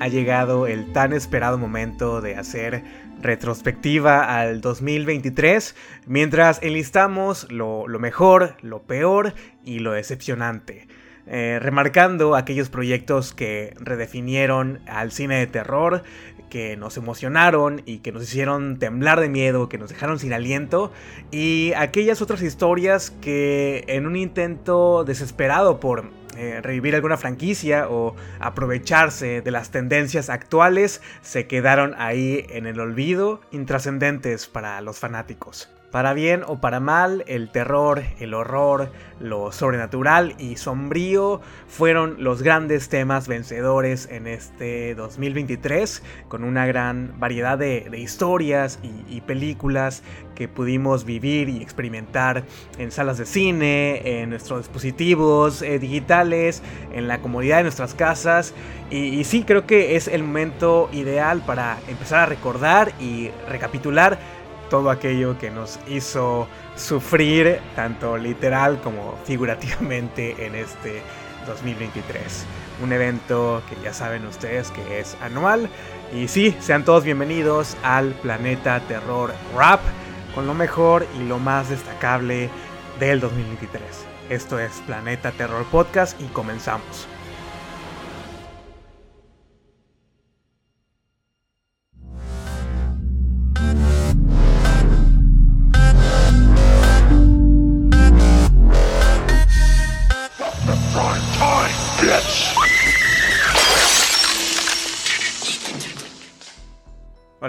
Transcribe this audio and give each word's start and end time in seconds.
ha 0.00 0.08
llegado 0.08 0.66
el 0.66 0.92
tan 0.92 1.12
esperado 1.12 1.58
momento 1.58 2.20
de 2.20 2.36
hacer 2.36 2.84
retrospectiva 3.20 4.38
al 4.38 4.60
2023, 4.60 5.74
mientras 6.06 6.62
enlistamos 6.62 7.50
lo, 7.50 7.86
mejor, 7.98 8.56
lo 8.62 8.82
peor 8.82 9.34
y 9.64 9.78
lo 9.78 9.92
decepcionante. 9.92 10.86
Eh, 11.28 11.58
remarcando 11.60 12.36
aquellos 12.36 12.68
proyectos 12.68 13.32
que 13.32 13.74
redefinieron 13.80 14.80
al 14.86 15.10
cine 15.10 15.38
de 15.38 15.48
terror, 15.48 16.04
que 16.50 16.76
nos 16.76 16.96
emocionaron 16.96 17.82
y 17.84 17.98
que 17.98 18.12
nos 18.12 18.22
hicieron 18.22 18.78
temblar 18.78 19.18
de 19.20 19.28
miedo, 19.28 19.68
que 19.68 19.78
nos 19.78 19.90
dejaron 19.90 20.20
sin 20.20 20.32
aliento, 20.32 20.92
y 21.32 21.72
aquellas 21.76 22.22
otras 22.22 22.42
historias 22.42 23.10
que 23.10 23.84
en 23.88 24.06
un 24.06 24.14
intento 24.14 25.02
desesperado 25.02 25.80
por 25.80 26.04
eh, 26.36 26.60
revivir 26.62 26.94
alguna 26.94 27.16
franquicia 27.16 27.88
o 27.88 28.14
aprovecharse 28.40 29.40
de 29.40 29.50
las 29.50 29.70
tendencias 29.70 30.30
actuales 30.30 31.00
se 31.22 31.46
quedaron 31.46 31.94
ahí 31.98 32.46
en 32.50 32.66
el 32.66 32.80
olvido, 32.80 33.40
intrascendentes 33.52 34.46
para 34.46 34.80
los 34.80 34.98
fanáticos. 34.98 35.70
Para 35.90 36.14
bien 36.14 36.42
o 36.46 36.60
para 36.60 36.80
mal, 36.80 37.24
el 37.26 37.48
terror, 37.50 38.02
el 38.18 38.34
horror, 38.34 38.90
lo 39.20 39.52
sobrenatural 39.52 40.34
y 40.38 40.56
sombrío 40.56 41.40
fueron 41.68 42.16
los 42.18 42.42
grandes 42.42 42.88
temas 42.88 43.28
vencedores 43.28 44.08
en 44.10 44.26
este 44.26 44.94
2023, 44.94 46.02
con 46.28 46.44
una 46.44 46.66
gran 46.66 47.14
variedad 47.18 47.56
de, 47.56 47.88
historias 47.96 48.78
y, 48.82 49.20
películas 49.22 50.02
que 50.34 50.46
pudimos 50.48 51.04
vivir 51.04 51.48
y 51.48 51.62
experimentar 51.62 52.44
en 52.78 52.92
salas 52.92 53.18
de 53.18 53.24
cine, 53.24 54.20
en 54.20 54.30
nuestros 54.30 54.60
dispositivos 54.60 55.62
eh, 55.62 55.78
digitales, 55.78 56.62
en 56.92 57.08
la 57.08 57.20
comodidad 57.20 57.58
de 57.58 57.62
nuestras 57.64 57.94
casas. 57.94 58.54
y 58.90 59.24
sí, 59.24 59.44
creo 59.44 59.66
que 59.66 59.96
es 59.96 60.06
el 60.06 60.22
momento 60.22 60.88
ideal 60.92 61.42
para 61.44 61.78
empezar 61.88 62.20
a 62.20 62.26
recordar 62.26 62.92
y 63.00 63.30
recapitular 63.48 64.18
todo 64.68 64.90
aquello 64.90 65.38
que 65.38 65.50
nos 65.50 65.78
hizo 65.86 66.48
sufrir, 66.76 67.60
tanto 67.74 68.16
literal 68.16 68.80
como 68.80 69.16
figurativamente, 69.24 70.46
en 70.46 70.54
este 70.54 71.02
2023. 71.46 72.44
Un 72.82 72.92
evento 72.92 73.62
que 73.68 73.76
ya 73.82 73.92
saben 73.92 74.26
ustedes 74.26 74.70
que 74.70 75.00
es 75.00 75.16
anual. 75.22 75.68
Y 76.12 76.28
sí, 76.28 76.54
sean 76.60 76.84
todos 76.84 77.04
bienvenidos 77.04 77.76
al 77.82 78.10
Planeta 78.14 78.80
Terror 78.80 79.32
Rap, 79.56 79.80
con 80.34 80.46
lo 80.46 80.54
mejor 80.54 81.06
y 81.18 81.24
lo 81.24 81.38
más 81.38 81.70
destacable 81.70 82.50
del 83.00 83.20
2023. 83.20 83.82
Esto 84.28 84.58
es 84.58 84.72
Planeta 84.86 85.30
Terror 85.32 85.64
Podcast 85.66 86.20
y 86.20 86.24
comenzamos. 86.26 87.08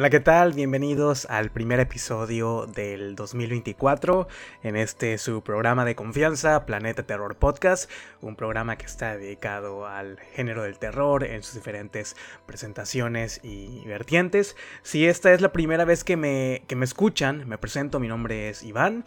Hola, 0.08 0.19
¿qué 0.19 0.23
tal? 0.23 0.53
Bienvenidos 0.53 1.25
al 1.30 1.52
primer 1.52 1.81
episodio 1.81 2.66
del 2.66 3.13
2024 3.17 4.30
en 4.64 4.77
este 4.77 5.17
su 5.17 5.41
programa 5.41 5.83
de 5.83 5.95
confianza, 5.95 6.66
Planeta 6.66 7.03
Terror 7.03 7.36
Podcast, 7.36 7.91
un 8.22 8.38
programa 8.38 8.77
que 8.77 8.86
está 8.86 9.17
dedicado 9.17 9.86
al 9.86 10.17
género 10.33 10.64
del 10.64 10.80
terror 10.80 11.26
en 11.26 11.43
sus 11.43 11.55
diferentes 11.55 12.15
presentaciones 12.45 13.42
y 13.43 13.83
vertientes. 13.86 14.55
Si 14.81 15.05
esta 15.05 15.33
es 15.33 15.42
la 15.42 15.52
primera 15.52 15.83
vez 15.83 16.05
que 16.05 16.15
me, 16.15 16.64
que 16.70 16.77
me 16.77 16.86
escuchan, 16.86 17.45
me 17.45 17.58
presento, 17.58 17.99
mi 17.99 18.08
nombre 18.08 18.48
es 18.48 18.64
Iván. 18.64 19.04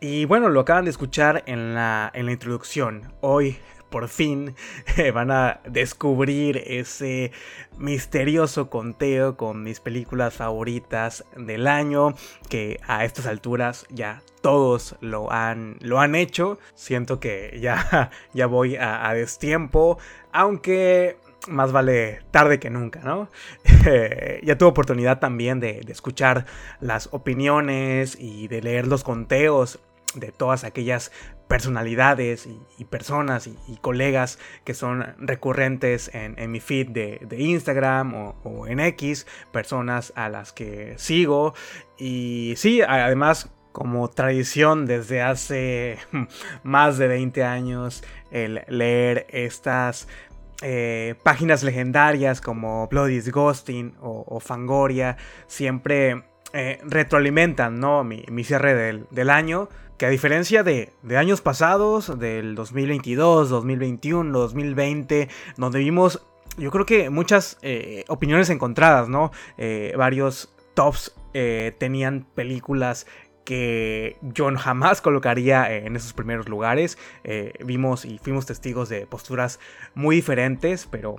Y 0.00 0.24
bueno, 0.24 0.48
lo 0.48 0.58
acaban 0.58 0.84
de 0.84 0.90
escuchar 0.90 1.44
en 1.46 1.74
la, 1.74 2.10
en 2.12 2.26
la 2.26 2.32
introducción. 2.32 3.12
Hoy 3.20 3.56
por 3.90 4.08
fin 4.08 4.54
van 5.14 5.30
a 5.30 5.60
descubrir 5.68 6.62
ese 6.66 7.32
misterioso 7.78 8.70
conteo 8.70 9.36
con 9.36 9.62
mis 9.62 9.80
películas 9.80 10.34
favoritas 10.34 11.24
del 11.36 11.66
año 11.66 12.14
que 12.48 12.80
a 12.86 13.04
estas 13.04 13.26
alturas 13.26 13.86
ya 13.90 14.22
todos 14.40 14.96
lo 15.00 15.32
han, 15.32 15.76
lo 15.80 16.00
han 16.00 16.14
hecho. 16.14 16.58
Siento 16.74 17.20
que 17.20 17.58
ya, 17.60 18.10
ya 18.32 18.46
voy 18.46 18.76
a, 18.76 19.12
destiempo, 19.14 19.98
aunque 20.32 21.16
más 21.48 21.72
vale 21.72 22.20
tarde 22.30 22.58
que 22.58 22.70
nunca, 22.70 23.00
¿no? 23.00 23.28
ya 24.42 24.58
tuve 24.58 24.68
oportunidad 24.68 25.18
también 25.18 25.60
de, 25.60 25.80
escuchar 25.88 26.46
las 26.80 27.08
opiniones 27.12 28.16
y 28.18 28.48
de 28.48 28.62
leer 28.62 28.86
los 28.86 29.04
conteos 29.04 29.80
de 30.14 30.32
todas 30.32 30.64
aquellas 30.64 31.12
personalidades 31.50 32.48
y, 32.78 32.84
personas 32.84 33.48
y, 33.48 33.76
colegas 33.80 34.38
que 34.62 34.72
son 34.72 35.04
recurrentes 35.18 36.08
en, 36.14 36.52
mi 36.52 36.60
feed 36.60 36.90
de, 36.90 37.36
Instagram 37.36 38.14
o, 38.14 38.68
en 38.68 38.78
X, 38.78 39.26
personas 39.50 40.12
a 40.14 40.28
las 40.28 40.52
que 40.52 40.94
sigo. 40.96 41.52
Y 41.98 42.54
sí, 42.56 42.82
además 42.82 43.50
como 43.72 44.08
tradición 44.08 44.86
desde 44.86 45.22
hace 45.22 45.98
más 46.62 46.98
de 46.98 47.08
20 47.08 47.42
años 47.42 48.04
el 48.30 48.62
leer 48.68 49.26
estas 49.30 50.06
eh, 50.62 51.16
páginas 51.24 51.64
legendarias 51.64 52.40
como 52.40 52.86
Bloody 52.86 53.28
Ghosting 53.28 53.96
o, 54.00 54.38
Fangoria 54.38 55.16
siempre 55.48 56.22
eh, 56.52 56.78
retroalimentan 56.84 57.80
¿no? 57.80 58.04
mi, 58.04 58.44
cierre 58.44 58.74
del, 58.74 59.06
del, 59.10 59.30
año 59.30 59.68
que 60.00 60.06
a 60.06 60.08
diferencia 60.08 60.62
de, 60.62 60.94
años 61.14 61.42
pasados, 61.42 62.18
del 62.18 62.54
2022, 62.54 63.50
2021, 63.50 64.38
2020, 64.38 65.28
donde 65.58 65.78
vimos, 65.78 66.26
yo 66.56 66.70
creo 66.70 66.86
que 66.86 67.10
muchas 67.10 67.58
eh, 67.60 68.04
opiniones 68.08 68.48
encontradas, 68.48 69.10
¿no? 69.10 69.30
Eh, 69.58 69.92
varios 69.98 70.54
tops 70.72 71.14
eh, 71.34 71.76
tenían 71.76 72.26
películas 72.34 73.06
que 73.44 74.16
yo 74.22 74.50
jamás 74.56 75.02
colocaría 75.02 75.70
en 75.70 75.94
esos 75.96 76.14
primeros 76.14 76.48
lugares. 76.48 76.96
vimos 77.62 78.06
y 78.06 78.16
fuimos 78.16 78.46
testigos 78.46 78.88
de 78.88 79.06
posturas 79.06 79.60
muy 79.94 80.16
diferentes, 80.16 80.88
pero 80.90 81.16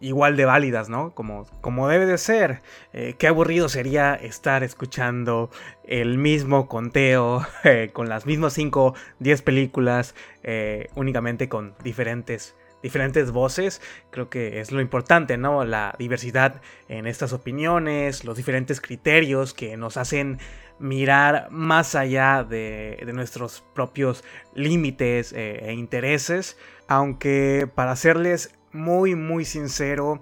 igual 0.00 0.36
de 0.36 0.44
válidas, 0.44 0.88
¿no? 0.88 1.14
Como, 1.14 1.46
como 1.60 1.88
debe 1.88 2.06
de 2.06 2.18
ser. 2.18 2.62
Eh, 2.92 3.14
qué 3.18 3.26
aburrido 3.26 3.68
sería 3.68 4.14
estar 4.14 4.62
escuchando 4.62 5.50
el 5.84 6.18
mismo 6.18 6.68
conteo 6.68 7.46
eh, 7.64 7.90
con 7.92 8.08
las 8.08 8.26
mismas 8.26 8.52
5, 8.54 8.94
10 9.18 9.42
películas, 9.42 10.14
eh, 10.42 10.88
únicamente 10.94 11.48
con 11.48 11.74
diferentes, 11.82 12.54
diferentes 12.82 13.30
voces. 13.30 13.80
Creo 14.10 14.28
que 14.28 14.60
es 14.60 14.72
lo 14.72 14.80
importante, 14.80 15.36
¿no? 15.36 15.64
La 15.64 15.94
diversidad 15.98 16.60
en 16.88 17.06
estas 17.06 17.32
opiniones, 17.32 18.24
los 18.24 18.36
diferentes 18.36 18.80
criterios 18.80 19.54
que 19.54 19.76
nos 19.76 19.96
hacen 19.96 20.38
mirar 20.78 21.48
más 21.50 21.94
allá 21.94 22.44
de, 22.44 23.00
de 23.04 23.12
nuestros 23.12 23.62
propios 23.74 24.24
límites 24.54 25.32
e 25.32 25.72
intereses. 25.72 26.58
Aunque 26.88 27.68
para 27.72 27.92
hacerles 27.92 28.52
muy, 28.72 29.14
muy 29.14 29.44
sincero, 29.44 30.20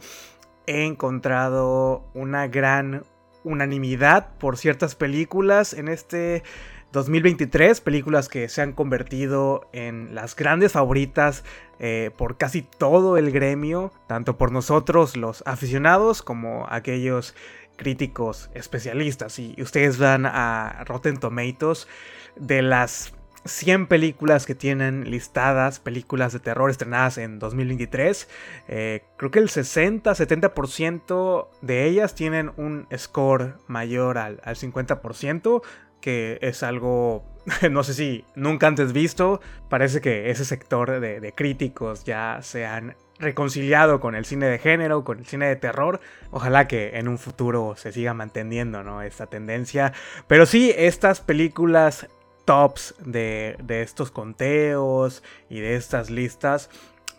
he 0.66 0.84
encontrado 0.84 2.05
una 2.15 2.47
gran 2.49 3.05
unanimidad 3.44 4.37
por 4.38 4.56
ciertas 4.56 4.94
películas 4.94 5.72
en 5.72 5.88
este 5.88 6.43
2023, 6.92 7.80
películas 7.80 8.28
que 8.28 8.48
se 8.48 8.63
han 8.63 8.72
convertido 8.72 9.69
en 9.72 10.15
las 10.15 10.34
grandes 10.34 10.72
favoritas 10.72 11.45
eh, 11.78 12.10
por 12.16 12.36
casi 12.36 12.63
todo 12.63 13.16
el 13.16 13.30
gremio, 13.30 13.92
tanto 14.09 14.36
por 14.36 14.51
nosotros 14.53 15.16
los 15.16 15.42
aficionados 15.47 16.22
como 16.22 16.66
aquellos 16.69 17.34
críticos 17.77 18.51
especialistas. 18.54 19.39
Y 19.39 19.54
ustedes 19.63 19.98
van 19.98 20.27
a 20.27 20.84
Rotten 20.86 21.19
Tomatoes 21.19 21.86
de 22.36 22.63
las 22.63 23.13
100 23.45 23.87
películas 23.87 24.47
que 24.47 24.54
tienen 24.54 25.10
listadas, 25.10 25.81
películas 25.81 26.33
de 26.33 26.41
terror 26.41 26.71
estrenadas 26.71 27.19
en 27.19 27.39
2023. 27.39 28.28
Eh, 28.69 29.04
creo 29.16 29.31
que 29.31 29.39
el 29.39 29.48
60-70% 29.48 31.48
de 31.63 31.87
ellas 31.87 32.15
tienen 32.15 32.53
un 32.57 32.87
score 32.97 33.54
mayor 33.66 34.19
al, 34.19 34.41
50%, 34.41 35.63
que 36.01 36.39
es 36.42 36.63
algo, 36.63 37.25
no 37.71 37.83
sé 37.83 37.95
si 37.95 38.25
nunca 38.34 38.66
antes 38.66 38.92
visto. 38.92 39.41
Parece 39.69 40.01
que 40.01 40.31
ese 40.31 40.45
sector 40.45 41.01
de, 41.01 41.33
críticos 41.34 42.04
ya 42.04 42.41
se 42.42 42.66
han 42.66 42.97
reconciliado 43.19 44.01
con 44.01 44.15
el 44.15 44.25
cine 44.25 44.47
de 44.47 44.59
género, 44.59 45.04
con 45.04 45.19
el 45.19 45.27
cine 45.27 45.47
de 45.47 45.57
terror. 45.57 46.01
Ojalá 46.31 46.69
que 46.69 46.98
en 46.98 47.09
un 47.09 47.19
futuro 47.19 47.75
se 47.77 47.92
siga 47.92 48.15
manteniendo 48.15 48.83
¿no? 48.83 49.03
esta 49.03 49.27
tendencia. 49.27 49.92
Pero 50.27 50.47
sí, 50.47 50.72
estas 50.77 51.21
películas 51.21 52.09
tops 52.51 52.97
de, 52.99 53.57
estos 53.69 54.11
conteos 54.11 55.23
y 55.49 55.61
de 55.61 55.77
estas 55.77 56.11
listas 56.11 56.69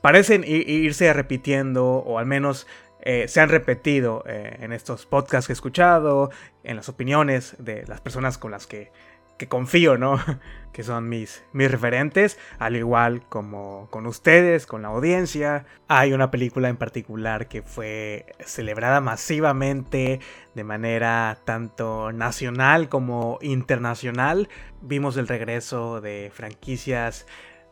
parecen 0.02 0.44
irse 0.46 1.14
repitiendo 1.14 1.86
o 1.86 2.20
al 2.20 2.26
menos 2.26 2.68
eh, 3.00 3.30
se 3.30 3.40
han 3.40 3.48
repetido 3.48 4.26
eh, 4.28 4.58
en 4.60 4.74
estos 4.74 5.06
podcasts 5.06 5.48
que 5.48 5.54
he 5.54 5.56
escuchado, 5.56 6.32
en 6.66 6.76
las 6.76 6.90
opiniones 6.90 7.56
de 7.60 7.86
las 7.88 8.02
personas 8.02 8.38
con 8.38 8.52
las 8.52 8.68
que, 8.68 8.92
que 9.38 9.48
confío, 9.48 9.98
¿no? 9.98 10.20
que 10.72 10.84
son 10.84 11.10
mis, 11.10 11.44
mis 11.52 11.70
referentes, 11.70 12.40
al 12.60 12.76
igual 12.76 13.24
como 13.28 13.88
con 13.90 14.06
ustedes, 14.06 14.66
con 14.66 14.84
la 14.84 14.90
audiencia. 14.90 15.66
Hay 15.88 16.14
una 16.14 16.32
película 16.32 16.70
en 16.70 16.78
particular 16.78 17.48
que 17.48 17.62
fue 17.62 18.26
celebrada 18.46 19.02
masivamente 19.02 20.20
de 20.56 20.64
manera 20.64 21.38
tanto 21.44 22.12
nacional 22.12 22.90
como 22.90 23.38
internacional. 23.42 24.50
Vimos 24.82 25.18
el 25.18 25.28
regreso 25.28 26.02
de 26.02 26.32
franquicias 26.34 27.26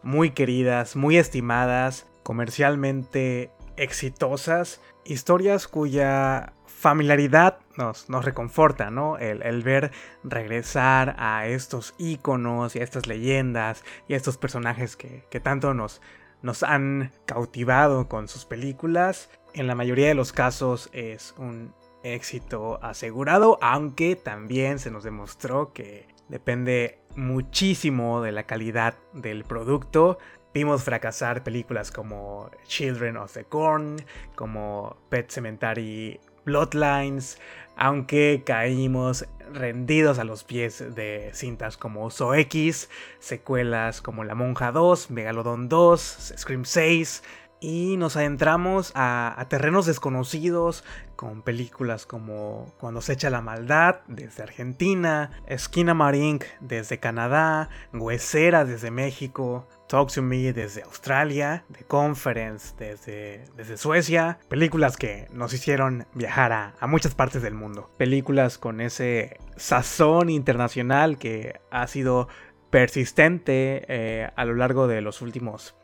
muy 0.03 0.31
queridas, 0.31 0.95
muy 0.95 1.17
estimadas, 1.17 2.05
comercialmente 2.23 3.51
exitosas, 3.77 4.81
historias 5.05 5.67
cuya 5.67 6.53
familiaridad 6.79 7.59
nos, 7.75 8.09
nos 8.09 8.23
reconforta, 8.23 8.89
¿no? 8.89 9.17
El, 9.17 9.63
ver 9.63 9.91
regresar 10.23 11.15
a 11.19 11.45
estos 11.45 11.93
íconos 11.97 12.75
y 12.75 12.79
a 12.79 12.83
estas 12.83 13.05
leyendas 13.05 13.83
y 14.07 14.13
a 14.13 14.17
estos 14.17 14.37
personajes 14.37 14.95
que, 14.95 15.39
tanto 15.41 15.73
nos, 15.73 16.01
nos 16.41 16.63
han 16.63 17.11
cautivado 17.25 18.07
con 18.07 18.29
sus 18.29 18.45
películas. 18.45 19.29
En 19.53 19.67
la 19.67 19.75
mayoría 19.75 20.07
de 20.07 20.13
los 20.13 20.31
casos 20.31 20.89
es 20.93 21.35
un 21.37 21.73
éxito 22.03 22.79
asegurado, 22.81 23.59
aunque 23.61 24.15
también 24.15 24.79
se 24.79 24.89
nos 24.89 25.03
demostró 25.03 25.73
que 25.73 26.07
depende 26.29 26.99
muchísimo 27.17 28.21
de 28.21 28.31
la 28.31 28.43
calidad 28.43 28.95
del 29.11 29.43
producto. 29.43 30.17
Vimos 30.53 30.83
fracasar 30.83 31.43
películas 31.43 31.91
como 31.91 32.49
Children 32.65 33.17
of 33.17 33.33
the 33.33 33.43
Corn, 33.43 33.97
como 34.35 34.95
Pet 35.09 35.29
Cemetery 35.29 36.19
Bloodlines, 36.49 37.37
aunque 37.75 38.41
caímos 38.43 39.25
rendidos 39.53 40.17
a 40.17 40.23
los 40.23 40.43
pies 40.43 40.95
de 40.95 41.29
cintas 41.33 41.77
como 41.77 42.05
Oso 42.05 42.33
X, 42.33 42.89
secuelas 43.19 44.01
como 44.01 44.23
La 44.23 44.33
Monja 44.33 44.71
2, 44.71 45.11
Megalodon 45.11 45.69
2, 45.69 46.33
Scream 46.37 46.65
6, 46.65 47.23
y 47.61 47.97
nos 47.97 48.15
adentramos 48.15 48.91
a, 48.95 49.45
terrenos 49.49 49.85
desconocidos 49.85 50.83
con 51.15 51.41
películas 51.41 52.05
como 52.05 52.71
Cuando 52.79 53.01
se 53.01 53.13
echa 53.13 53.29
la 53.29 53.41
maldad 53.41 53.97
desde 54.07 54.43
Argentina, 54.43 55.31
Esquina 55.47 55.93
Marink 55.93 56.45
desde 56.61 56.99
Canadá, 56.99 57.69
Huesera 57.93 58.63
desde 58.63 58.91
México, 58.91 59.67
Talk 59.87 60.11
to 60.13 60.21
Me 60.21 60.53
desde 60.53 60.83
Australia, 60.83 61.65
The 61.71 61.83
Conference 61.85 62.73
desde, 62.77 63.77
Suecia, 63.77 64.39
películas 64.47 64.97
que 64.97 65.27
nos 65.31 65.53
hicieron 65.53 66.05
viajar 66.13 66.51
a, 66.79 66.87
muchas 66.87 67.15
partes 67.15 67.41
del 67.41 67.53
mundo, 67.53 67.89
películas 67.97 68.57
con 68.57 68.81
ese 68.81 69.39
sazón 69.57 70.29
internacional 70.29 71.17
que 71.17 71.59
ha 71.71 71.87
sido 71.87 72.29
persistente 72.69 73.83
eh, 73.87 74.29
a 74.35 74.45
lo 74.45 74.53
largo 74.53 74.87
de 74.87 75.01
los 75.01 75.21
últimos 75.21 75.75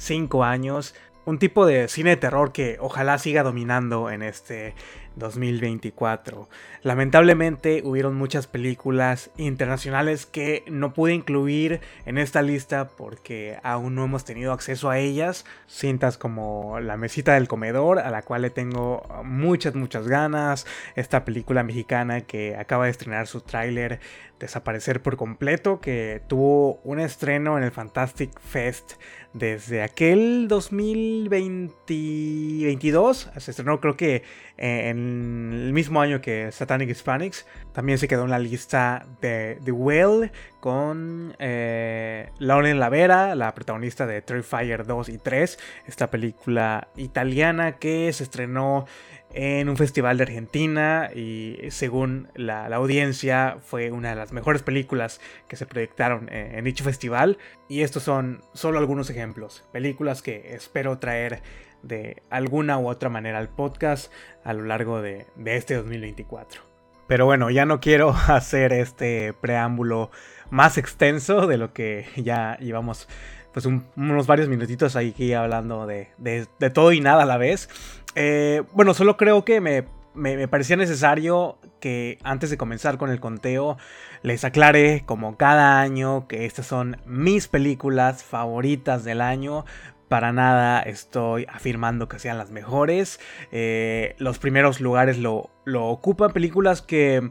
cinco 0.00 0.44
años, 0.44 0.94
un 1.26 1.38
tipo 1.38 1.66
de 1.66 1.86
cine 1.88 2.10
de 2.10 2.16
terror 2.16 2.52
que 2.52 2.78
ojalá 2.80 3.18
siga 3.18 3.42
dominando 3.42 4.10
en 4.10 4.22
este 4.22 4.74
2024. 5.16 6.48
Lamentablemente 6.82 7.82
hubieron 7.84 8.14
muchas 8.14 8.46
películas 8.46 9.30
internacionales 9.36 10.24
que 10.24 10.64
no 10.68 10.94
pude 10.94 11.12
incluir 11.12 11.80
en 12.06 12.16
esta 12.16 12.42
lista 12.42 12.88
porque 12.88 13.58
aún 13.62 13.94
no 13.94 14.04
hemos 14.04 14.24
tenido 14.24 14.52
acceso 14.52 14.88
a 14.88 14.98
ellas. 14.98 15.44
Cintas 15.68 16.16
como 16.16 16.80
La 16.80 16.96
mesita 16.96 17.34
del 17.34 17.48
comedor, 17.48 17.98
a 17.98 18.10
la 18.10 18.22
cual 18.22 18.42
le 18.42 18.50
tengo 18.50 19.02
muchas, 19.24 19.74
muchas 19.74 20.08
ganas. 20.08 20.66
Esta 20.96 21.24
película 21.24 21.62
mexicana 21.62 22.22
que 22.22 22.56
acaba 22.56 22.86
de 22.86 22.92
estrenar 22.92 23.26
su 23.26 23.42
tráiler 23.42 24.00
Desaparecer 24.40 25.02
por 25.02 25.18
completo, 25.18 25.80
que 25.80 26.22
tuvo 26.26 26.80
un 26.82 26.98
estreno 26.98 27.58
en 27.58 27.64
el 27.64 27.72
Fantastic 27.72 28.40
Fest 28.40 28.94
desde 29.32 29.82
aquel 29.82 30.48
2022. 30.48 33.30
Se 33.36 33.50
estrenó 33.50 33.80
creo 33.80 33.96
que 33.96 34.22
en 34.56 35.50
el 35.52 35.72
mismo 35.72 36.00
año 36.00 36.20
que 36.20 36.52
Satanic 36.52 36.90
Hispanics. 36.90 37.46
También 37.72 37.98
se 37.98 38.06
quedó 38.08 38.24
en 38.24 38.30
la 38.30 38.38
lista 38.38 39.06
de 39.20 39.58
The 39.64 39.72
Whale 39.72 40.30
con 40.60 41.34
eh, 41.38 42.30
Lauren 42.38 42.78
Lavera, 42.78 43.34
la 43.34 43.54
protagonista 43.54 44.06
de 44.06 44.20
Terrifier 44.20 44.86
2 44.86 45.08
y 45.08 45.16
3. 45.18 45.58
Esta 45.86 46.10
película 46.10 46.88
italiana 46.96 47.78
que 47.78 48.12
se 48.12 48.24
estrenó 48.24 48.84
en 49.32 49.68
un 49.68 49.76
festival 49.76 50.16
de 50.16 50.24
Argentina 50.24 51.10
y 51.14 51.58
según 51.70 52.28
la, 52.34 52.66
audiencia 52.66 53.58
fue 53.60 53.90
una 53.90 54.10
de 54.10 54.16
las 54.16 54.32
mejores 54.32 54.62
películas 54.62 55.20
que 55.48 55.56
se 55.56 55.66
proyectaron 55.66 56.28
en, 56.32 56.64
dicho 56.64 56.84
festival 56.84 57.38
y 57.68 57.82
estos 57.82 58.02
son 58.02 58.42
solo 58.52 58.78
algunos 58.78 59.10
ejemplos, 59.10 59.64
películas 59.72 60.22
que 60.22 60.54
espero 60.54 60.98
traer 60.98 61.42
de 61.82 62.22
alguna 62.28 62.78
u 62.78 62.88
otra 62.88 63.08
manera 63.08 63.38
al 63.38 63.48
podcast 63.48 64.12
a 64.44 64.52
lo 64.52 64.64
largo 64.64 65.00
de, 65.00 65.26
este 65.44 65.74
2024. 65.74 66.62
Pero 67.06 67.24
bueno, 67.24 67.50
ya 67.50 67.64
no 67.66 67.80
quiero 67.80 68.10
hacer 68.28 68.72
este 68.72 69.32
preámbulo 69.32 70.10
más 70.50 70.78
extenso 70.78 71.46
de 71.46 71.56
lo 71.56 71.72
que 71.72 72.06
ya 72.16 72.56
llevamos 72.58 73.08
pues 73.52 73.66
unos 73.66 74.26
varios 74.26 74.48
minutitos 74.48 74.96
aquí 74.96 75.32
hablando 75.32 75.86
de, 75.86 76.08
de, 76.18 76.70
todo 76.70 76.92
y 76.92 77.00
nada 77.00 77.24
a 77.24 77.26
la 77.26 77.36
vez. 77.36 77.68
Eh, 78.14 78.62
bueno, 78.72 78.94
solo 78.94 79.16
creo 79.16 79.44
que 79.44 79.60
me, 79.60 79.84
me, 80.14 80.48
parecía 80.48 80.76
necesario 80.76 81.58
que 81.80 82.18
antes 82.22 82.50
de 82.50 82.56
comenzar 82.56 82.98
con 82.98 83.10
el 83.10 83.20
conteo 83.20 83.76
les 84.22 84.44
aclare 84.44 85.02
como 85.06 85.36
cada 85.36 85.80
año 85.80 86.26
que 86.28 86.44
estas 86.44 86.66
son 86.66 86.98
mis 87.06 87.48
películas 87.48 88.22
favoritas 88.22 89.04
del 89.04 89.20
año. 89.20 89.64
Para 90.08 90.32
nada 90.32 90.80
estoy 90.80 91.46
afirmando 91.48 92.08
que 92.08 92.18
sean 92.18 92.36
las 92.36 92.50
mejores. 92.50 93.20
Eh, 93.52 94.16
los 94.18 94.38
primeros 94.38 94.80
lugares 94.80 95.18
lo, 95.18 95.50
lo 95.64 95.86
ocupan 95.86 96.32
películas 96.32 96.82
que 96.82 97.30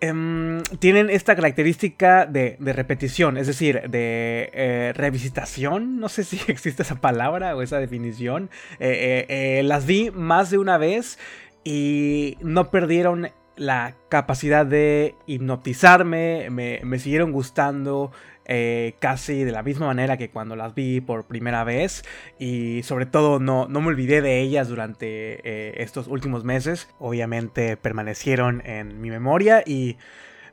Em, 0.00 0.62
tienen 0.78 1.10
esta 1.10 1.34
característica 1.34 2.24
de, 2.24 2.56
repetición, 2.60 3.36
es 3.36 3.48
decir, 3.48 3.90
de 3.90 4.48
eh, 4.52 4.92
revisitación, 4.94 5.98
no 5.98 6.08
sé 6.08 6.22
si 6.22 6.40
existe 6.48 6.82
esa 6.82 7.00
palabra 7.00 7.56
o 7.56 7.62
esa 7.62 7.78
definición. 7.78 8.48
Eh, 8.78 9.26
eh, 9.28 9.62
las 9.64 9.86
vi 9.86 10.12
más 10.12 10.50
de 10.50 10.58
una 10.58 10.78
vez 10.78 11.18
y 11.64 12.38
no 12.40 12.70
perdieron 12.70 13.30
la 13.56 13.96
capacidad 14.08 14.64
de 14.64 15.16
hipnotizarme, 15.26 16.48
me, 16.50 16.80
me 16.84 17.00
siguieron 17.00 17.32
gustando, 17.32 18.12
eh, 18.48 18.94
casi 18.98 19.44
de 19.44 19.52
la 19.52 19.62
misma 19.62 19.86
manera 19.86 20.16
que 20.16 20.30
cuando 20.30 20.56
las 20.56 20.74
vi 20.74 21.02
por 21.02 21.24
primera 21.24 21.64
vez 21.64 22.02
y 22.38 22.82
sobre 22.82 23.04
todo 23.04 23.38
no, 23.38 23.68
no 23.68 23.82
me 23.82 23.88
olvidé 23.88 24.22
de 24.22 24.40
ellas 24.40 24.68
durante 24.68 25.06
eh, 25.44 25.74
estos 25.82 26.08
últimos 26.08 26.44
meses. 26.44 26.88
Obviamente 26.98 27.76
permanecieron 27.76 28.62
en 28.64 29.00
mi 29.02 29.10
memoria 29.10 29.62
y 29.66 29.98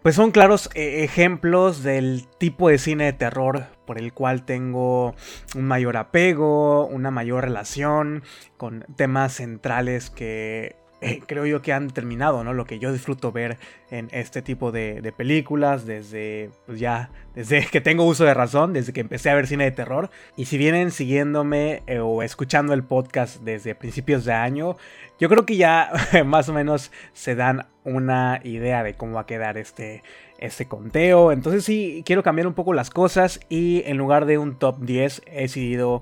pues 0.06 0.16
son 0.16 0.32
claros 0.32 0.70
eh, 0.76 1.04
ejemplos 1.04 1.82
del 1.82 2.28
tipo 2.38 2.70
de 2.70 2.78
cine 2.78 3.06
de 3.06 3.14
terror 3.14 3.68
por 3.88 3.98
el 3.98 4.14
cual 4.14 4.44
tengo 4.46 5.16
un 5.56 5.64
mayor 5.64 5.98
apego, 5.98 6.86
una 6.86 7.12
mayor 7.12 7.46
relación 7.46 8.24
con 8.58 8.86
temas 8.98 9.34
centrales 9.34 10.10
que 10.10 10.76
eh, 11.02 11.22
creo 11.26 11.46
yo 11.46 11.62
que 11.62 11.74
han 11.74 11.90
terminado, 11.90 12.44
¿no? 12.44 12.54
Lo 12.54 12.66
que 12.66 12.80
yo 12.80 12.92
disfruto 12.94 13.32
ver 13.32 13.58
en 13.92 14.08
este 14.12 14.42
tipo 14.42 14.72
de, 14.72 15.14
películas 15.16 15.86
desde, 15.86 16.50
pues 16.66 16.80
ya, 16.80 17.12
desde 17.36 17.66
que 17.68 17.82
tengo 17.82 18.06
uso 18.06 18.24
de 18.24 18.34
razón, 18.34 18.74
desde 18.74 18.94
que 18.94 19.02
empecé 19.02 19.30
a 19.30 19.36
ver 19.36 19.48
cine 19.48 19.66
de 19.66 19.72
terror. 19.72 20.10
Y 20.36 20.46
si 20.46 20.58
vienen 20.58 20.92
siguiéndome 20.92 21.84
eh, 21.88 22.00
o 22.00 22.24
escuchando 22.24 22.74
el 22.74 22.84
podcast 22.84 23.42
desde 23.42 23.76
principios 23.76 24.26
de 24.26 24.34
año, 24.34 24.78
yo 25.20 25.30
creo 25.30 25.46
que 25.46 25.58
ya 25.58 25.92
más 26.26 26.50
o 26.50 26.54
menos 26.54 26.92
se 27.14 27.36
dan 27.36 27.68
una 27.84 28.40
idea 28.44 28.84
de 28.84 28.96
cómo 28.96 29.16
va 29.16 29.22
a 29.22 29.26
quedar 29.26 29.58
este, 29.58 30.02
este 30.38 30.68
conteo. 30.68 31.32
Entonces 31.32 31.66
sí, 31.66 32.04
quiero 32.06 32.24
cambiar 32.24 32.48
un 32.48 32.54
poco 32.54 32.74
las 32.74 32.90
cosas 32.90 33.40
y 33.50 33.84
en 33.86 33.98
lugar 33.98 34.26
de 34.26 34.38
un 34.38 34.56
top 34.58 34.80
10 34.80 35.24
he 35.28 35.42
decidido 35.42 36.02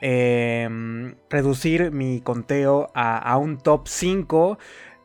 Em, 0.00 1.14
reducir 1.30 1.90
mi 1.90 2.20
conteo 2.20 2.90
a, 2.94 3.36
un 3.38 3.58
top 3.58 3.88
5. 3.88 4.58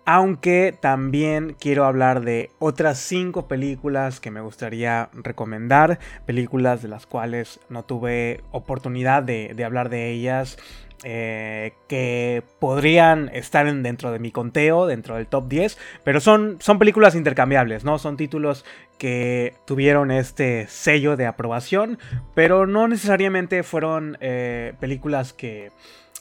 Aunque 0.03 0.75
también 0.79 1.55
quiero 1.60 1.86
hablar 1.86 2.21
de 2.21 2.50
otras 2.60 2.98
5 3.00 3.48
películas 3.48 4.19
que 4.19 4.31
me 4.31 4.41
gustaría 4.41 5.10
recomendar. 5.13 6.00
Películas 6.25 6.81
de 6.81 6.88
las 6.89 7.05
cuales 7.05 7.60
no 7.69 7.83
tuve 7.83 8.41
oportunidad 8.51 9.24
de, 9.24 9.53
de 9.55 9.63
hablar 9.63 9.89
de 9.89 10.10
ellas 10.10 10.57
eh, 11.03 11.74
que 11.88 12.43
podrían 12.60 13.29
estar 13.34 13.72
dentro 13.81 14.12
de 14.12 14.20
mi 14.20 14.31
conteo, 14.31 14.86
dentro 14.86 15.15
del 15.15 15.27
top 15.27 15.48
10, 15.48 15.77
pero 16.03 16.20
son, 16.20 16.58
son 16.60 16.79
películas 16.79 17.15
intercambiables, 17.15 17.84
¿no? 17.84 17.98
Son 18.00 18.17
títulos 18.17 18.65
que 18.98 19.55
tuvieron 19.65 20.12
este 20.12 20.67
sello 20.67 21.17
de 21.17 21.25
aprobación, 21.25 21.98
pero 22.36 22.67
no 22.67 22.88
necesariamente 22.88 23.63
fueron 23.63 24.17
eh, 24.22 24.74
películas 24.79 25.34
que 25.34 25.72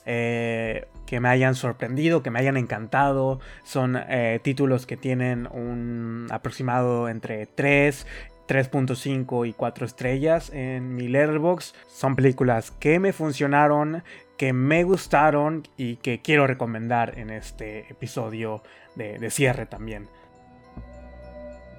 eh, 0.05 0.87
que 1.05 1.19
me 1.19 1.29
hayan 1.29 1.55
sorprendido, 1.55 2.23
que 2.23 2.31
me 2.31 2.39
hayan 2.39 2.57
encantado. 2.57 3.39
Son 3.63 3.97
eh, 4.09 4.39
títulos 4.41 4.85
que 4.85 4.97
tienen 4.97 5.47
un 5.51 6.27
aproximado 6.31 7.09
entre 7.09 7.45
3 7.47 8.07
3.5 8.47 9.47
y 9.47 9.53
4 9.53 9.85
estrellas 9.85 10.49
en 10.53 10.95
mi 10.95 11.07
Letterboxd. 11.07 11.75
Son 11.87 12.15
películas 12.15 12.71
que 12.71 12.99
me 12.99 13.13
funcionaron, 13.13 14.03
que 14.41 14.53
me 14.53 14.83
gustaron 14.83 15.67
y 15.77 15.97
que 15.97 16.23
quiero 16.23 16.47
recomendar 16.47 17.19
en 17.19 17.29
este 17.29 17.81
episodio 17.91 18.63
de, 18.95 19.19
de 19.19 19.29
cierre 19.29 19.67
también. 19.67 20.09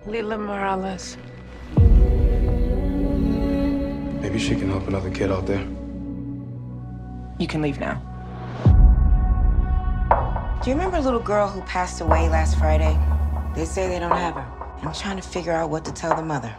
Lila 0.06 0.38
Morales. 0.38 1.18
Maybe 4.20 4.38
she 4.38 4.54
can 4.54 4.70
help 4.70 4.86
another 4.86 5.10
kid 5.10 5.32
out 5.32 5.44
there. 5.44 5.66
You 7.40 7.48
can 7.48 7.62
leave 7.62 7.80
now. 7.80 8.00
Do 10.62 10.70
you 10.70 10.76
remember 10.76 10.98
a 10.98 11.02
little 11.02 11.18
girl 11.18 11.48
who 11.48 11.62
passed 11.62 12.00
away 12.00 12.28
last 12.28 12.56
Friday? 12.60 12.96
They 13.56 13.64
say 13.64 13.88
they 13.88 13.98
don't 13.98 14.16
have 14.16 14.34
her. 14.34 14.46
I'm 14.84 14.92
trying 14.92 15.16
to 15.16 15.28
figure 15.28 15.52
out 15.52 15.68
what 15.68 15.84
to 15.86 15.92
tell 15.92 16.14
the 16.14 16.22
mother. 16.22 16.54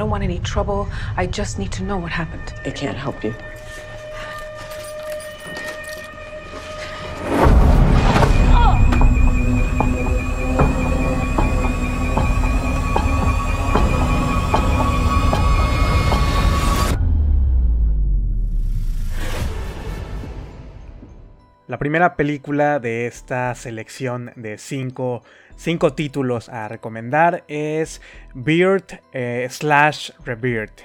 Don't 0.00 0.08
want 0.08 0.24
any 0.24 0.38
trouble. 0.38 0.88
I 1.18 1.26
just 1.26 1.58
need 1.58 1.72
to 1.72 1.82
know 1.82 1.98
what 1.98 2.10
happened. 2.10 2.54
They 2.64 2.72
can't 2.72 2.96
help 2.96 3.22
you. 3.22 3.34
Primera 21.80 22.14
película 22.14 22.78
de 22.78 23.06
esta 23.06 23.54
selección 23.54 24.32
de 24.36 24.58
cinco, 24.58 25.22
cinco 25.56 25.94
títulos 25.94 26.50
a 26.50 26.68
recomendar 26.68 27.42
es 27.48 28.02
Beard 28.34 29.00
eh, 29.14 29.46
slash 29.48 30.10
Rebirth 30.22 30.82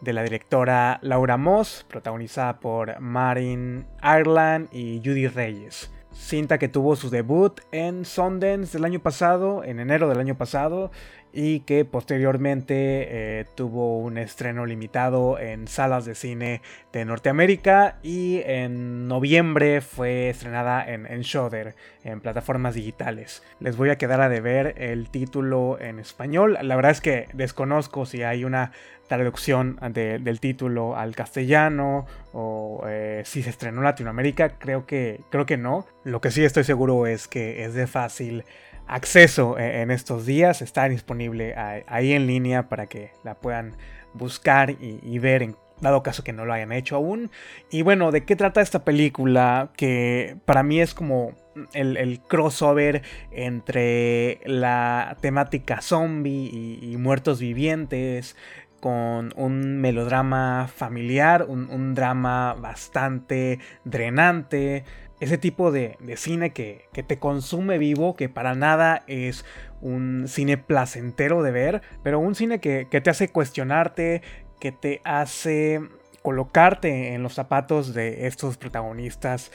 de 0.00 0.12
la 0.12 0.22
directora 0.22 1.00
Laura 1.02 1.36
Moss, 1.36 1.84
protagonizada 1.88 2.60
por 2.60 3.00
Marin 3.00 3.84
Ireland 4.00 4.68
y 4.70 5.02
Judy 5.04 5.26
Reyes. 5.26 5.90
Cinta 6.12 6.58
que 6.58 6.68
tuvo 6.68 6.94
su 6.94 7.10
debut 7.10 7.60
en 7.72 8.04
Sundance 8.04 8.78
del 8.78 8.84
año 8.84 9.00
pasado, 9.00 9.64
en 9.64 9.80
enero 9.80 10.08
del 10.08 10.20
año 10.20 10.36
pasado, 10.36 10.92
y 11.40 11.60
que 11.60 11.84
posteriormente 11.84 12.74
eh, 12.74 13.46
tuvo 13.54 14.00
un 14.00 14.18
estreno 14.18 14.66
limitado 14.66 15.38
en 15.38 15.68
salas 15.68 16.04
de 16.04 16.16
cine 16.16 16.62
de 16.92 17.04
Norteamérica 17.04 18.00
y 18.02 18.40
en 18.44 19.06
noviembre 19.06 19.80
fue 19.80 20.30
estrenada 20.30 20.84
en, 20.84 21.06
en 21.06 21.20
Shudder, 21.20 21.76
en 22.02 22.20
plataformas 22.20 22.74
digitales. 22.74 23.44
Les 23.60 23.76
voy 23.76 23.90
a 23.90 23.98
quedar 23.98 24.20
a 24.20 24.28
deber 24.28 24.74
el 24.78 25.10
título 25.10 25.78
en 25.80 26.00
español. 26.00 26.58
La 26.60 26.74
verdad 26.74 26.90
es 26.90 27.00
que 27.00 27.28
desconozco 27.34 28.04
si 28.04 28.24
hay 28.24 28.44
una 28.44 28.72
traducción 29.06 29.78
de, 29.92 30.18
del 30.18 30.40
título 30.40 30.96
al 30.96 31.14
castellano 31.14 32.06
o 32.32 32.84
eh, 32.88 33.22
si 33.24 33.44
se 33.44 33.50
estrenó 33.50 33.78
en 33.78 33.84
Latinoamérica. 33.84 34.58
Creo 34.58 34.86
que, 34.86 35.20
creo 35.30 35.46
que 35.46 35.56
no. 35.56 35.86
Lo 36.02 36.20
que 36.20 36.32
sí 36.32 36.44
estoy 36.44 36.64
seguro 36.64 37.06
es 37.06 37.28
que 37.28 37.64
es 37.64 37.74
de 37.74 37.86
fácil 37.86 38.44
acceso 38.88 39.58
e, 39.58 39.82
en 39.82 39.90
estos 39.90 40.26
días. 40.26 40.62
Está 40.62 40.88
disponible 40.88 41.54
ahí 41.86 42.12
en 42.12 42.26
línea 42.26 42.68
para 42.68 42.86
que 42.86 43.12
la 43.22 43.34
puedan 43.34 43.76
buscar 44.14 44.70
y, 44.70 45.18
ver 45.18 45.42
en 45.42 45.56
dado 45.80 46.02
caso 46.02 46.24
que 46.24 46.32
no 46.32 46.44
lo 46.44 46.52
hayan 46.52 46.72
hecho 46.72 46.96
aún. 46.96 47.30
Y 47.70 47.82
bueno, 47.82 48.10
¿de 48.10 48.24
qué 48.24 48.34
trata 48.34 48.60
esta 48.60 48.84
película? 48.84 49.70
Que 49.76 50.36
para 50.44 50.62
mí 50.62 50.80
es 50.80 50.94
como 50.94 51.34
el, 51.72 52.20
crossover 52.26 53.02
entre 53.30 54.40
la 54.44 55.16
temática 55.20 55.80
zombie 55.80 56.78
y, 56.82 56.96
muertos 56.96 57.38
vivientes. 57.38 58.34
Con 58.80 59.32
un 59.34 59.80
melodrama 59.80 60.70
familiar, 60.72 61.46
un 61.48 61.96
drama 61.96 62.54
bastante 62.54 63.58
drenante, 63.84 64.84
ese 65.20 65.38
tipo 65.38 65.72
de, 65.72 65.96
cine 66.16 66.52
que, 66.52 66.88
te 66.92 67.18
consume 67.18 67.78
vivo, 67.78 68.14
que 68.14 68.28
para 68.28 68.54
nada 68.54 69.02
es 69.06 69.44
un 69.80 70.26
cine 70.28 70.58
placentero 70.58 71.42
de 71.42 71.50
ver, 71.50 71.82
pero 72.02 72.18
un 72.18 72.34
cine 72.34 72.60
que, 72.60 72.84
te 72.86 73.10
hace 73.10 73.28
cuestionarte, 73.28 74.22
que 74.60 74.72
te 74.72 75.00
hace 75.04 75.80
colocarte 76.22 77.14
en 77.14 77.22
los 77.22 77.34
zapatos 77.34 77.94
de 77.94 78.26
estos 78.26 78.56
protagonistas 78.56 79.50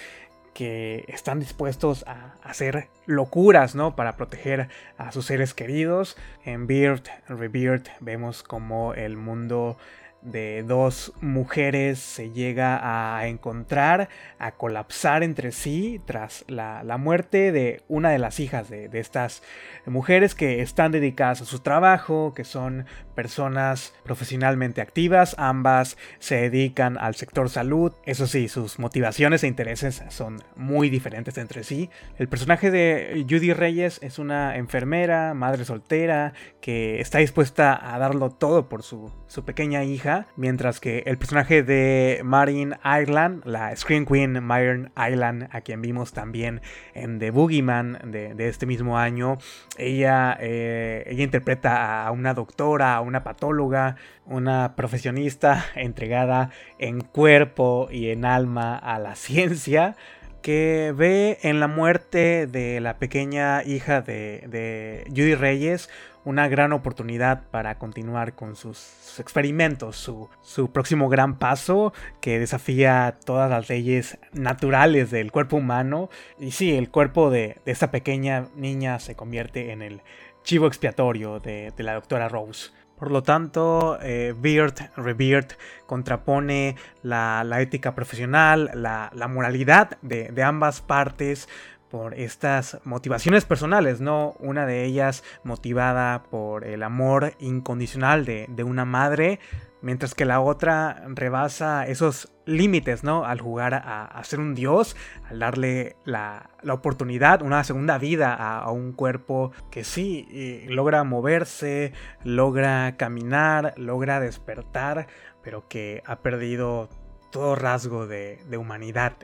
que 0.54 1.04
están 1.08 1.40
dispuestos 1.40 2.06
a 2.08 2.36
hacer 2.44 2.90
locuras, 3.08 3.74
¿no? 3.74 3.96
Para 3.96 4.16
proteger 4.16 4.70
a 4.98 5.12
sus 5.12 5.26
seres 5.26 5.54
queridos. 5.54 6.16
En 6.46 6.68
Beard, 6.68 7.04
Rebirth, 7.28 7.88
vemos 8.02 8.44
como 8.44 8.94
el 8.94 9.18
mundo 9.18 9.78
de 10.24 10.64
dos 10.64 11.14
mujeres 11.22 12.00
se 12.00 12.32
llega 12.32 12.80
a 13.18 13.28
encontrar, 13.28 14.10
a 14.40 14.52
colapsar 14.54 15.24
entre 15.24 15.52
sí 15.52 16.02
tras 16.06 16.46
la, 16.48 16.82
muerte 16.98 17.52
de 17.52 17.82
una 17.88 18.12
de 18.12 18.20
las 18.20 18.40
hijas 18.40 18.70
de, 18.70 18.88
de, 18.88 19.00
estas 19.00 19.42
mujeres 19.86 20.36
que 20.36 20.62
están 20.62 20.92
dedicadas 20.92 21.42
a 21.42 21.46
su 21.46 21.60
trabajo, 21.60 22.34
que 22.34 22.44
son 22.44 22.86
personas 23.16 23.94
profesionalmente 24.04 24.82
activas, 24.82 25.36
ambas 25.38 25.98
se 26.20 26.36
dedican 26.36 26.98
al 26.98 27.16
sector 27.16 27.50
salud, 27.50 27.94
eso 28.06 28.28
sí, 28.28 28.48
sus 28.48 28.80
motivaciones 28.80 29.44
e 29.44 29.48
intereses 29.48 30.04
son 30.10 30.42
muy 30.56 30.90
diferentes 30.90 31.38
entre 31.38 31.64
sí. 31.64 31.90
El 32.18 32.28
personaje 32.28 32.72
de 32.72 33.26
Judy 33.30 33.54
Reyes 33.54 34.00
es 34.02 34.20
una 34.20 34.58
enfermera, 34.58 35.34
madre 35.34 35.66
soltera, 35.66 36.34
que 36.62 37.02
está 37.02 37.20
dispuesta 37.20 37.94
a 37.94 37.98
darlo 38.00 38.30
todo 38.30 38.70
por 38.70 38.84
su, 38.84 39.12
su 39.28 39.44
pequeña 39.44 39.84
hija, 39.84 40.13
mientras 40.36 40.80
que 40.80 41.04
el 41.06 41.18
personaje 41.18 41.64
de 41.64 42.22
Marin 42.24 42.76
Ireland, 42.84 43.46
la 43.46 43.76
Screen 43.76 44.06
Queen 44.06 44.44
Marin 44.44 44.92
Ireland, 44.98 45.48
a 45.52 45.62
quien 45.62 45.82
vimos 45.82 46.14
también 46.14 46.62
en 46.94 47.20
The 47.20 47.32
Boogeyman 47.32 48.00
de, 48.12 48.34
este 48.48 48.66
mismo 48.66 48.98
año, 48.98 49.38
ella, 49.78 50.38
eh, 50.40 51.04
ella 51.08 51.24
interpreta 51.24 52.06
a 52.06 52.12
una 52.12 52.34
doctora, 52.34 52.96
a 52.96 53.02
una 53.02 53.24
patóloga, 53.24 53.96
una 54.26 54.76
profesionista 54.76 55.66
entregada 55.76 56.50
en 56.80 57.02
cuerpo 57.02 57.88
y 57.92 58.10
en 58.10 58.26
alma 58.26 58.78
a 58.78 59.00
la 59.00 59.16
ciencia, 59.16 59.96
que 60.44 60.94
ve 60.96 61.40
en 61.42 61.60
la 61.60 61.68
muerte 61.68 62.46
de 62.46 62.80
la 62.80 63.00
pequeña 63.00 63.64
hija 63.64 64.02
de, 64.02 64.44
de 64.48 65.06
Judy 65.10 65.34
Reyes 65.34 65.90
una 66.26 66.48
gran 66.48 66.72
oportunidad 66.74 67.44
para 67.50 67.78
continuar 67.78 68.34
con 68.34 68.56
sus, 68.56 69.20
experimentos, 69.20 69.98
su, 69.98 70.72
próximo 70.72 71.10
gran 71.10 71.38
paso 71.38 71.94
que 72.22 72.40
desafía 72.40 73.18
todas 73.26 73.50
las 73.50 73.70
leyes 73.70 74.18
naturales 74.32 75.12
del 75.12 75.32
cuerpo 75.32 75.58
humano. 75.58 76.10
Y 76.40 76.52
sí, 76.52 76.76
el 76.76 76.90
cuerpo 76.90 77.30
de, 77.30 77.58
de 77.66 77.72
esta 77.72 77.92
pequeña 77.92 78.48
niña 78.56 79.00
se 79.00 79.16
convierte 79.16 79.72
en 79.72 79.82
el 79.82 80.02
chivo 80.44 80.68
expiatorio 80.68 81.40
de, 81.40 81.74
la 81.78 81.96
doctora 81.96 82.30
Rose. 82.30 82.72
Por 83.04 83.12
lo 83.12 83.22
tanto, 83.22 84.00
eh, 84.02 84.34
Beard, 84.34 85.58
contrapone 85.86 86.78
la, 87.02 87.44
ética 87.60 87.94
profesional, 87.96 88.72
la, 88.76 89.28
moralidad 89.28 89.98
de, 90.02 90.42
ambas 90.42 90.80
partes 90.80 91.50
por 91.92 92.14
estas 92.14 92.80
motivaciones 92.86 93.44
personales, 93.44 94.00
¿no? 94.00 94.38
Una 94.40 94.66
de 94.66 94.86
ellas 94.86 95.22
motivada 95.44 96.24
por 96.32 96.64
el 96.64 96.82
amor 96.82 97.34
incondicional 97.40 98.24
de, 98.24 98.64
una 98.64 98.86
madre, 98.86 99.42
mientras 99.84 100.16
que 100.16 100.26
la 100.26 100.40
otra 100.40 101.04
rebasa 101.10 101.86
esos 101.86 102.32
límites, 102.46 103.04
¿no? 103.04 103.26
Al 103.26 103.40
jugar 103.40 103.76
a, 103.76 104.22
ser 104.24 104.40
un 104.40 104.56
dios, 104.56 104.96
al 105.30 105.40
darle 105.40 105.98
la, 106.06 106.50
oportunidad, 106.68 107.42
una 107.42 107.64
segunda 107.64 107.98
vida 107.98 108.34
a, 108.34 108.72
un 108.72 108.94
cuerpo 108.94 109.52
que 109.70 109.84
sí 109.84 110.66
logra 110.70 111.04
moverse, 111.04 111.94
logra 112.24 112.96
caminar, 112.98 113.74
logra 113.78 114.20
despertar, 114.20 115.08
pero 115.44 115.68
que 115.68 116.02
ha 116.06 116.20
perdido 116.20 116.90
todo 117.32 117.56
rasgo 117.56 118.08
de, 118.08 118.40
humanidad 118.58 119.18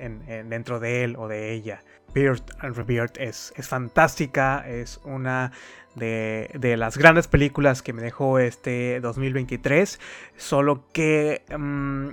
dentro 0.46 0.80
de 0.80 1.04
él 1.04 1.16
o 1.18 1.28
de 1.28 1.54
ella. 1.54 1.82
Beard 2.14 2.44
and 2.60 2.76
Rebirth 2.76 3.18
es, 3.18 3.54
fantástica, 3.62 4.68
es 4.68 5.00
una 5.04 5.52
de, 5.96 6.76
las 6.78 6.98
grandes 6.98 7.28
películas 7.28 7.82
que 7.82 7.94
me 7.94 8.02
dejó 8.02 8.40
este 8.40 9.00
2023, 9.00 10.00
solo 10.38 10.84
que 10.94 11.44
mm, 11.56 12.10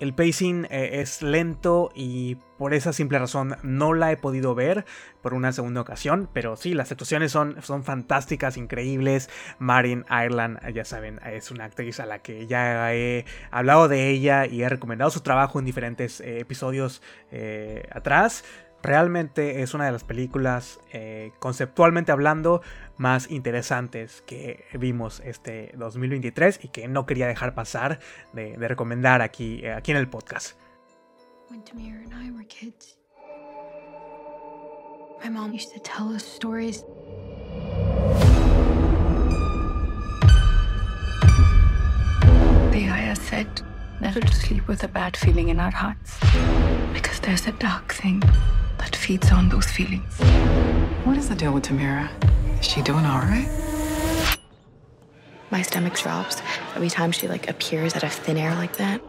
El 0.00 0.14
pacing 0.14 0.66
eh, 0.70 1.00
es 1.00 1.22
lento 1.22 1.90
y 1.94 2.36
por 2.58 2.74
esa 2.74 2.92
simple 2.92 3.18
razón 3.18 3.56
no 3.62 3.94
la 3.94 4.12
he 4.12 4.16
podido 4.16 4.54
ver 4.54 4.84
por 5.22 5.34
una 5.34 5.52
segunda 5.52 5.80
ocasión, 5.80 6.28
pero 6.32 6.56
sí, 6.56 6.74
las 6.74 6.90
actuaciones 6.90 7.32
son, 7.32 7.62
son 7.62 7.84
fantásticas, 7.84 8.56
increíbles. 8.56 9.30
Marin 9.58 10.04
Ireland, 10.10 10.58
ya 10.72 10.84
saben, 10.84 11.20
es 11.26 11.50
una 11.50 11.64
actriz 11.64 12.00
a 12.00 12.06
la 12.06 12.20
que 12.20 12.46
ya 12.46 12.94
he 12.94 13.24
hablado 13.50 13.88
de 13.88 14.08
ella 14.08 14.46
y 14.46 14.62
he 14.62 14.68
recomendado 14.68 15.10
su 15.10 15.20
trabajo 15.20 15.58
en 15.58 15.64
diferentes 15.64 16.20
eh, 16.20 16.40
episodios 16.40 17.02
eh, 17.30 17.88
atrás. 17.92 18.44
Realmente 18.82 19.62
es 19.62 19.74
una 19.74 19.86
de 19.86 19.92
las 19.92 20.04
películas, 20.04 20.78
eh, 20.92 21.32
conceptualmente 21.40 22.12
hablando, 22.12 22.62
más 22.96 23.28
interesantes 23.30 24.22
que 24.22 24.64
vimos 24.74 25.20
este 25.24 25.72
2023 25.76 26.60
y 26.62 26.68
que 26.68 26.86
no 26.86 27.04
quería 27.04 27.26
dejar 27.26 27.54
pasar 27.54 27.98
de, 28.32 28.56
de 28.56 28.68
recomendar 28.68 29.20
aquí, 29.20 29.60
eh, 29.64 29.72
aquí 29.72 29.90
en 29.90 29.96
el 29.96 30.08
podcast. 30.08 30.56
When 31.50 31.64
Tamir 31.64 32.04
and 32.04 32.12
I 32.14 32.30
were 32.30 32.46
kids, 32.46 32.98
my 35.24 35.30
mom 35.30 35.52
used 35.52 35.72
to 35.74 35.80
tell 35.80 36.14
us 36.14 36.22
stories. 36.22 36.84
The 42.70 42.88
Ayah 42.90 43.16
said 43.16 43.48
never 44.00 44.20
to 44.20 44.34
sleep 44.34 44.68
with 44.68 44.84
a 44.84 44.88
bad 44.88 45.16
feeling 45.16 45.48
in 45.48 45.58
our 45.58 45.72
hearts 45.72 46.20
because 46.92 47.18
there's 47.20 47.48
a 47.48 47.52
dark 47.58 47.92
thing 47.92 48.22
that 48.78 48.96
feeds 48.96 49.30
on 49.32 49.48
those 49.48 49.66
feelings. 49.66 50.18
What 51.04 51.16
is 51.16 51.28
the 51.28 51.34
deal 51.34 51.52
with 51.52 51.64
Tamira? 51.64 52.08
Is 52.60 52.66
she 52.66 52.82
doing 52.82 53.04
all 53.04 53.20
right? 53.20 53.48
My 55.50 55.62
stomach 55.62 55.94
drops 55.94 56.42
every 56.74 56.90
time 56.90 57.10
she 57.12 57.26
like 57.28 57.48
appears 57.48 57.94
out 57.96 58.04
of 58.04 58.12
thin 58.12 58.36
air 58.36 58.54
like 58.54 58.76
that. 58.76 59.00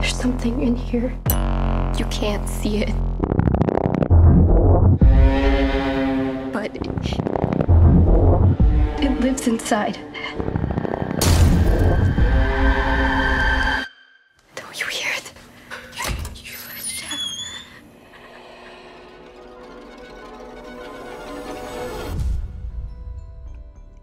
There's 0.00 0.16
something 0.16 0.62
in 0.62 0.76
here. 0.76 1.12
You 1.98 2.04
can't 2.06 2.48
see 2.48 2.78
it. 2.78 2.94
But 6.52 6.76
it, 6.76 6.86
it 9.02 9.20
lives 9.20 9.48
inside. 9.48 9.98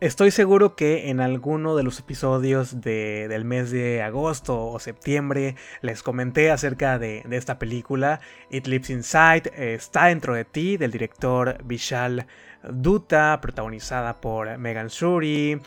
Estoy 0.05 0.29
seguro 0.29 0.75
que 0.75 1.09
en 1.09 1.19
alguno 1.19 1.75
de 1.75 1.81
los 1.81 1.97
episodios 1.97 2.79
de- 2.79 3.27
del 3.27 3.43
mes 3.43 3.71
de 3.71 4.03
agosto 4.03 4.67
o 4.67 4.77
septiembre 4.77 5.55
les 5.81 6.03
comenté 6.03 6.51
acerca 6.51 7.00
de, 7.00 7.24
esta 7.31 7.57
película. 7.57 8.19
It 8.51 8.67
Lives 8.67 8.91
Inside 8.91 9.51
está 9.74 10.05
dentro 10.05 10.35
de 10.35 10.45
ti, 10.45 10.77
del 10.77 10.91
director 10.91 11.57
Vishal 11.63 12.27
Dutta, 12.69 13.39
protagonizada 13.41 14.17
por 14.17 14.59
Megan 14.59 14.89
Shuri, 14.89 15.59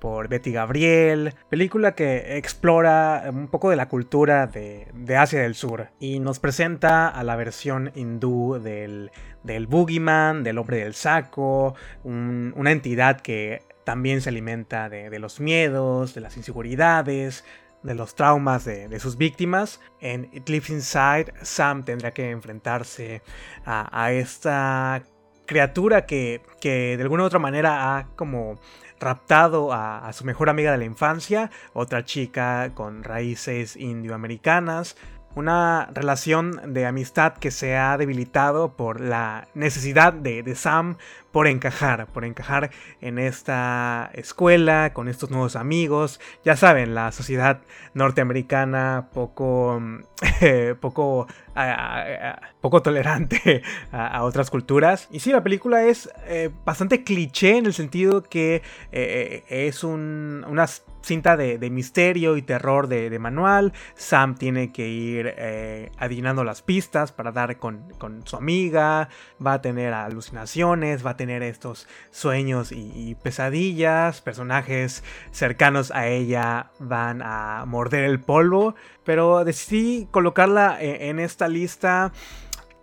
por 0.00 0.26
Betty 0.26 0.50
Gabriel. 0.50 1.32
Película 1.48 1.94
que 1.94 2.36
explora 2.36 3.22
un 3.32 3.46
poco 3.46 3.70
de 3.70 3.76
la 3.76 3.88
cultura 3.88 4.48
de, 4.48 4.88
de 4.92 5.16
Asia 5.16 5.40
del 5.42 5.54
Sur 5.54 5.90
y 6.00 6.18
nos 6.18 6.40
presenta 6.40 7.06
a 7.06 7.22
la 7.22 7.36
versión 7.36 7.92
hindú 7.94 8.58
del, 8.60 9.12
del 9.44 9.68
Boogeyman, 9.68 10.42
del 10.42 10.58
hombre 10.58 10.78
del 10.78 10.94
saco, 10.94 11.76
un- 12.02 12.52
una 12.56 12.72
entidad 12.72 13.20
que 13.20 13.62
también 13.84 14.20
se 14.20 14.30
alimenta 14.30 14.88
de, 14.88 15.18
los 15.18 15.40
miedos, 15.40 16.14
de 16.14 16.20
las 16.20 16.36
inseguridades, 16.36 17.44
de 17.82 17.94
los 17.94 18.14
traumas 18.14 18.64
de, 18.64 18.98
sus 18.98 19.16
víctimas. 19.16 19.80
En 20.00 20.28
It 20.32 20.48
Lives 20.48 20.70
Inside, 20.70 21.34
Sam 21.42 21.84
tendrá 21.84 22.12
que 22.12 22.30
enfrentarse 22.30 23.22
a, 23.64 24.12
esta 24.12 25.02
criatura 25.46 26.06
que, 26.06 26.42
que 26.60 26.96
de 26.96 27.02
alguna 27.02 27.24
u 27.24 27.26
otra 27.26 27.38
manera 27.38 27.96
ha 27.96 28.08
como 28.16 28.58
raptado 28.98 29.72
a 29.72 30.10
su 30.14 30.24
mejor 30.24 30.48
amiga 30.48 30.72
de 30.72 30.78
la 30.78 30.84
infancia, 30.84 31.50
otra 31.74 32.06
chica 32.06 32.70
con 32.74 33.04
raíces 33.04 33.76
indioamericanas, 33.76 34.96
una 35.34 35.88
relación 35.92 36.72
de 36.72 36.86
amistad 36.86 37.34
que 37.34 37.50
se 37.50 37.76
ha 37.76 37.96
debilitado 37.96 38.76
por 38.76 39.00
la 39.00 39.48
necesidad 39.54 40.12
de, 40.12 40.42
de 40.42 40.54
Sam 40.54 40.96
por 41.34 41.48
encajar, 41.48 42.06
por 42.06 42.24
encajar 42.24 42.70
en 43.00 43.18
esta 43.18 44.08
escuela, 44.14 44.92
con 44.92 45.08
estos 45.08 45.32
nuevos 45.32 45.56
amigos. 45.56 46.20
Ya 46.44 46.54
saben, 46.54 46.94
la 46.94 47.10
sociedad 47.10 47.60
norteamericana 47.92 49.08
poco, 49.12 49.82
poco, 50.80 51.26
poco 52.60 52.82
tolerante 52.82 53.62
a, 53.92 54.22
otras 54.22 54.48
culturas. 54.48 55.08
Y 55.10 55.18
sí, 55.18 55.32
la 55.32 55.42
película 55.42 55.82
es 55.82 56.08
eh, 56.26 56.50
bastante 56.64 57.02
cliché 57.02 57.56
en 57.56 57.66
el 57.66 57.74
sentido 57.74 58.22
que 58.22 58.62
eh, 58.92 59.42
es 59.48 59.82
un, 59.82 60.46
una 60.48 60.68
cinta 61.04 61.36
de, 61.36 61.58
de 61.58 61.70
misterio 61.70 62.36
y 62.36 62.42
terror 62.42 62.88
de, 62.88 63.10
de 63.10 63.18
manual. 63.18 63.72
Sam 63.94 64.34
tiene 64.34 64.72
que 64.72 64.88
ir 64.88 65.34
eh, 65.36 65.90
adivinando 65.98 66.44
las 66.44 66.62
pistas 66.62 67.12
para 67.12 67.30
dar 67.30 67.58
con, 67.58 67.90
con 67.98 68.26
su 68.26 68.36
amiga. 68.36 69.08
Va 69.44 69.54
a 69.54 69.62
tener 69.62 69.92
alucinaciones, 69.92 71.04
va 71.04 71.10
a 71.10 71.16
tener 71.16 71.42
estos 71.42 71.86
sueños 72.10 72.72
y, 72.72 73.16
pesadillas. 73.22 74.20
Personajes 74.22 75.04
cercanos 75.30 75.90
a 75.90 76.08
ella 76.08 76.70
van 76.78 77.22
a 77.22 77.64
morder 77.66 78.04
el 78.04 78.20
polvo. 78.20 78.74
Pero 79.04 79.44
decidí 79.44 80.08
colocarla 80.10 80.78
en, 80.80 81.02
en 81.02 81.18
esta 81.20 81.48
lista 81.48 82.12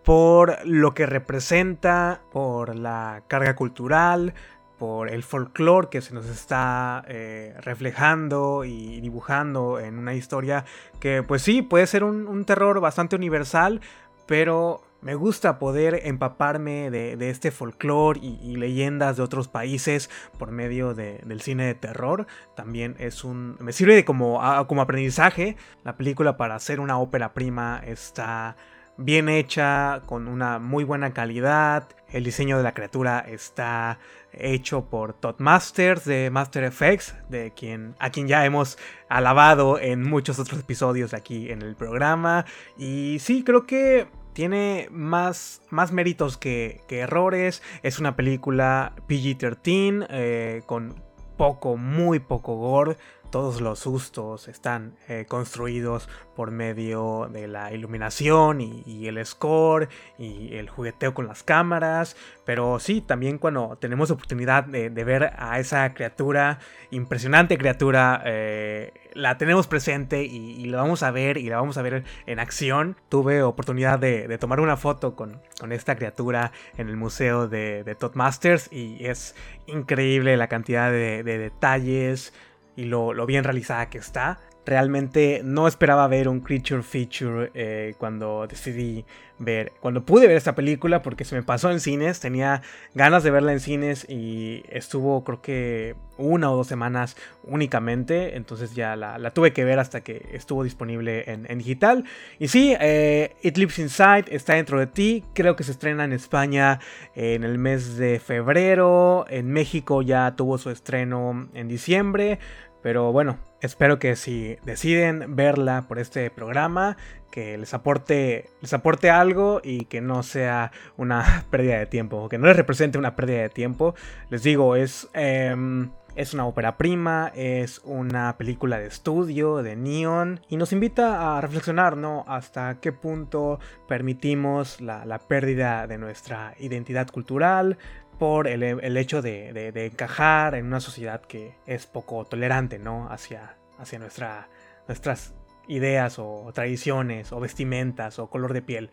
por 0.03 0.57
lo 0.65 0.93
que 0.93 1.05
representa, 1.05 2.21
por 2.31 2.75
la 2.75 3.23
carga 3.27 3.55
cultural, 3.55 4.33
por 4.81 5.13
el 5.13 5.21
folclore 5.21 5.89
que 5.91 6.01
se 6.01 6.11
nos 6.11 6.25
está 6.25 7.05
eh, 7.07 7.53
reflejando 7.59 8.65
y 8.65 8.99
dibujando 8.99 9.79
en 9.79 9.99
una 9.99 10.15
historia 10.15 10.65
que 10.99 11.21
pues 11.21 11.43
sí, 11.43 11.61
puede 11.61 11.85
ser 11.85 12.03
un, 12.03 12.45
terror 12.45 12.79
bastante 12.79 13.15
universal, 13.15 13.79
pero 14.25 14.81
me 15.01 15.13
gusta 15.13 15.59
poder 15.59 16.01
empaparme 16.05 16.89
de, 16.89 17.29
este 17.29 17.51
folclore 17.51 18.19
y, 18.23 18.55
leyendas 18.55 19.17
de 19.17 19.21
otros 19.21 19.47
países 19.47 20.09
por 20.39 20.49
medio 20.49 20.95
de, 20.95 21.19
del 21.25 21.41
cine 21.41 21.67
de 21.67 21.75
terror. 21.75 22.25
También 22.55 22.95
es 22.97 23.23
un. 23.23 23.57
me 23.59 23.73
sirve 23.73 24.03
como, 24.03 24.43
a, 24.43 24.65
como 24.67 24.81
aprendizaje. 24.81 25.57
La 25.83 25.95
película 25.95 26.37
para 26.37 26.55
hacer 26.55 26.79
una 26.79 26.97
ópera 26.97 27.35
prima 27.35 27.83
está 27.85 28.55
bien 29.03 29.29
hecha, 29.29 30.01
con 30.05 30.27
una 30.27 30.59
muy 30.59 30.83
buena 30.83 31.13
calidad. 31.13 31.87
El 32.09 32.23
diseño 32.23 32.57
de 32.57 32.63
la 32.63 32.73
criatura 32.73 33.19
está 33.19 33.99
hecho 34.33 34.85
por 34.89 35.13
Todd 35.13 35.35
Masters 35.39 36.05
de 36.05 36.29
Master 36.29 36.63
Effects, 36.63 37.15
de 37.29 37.51
quien, 37.51 37.95
a 37.99 38.09
quien 38.09 38.27
ya 38.27 38.45
hemos 38.45 38.77
alabado 39.09 39.79
en 39.79 40.03
muchos 40.03 40.39
otros 40.39 40.59
episodios 40.59 41.13
aquí 41.13 41.51
en 41.51 41.61
el 41.61 41.75
programa. 41.75 42.45
Y 42.77 43.17
sí, 43.19 43.43
creo 43.43 43.65
que 43.65 44.07
tiene 44.33 44.87
más, 44.91 45.61
más 45.69 45.91
méritos 45.91 46.37
que, 46.37 46.81
errores. 46.89 47.61
Es 47.83 47.99
una 47.99 48.15
película 48.15 48.93
PG-13 49.07 50.07
eh, 50.09 50.61
con 50.65 50.95
poco, 51.37 51.77
muy 51.77 52.19
poco 52.19 52.55
gore. 52.55 52.97
Todos 53.31 53.61
los 53.61 53.79
sustos 53.79 54.49
están 54.49 54.97
eh, 55.07 55.25
construidos 55.25 56.09
por 56.35 56.51
medio 56.51 57.29
de 57.31 57.47
la 57.47 57.71
iluminación 57.71 58.59
y, 58.59 59.07
el 59.07 59.25
score 59.25 59.87
y 60.17 60.55
el 60.55 60.69
jugueteo 60.69 61.13
con 61.13 61.27
las 61.27 61.41
cámaras. 61.41 62.17
Pero 62.45 62.77
sí, 62.79 62.99
también 62.99 63.37
cuando 63.37 63.77
tenemos 63.79 64.11
oportunidad 64.11 64.65
de, 64.65 64.89
ver 64.89 65.31
a 65.37 65.59
esa 65.59 65.93
criatura, 65.93 66.59
impresionante 66.89 67.57
criatura, 67.57 68.21
eh, 68.25 68.91
la 69.13 69.37
tenemos 69.37 69.65
presente 69.65 70.25
y, 70.25 70.61
y, 70.61 70.65
la 70.65 70.81
vamos 70.81 71.01
a 71.01 71.11
ver 71.11 71.37
y 71.37 71.47
la 71.47 71.55
vamos 71.55 71.77
a 71.77 71.81
ver 71.83 72.03
en 72.25 72.39
acción. 72.39 72.97
Tuve 73.07 73.43
oportunidad 73.43 73.97
de, 73.97 74.37
tomar 74.39 74.59
una 74.59 74.75
foto 74.75 75.15
con, 75.15 75.41
con, 75.57 75.71
esta 75.71 75.95
criatura 75.95 76.51
en 76.75 76.89
el 76.89 76.97
museo 76.97 77.47
de, 77.47 77.85
de 77.85 77.95
Todd 77.95 78.15
Masters 78.15 78.67
y 78.73 79.05
es 79.05 79.35
increíble 79.67 80.35
la 80.35 80.49
cantidad 80.49 80.91
de 80.91 81.23
detalles 81.23 82.33
y 82.81 82.85
lo, 82.85 83.13
bien 83.25 83.43
realizada 83.43 83.89
que 83.89 83.99
está. 83.99 84.39
Realmente 84.65 85.41
no 85.43 85.67
esperaba 85.67 86.07
ver 86.07 86.27
un 86.27 86.39
creature 86.39 86.83
feature 86.83 87.51
eh, 87.53 87.95
cuando 87.97 88.45
decidí 88.47 89.05
ver, 89.39 89.73
cuando 89.79 90.05
pude 90.05 90.27
ver 90.27 90.37
esta 90.37 90.53
película 90.53 91.01
porque 91.01 91.25
se 91.25 91.35
me 91.35 91.41
pasó 91.41 91.71
en 91.71 91.79
cines, 91.79 92.19
tenía 92.19 92.61
ganas 92.93 93.23
de 93.23 93.31
verla 93.31 93.53
en 93.53 93.59
cines 93.59 94.05
y 94.07 94.63
estuvo 94.69 95.23
creo 95.23 95.41
que 95.41 95.95
una 96.17 96.51
o 96.51 96.55
dos 96.55 96.67
semanas 96.67 97.17
únicamente, 97.43 98.35
entonces 98.35 98.75
ya 98.75 98.95
la, 98.95 99.31
tuve 99.31 99.51
que 99.51 99.63
ver 99.63 99.79
hasta 99.79 100.01
que 100.01 100.29
estuvo 100.31 100.63
disponible 100.63 101.23
en, 101.25 101.57
digital. 101.57 102.03
Y 102.37 102.47
sí, 102.47 102.75
eh, 102.79 103.35
It 103.41 103.57
Lives 103.57 103.79
Inside 103.79 104.25
está 104.27 104.53
dentro 104.53 104.79
de 104.79 104.85
ti, 104.85 105.23
creo 105.33 105.55
que 105.55 105.63
se 105.63 105.71
estrena 105.71 106.03
en 106.03 106.13
España 106.13 106.79
en 107.15 107.43
el 107.43 107.57
mes 107.57 107.97
de 107.97 108.19
febrero, 108.19 109.25
en 109.27 109.51
México 109.51 110.03
ya 110.03 110.35
tuvo 110.35 110.59
su 110.59 110.69
estreno 110.69 111.49
en 111.55 111.67
diciembre, 111.67 112.37
pero 112.81 113.11
bueno, 113.11 113.37
espero 113.61 113.99
que 113.99 114.15
si 114.15 114.57
deciden 114.63 115.35
verla 115.35 115.85
por 115.87 115.99
este 115.99 116.29
programa, 116.29 116.97
que 117.31 117.57
les 117.57 117.73
aporte, 117.73 118.49
les 118.61 118.73
aporte 118.73 119.09
algo 119.09 119.61
y 119.63 119.85
que 119.85 120.01
no 120.01 120.21
sea 120.21 120.71
una 120.97 121.45
pérdida 121.49 121.79
de 121.79 121.85
tiempo, 121.87 122.29
que 122.29 122.37
no 122.37 122.47
les 122.47 122.55
represente 122.55 122.97
una 122.97 123.15
pérdida 123.15 123.41
de 123.41 123.49
tiempo. 123.49 123.95
Les 124.29 124.43
digo, 124.43 124.75
es, 124.75 125.09
em, 125.13 125.91
es 126.15 126.33
una 126.33 126.45
ópera 126.45 126.77
prima, 126.77 127.31
es 127.35 127.81
una 127.85 128.37
película 128.37 128.79
de 128.79 128.87
estudio, 128.87 129.63
de 129.63 129.75
neon, 129.75 130.41
y 130.49 130.57
nos 130.57 130.73
invita 130.73 131.37
a 131.37 131.41
reflexionar, 131.41 131.95
¿no? 131.95 132.25
Hasta 132.27 132.79
qué 132.81 132.91
punto 132.91 133.59
permitimos 133.87 134.81
la, 134.81 135.05
la 135.05 135.19
pérdida 135.19 135.87
de 135.87 135.97
nuestra 135.97 136.53
identidad 136.59 137.09
cultural, 137.09 137.77
por 138.21 138.47
el, 138.47 138.97
hecho 138.97 139.23
de, 139.23 139.71
encajar 139.73 140.53
en 140.53 140.67
una 140.67 140.79
sociedad 140.79 141.21
que 141.21 141.55
es 141.65 141.87
poco 141.87 142.23
tolerante, 142.23 142.77
¿no? 142.77 143.07
Hacia, 143.09 143.55
hacia 143.79 143.97
nuestra, 143.97 144.47
nuestras 144.87 145.33
ideas 145.67 146.19
o 146.19 146.51
tradiciones 146.53 147.31
o 147.31 147.39
vestimentas 147.39 148.19
o 148.19 148.29
color 148.29 148.53
de 148.53 148.61
piel. 148.61 148.91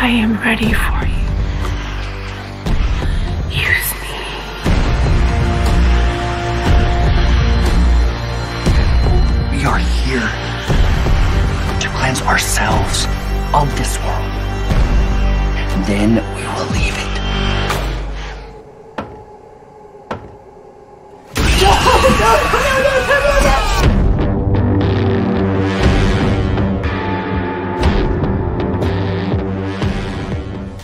I 0.00 0.08
am 0.08 0.36
ready 0.42 0.72
for 0.72 1.06
you. 1.06 1.22
Use 3.50 3.94
me. 4.02 4.18
We 9.52 9.64
are 9.64 9.78
here 9.78 10.28
to 11.78 11.88
cleanse 11.90 12.20
ourselves 12.22 13.06
of 13.54 13.68
this 13.76 13.98
world. 14.00 14.32
Then 15.86 16.14
we 16.34 16.42
will 16.54 16.70
leave 16.72 16.96
it. 16.96 17.12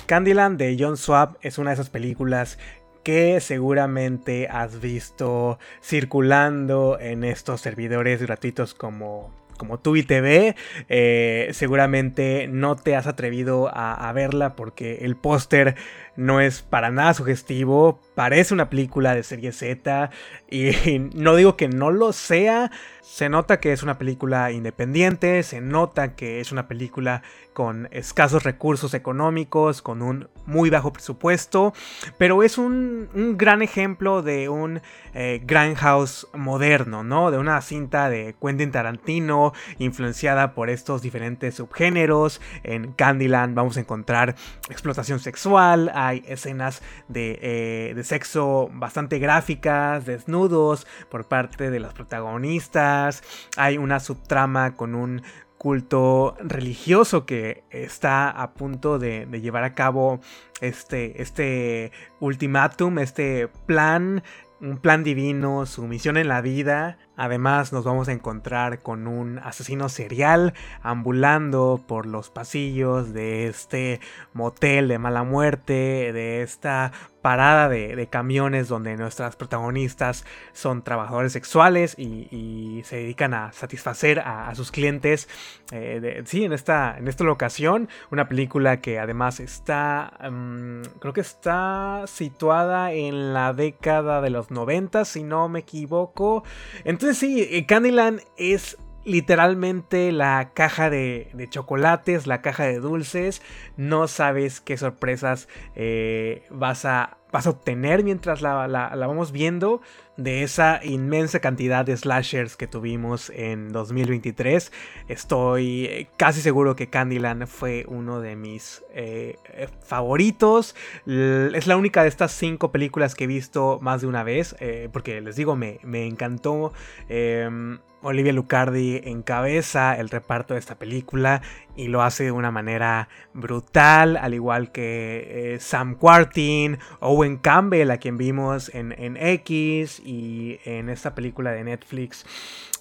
Candyland 0.06 0.58
de 0.58 0.76
John 0.78 0.96
Swab 0.96 1.36
es 1.42 1.58
una 1.58 1.70
de 1.70 1.74
esas 1.74 1.90
películas 1.90 2.58
que 3.02 3.40
seguramente 3.40 4.48
has 4.48 4.80
visto 4.80 5.58
circulando 5.82 6.98
en 7.00 7.24
estos 7.24 7.60
servidores 7.60 8.20
gratuitos 8.22 8.74
como 8.74 9.30
como 9.58 9.78
Tubi 9.78 10.02
TV, 10.02 10.56
eh, 10.88 11.50
seguramente 11.52 12.48
no 12.48 12.76
te 12.76 12.96
has 12.96 13.06
atrevido 13.06 13.68
a, 13.68 14.08
a 14.08 14.12
verla 14.14 14.56
porque 14.56 15.00
el 15.02 15.16
póster 15.16 15.76
no 16.18 16.40
es 16.40 16.62
para 16.62 16.90
nada 16.90 17.14
sugestivo, 17.14 18.00
parece 18.16 18.52
una 18.52 18.68
película 18.68 19.14
de 19.14 19.22
serie 19.22 19.52
Z 19.52 20.10
y 20.50 20.98
no 21.14 21.36
digo 21.36 21.56
que 21.56 21.68
no 21.68 21.92
lo 21.92 22.12
sea, 22.12 22.72
se 23.02 23.28
nota 23.28 23.60
que 23.60 23.72
es 23.72 23.84
una 23.84 23.98
película 23.98 24.50
independiente, 24.50 25.44
se 25.44 25.60
nota 25.60 26.16
que 26.16 26.40
es 26.40 26.50
una 26.50 26.66
película 26.66 27.22
con 27.58 27.88
escasos 27.90 28.44
recursos 28.44 28.94
económicos, 28.94 29.82
con 29.82 30.02
un 30.02 30.28
muy 30.46 30.70
bajo 30.70 30.92
presupuesto, 30.92 31.72
pero 32.18 32.42
es 32.42 32.58
un, 32.58 33.08
gran 33.36 33.62
ejemplo 33.62 34.22
de 34.22 34.48
un 34.48 34.80
eh, 35.14 35.40
Grindhouse 35.44 36.28
moderno, 36.34 37.02
¿no? 37.02 37.32
De 37.32 37.38
una 37.38 37.60
cinta 37.62 38.08
de 38.10 38.36
Quentin 38.40 38.70
Tarantino 38.70 39.52
influenciada 39.78 40.54
por 40.54 40.70
estos 40.70 41.02
diferentes 41.02 41.56
subgéneros. 41.56 42.40
En 42.62 42.92
Candyland 42.92 43.56
vamos 43.56 43.76
a 43.76 43.80
encontrar 43.80 44.36
explotación 44.68 45.18
sexual, 45.18 45.90
hay 46.08 46.24
escenas 46.26 46.82
de, 47.08 47.38
eh, 47.42 47.92
de 47.94 48.04
sexo 48.04 48.68
bastante 48.72 49.18
gráficas, 49.18 50.06
desnudos 50.06 50.86
por 51.10 51.26
parte 51.26 51.70
de 51.70 51.80
las 51.80 51.94
protagonistas, 51.94 53.22
hay 53.56 53.78
una 53.78 54.00
subtrama 54.00 54.76
con 54.76 54.94
un 54.94 55.22
culto 55.58 56.36
religioso 56.40 57.26
que 57.26 57.64
está 57.70 58.30
a 58.30 58.54
punto 58.54 58.98
de, 58.98 59.26
llevar 59.40 59.64
a 59.64 59.74
cabo 59.74 60.20
este, 60.60 61.20
este 61.20 61.92
ultimátum, 62.20 63.00
este 63.00 63.48
plan, 63.66 64.22
un 64.60 64.78
plan 64.78 65.04
divino, 65.04 65.66
su 65.66 65.86
misión 65.86 66.16
en 66.16 66.28
la 66.28 66.40
vida. 66.40 66.98
Además 67.18 67.72
nos 67.72 67.84
vamos 67.84 68.08
a 68.08 68.12
encontrar 68.12 68.78
con 68.78 69.06
un 69.06 69.40
asesino 69.40 69.88
serial 69.88 70.54
ambulando 70.82 71.82
por 71.86 72.06
los 72.06 72.30
pasillos 72.30 73.12
de 73.12 73.48
este 73.48 74.00
motel 74.32 74.88
de 74.88 74.98
mala 74.98 75.24
muerte, 75.24 76.12
de 76.12 76.42
esta 76.42 76.92
parada 77.22 77.68
de, 77.68 78.06
camiones 78.08 78.68
donde 78.68 78.96
nuestras 78.96 79.36
protagonistas 79.36 80.24
son 80.52 80.82
trabajadores 80.82 81.32
sexuales 81.32 81.94
y, 81.98 82.80
se 82.84 82.96
dedican 82.96 83.34
a 83.34 83.52
satisfacer 83.52 84.20
a, 84.20 84.54
sus 84.54 84.70
clientes. 84.70 85.28
Eh, 85.72 86.22
sí, 86.26 86.44
en 86.44 86.52
esta, 86.52 86.96
en 86.96 87.08
esta 87.08 87.24
locación, 87.24 87.88
una 88.10 88.28
película 88.28 88.80
que 88.80 88.98
además 88.98 89.40
está, 89.40 90.12
mm, 90.30 90.82
creo 91.00 91.12
que 91.12 91.20
está 91.20 92.04
situada 92.06 92.92
en 92.92 93.34
la 93.34 93.52
década 93.52 94.20
de 94.20 94.30
los 94.30 94.50
90, 94.50 95.04
si 95.04 95.22
no 95.22 95.48
me 95.48 95.60
equivoco. 95.60 96.44
Entonces 96.84 97.07
sí, 97.14 97.46
eh, 97.50 97.66
Candyland 97.66 98.20
es 98.36 98.76
literalmente 99.04 100.12
la 100.12 100.52
caja 100.54 100.90
de, 100.90 101.30
chocolates, 101.50 102.26
la 102.26 102.42
caja 102.42 102.64
de 102.64 102.78
dulces. 102.78 103.42
No 103.76 104.08
sabes 104.08 104.60
qué 104.60 104.76
sorpresas 104.76 105.48
eh, 105.74 106.46
vas, 106.50 106.84
a, 106.84 107.18
vas, 107.32 107.46
a, 107.46 107.50
obtener 107.50 108.04
mientras 108.04 108.42
la, 108.42 108.68
la, 108.68 108.94
vamos 108.94 109.32
viendo 109.32 109.80
de 110.16 110.42
esa 110.42 110.80
inmensa 110.82 111.40
cantidad 111.40 111.84
de 111.84 111.96
slashers 111.96 112.56
que 112.56 112.66
tuvimos 112.66 113.30
en 113.30 113.72
2023. 113.72 114.72
Estoy 115.08 115.84
eh, 115.84 116.08
casi 116.16 116.40
seguro 116.40 116.74
que 116.74 116.88
Candyland 116.88 117.46
fue 117.46 117.84
uno 117.88 118.20
de 118.20 118.34
mis 118.34 118.84
eh, 118.92 119.36
favoritos. 119.84 120.74
Es 121.06 121.66
la 121.66 121.76
única 121.76 122.02
de 122.02 122.08
estas 122.08 122.32
cinco 122.32 122.72
películas 122.72 123.14
que 123.14 123.24
he 123.24 123.28
visto 123.28 123.78
más 123.80 124.00
de 124.00 124.06
una 124.06 124.22
vez. 124.22 124.56
porque 124.92 125.20
les 125.20 125.36
digo, 125.36 125.56
me, 125.56 125.78
me 125.82 126.06
encantó. 126.06 126.72
Em, 127.08 127.78
Olivia 128.02 128.32
Lucardi 128.32 129.00
encabeza 129.04 129.96
el 129.96 130.08
reparto 130.08 130.54
de 130.54 130.60
esta 130.60 130.76
película 130.76 131.42
y 131.78 131.86
lo 131.86 132.02
hace 132.02 132.24
de 132.24 132.32
una 132.32 132.50
manera 132.50 133.08
brutal, 133.32 134.16
al 134.16 134.34
igual 134.34 134.72
que 134.72 135.54
eh, 135.54 135.60
Sam 135.60 135.94
Quartin, 135.94 136.78
Owen 136.98 137.36
Campbell, 137.36 137.92
a 137.92 137.98
quien 137.98 138.18
vimos 138.18 138.70
en, 138.74 139.16
X 139.16 140.02
y 140.04 140.58
en 140.64 140.88
esta 140.88 141.14
película 141.14 141.52
de 141.52 141.62
Netflix. 141.62 142.26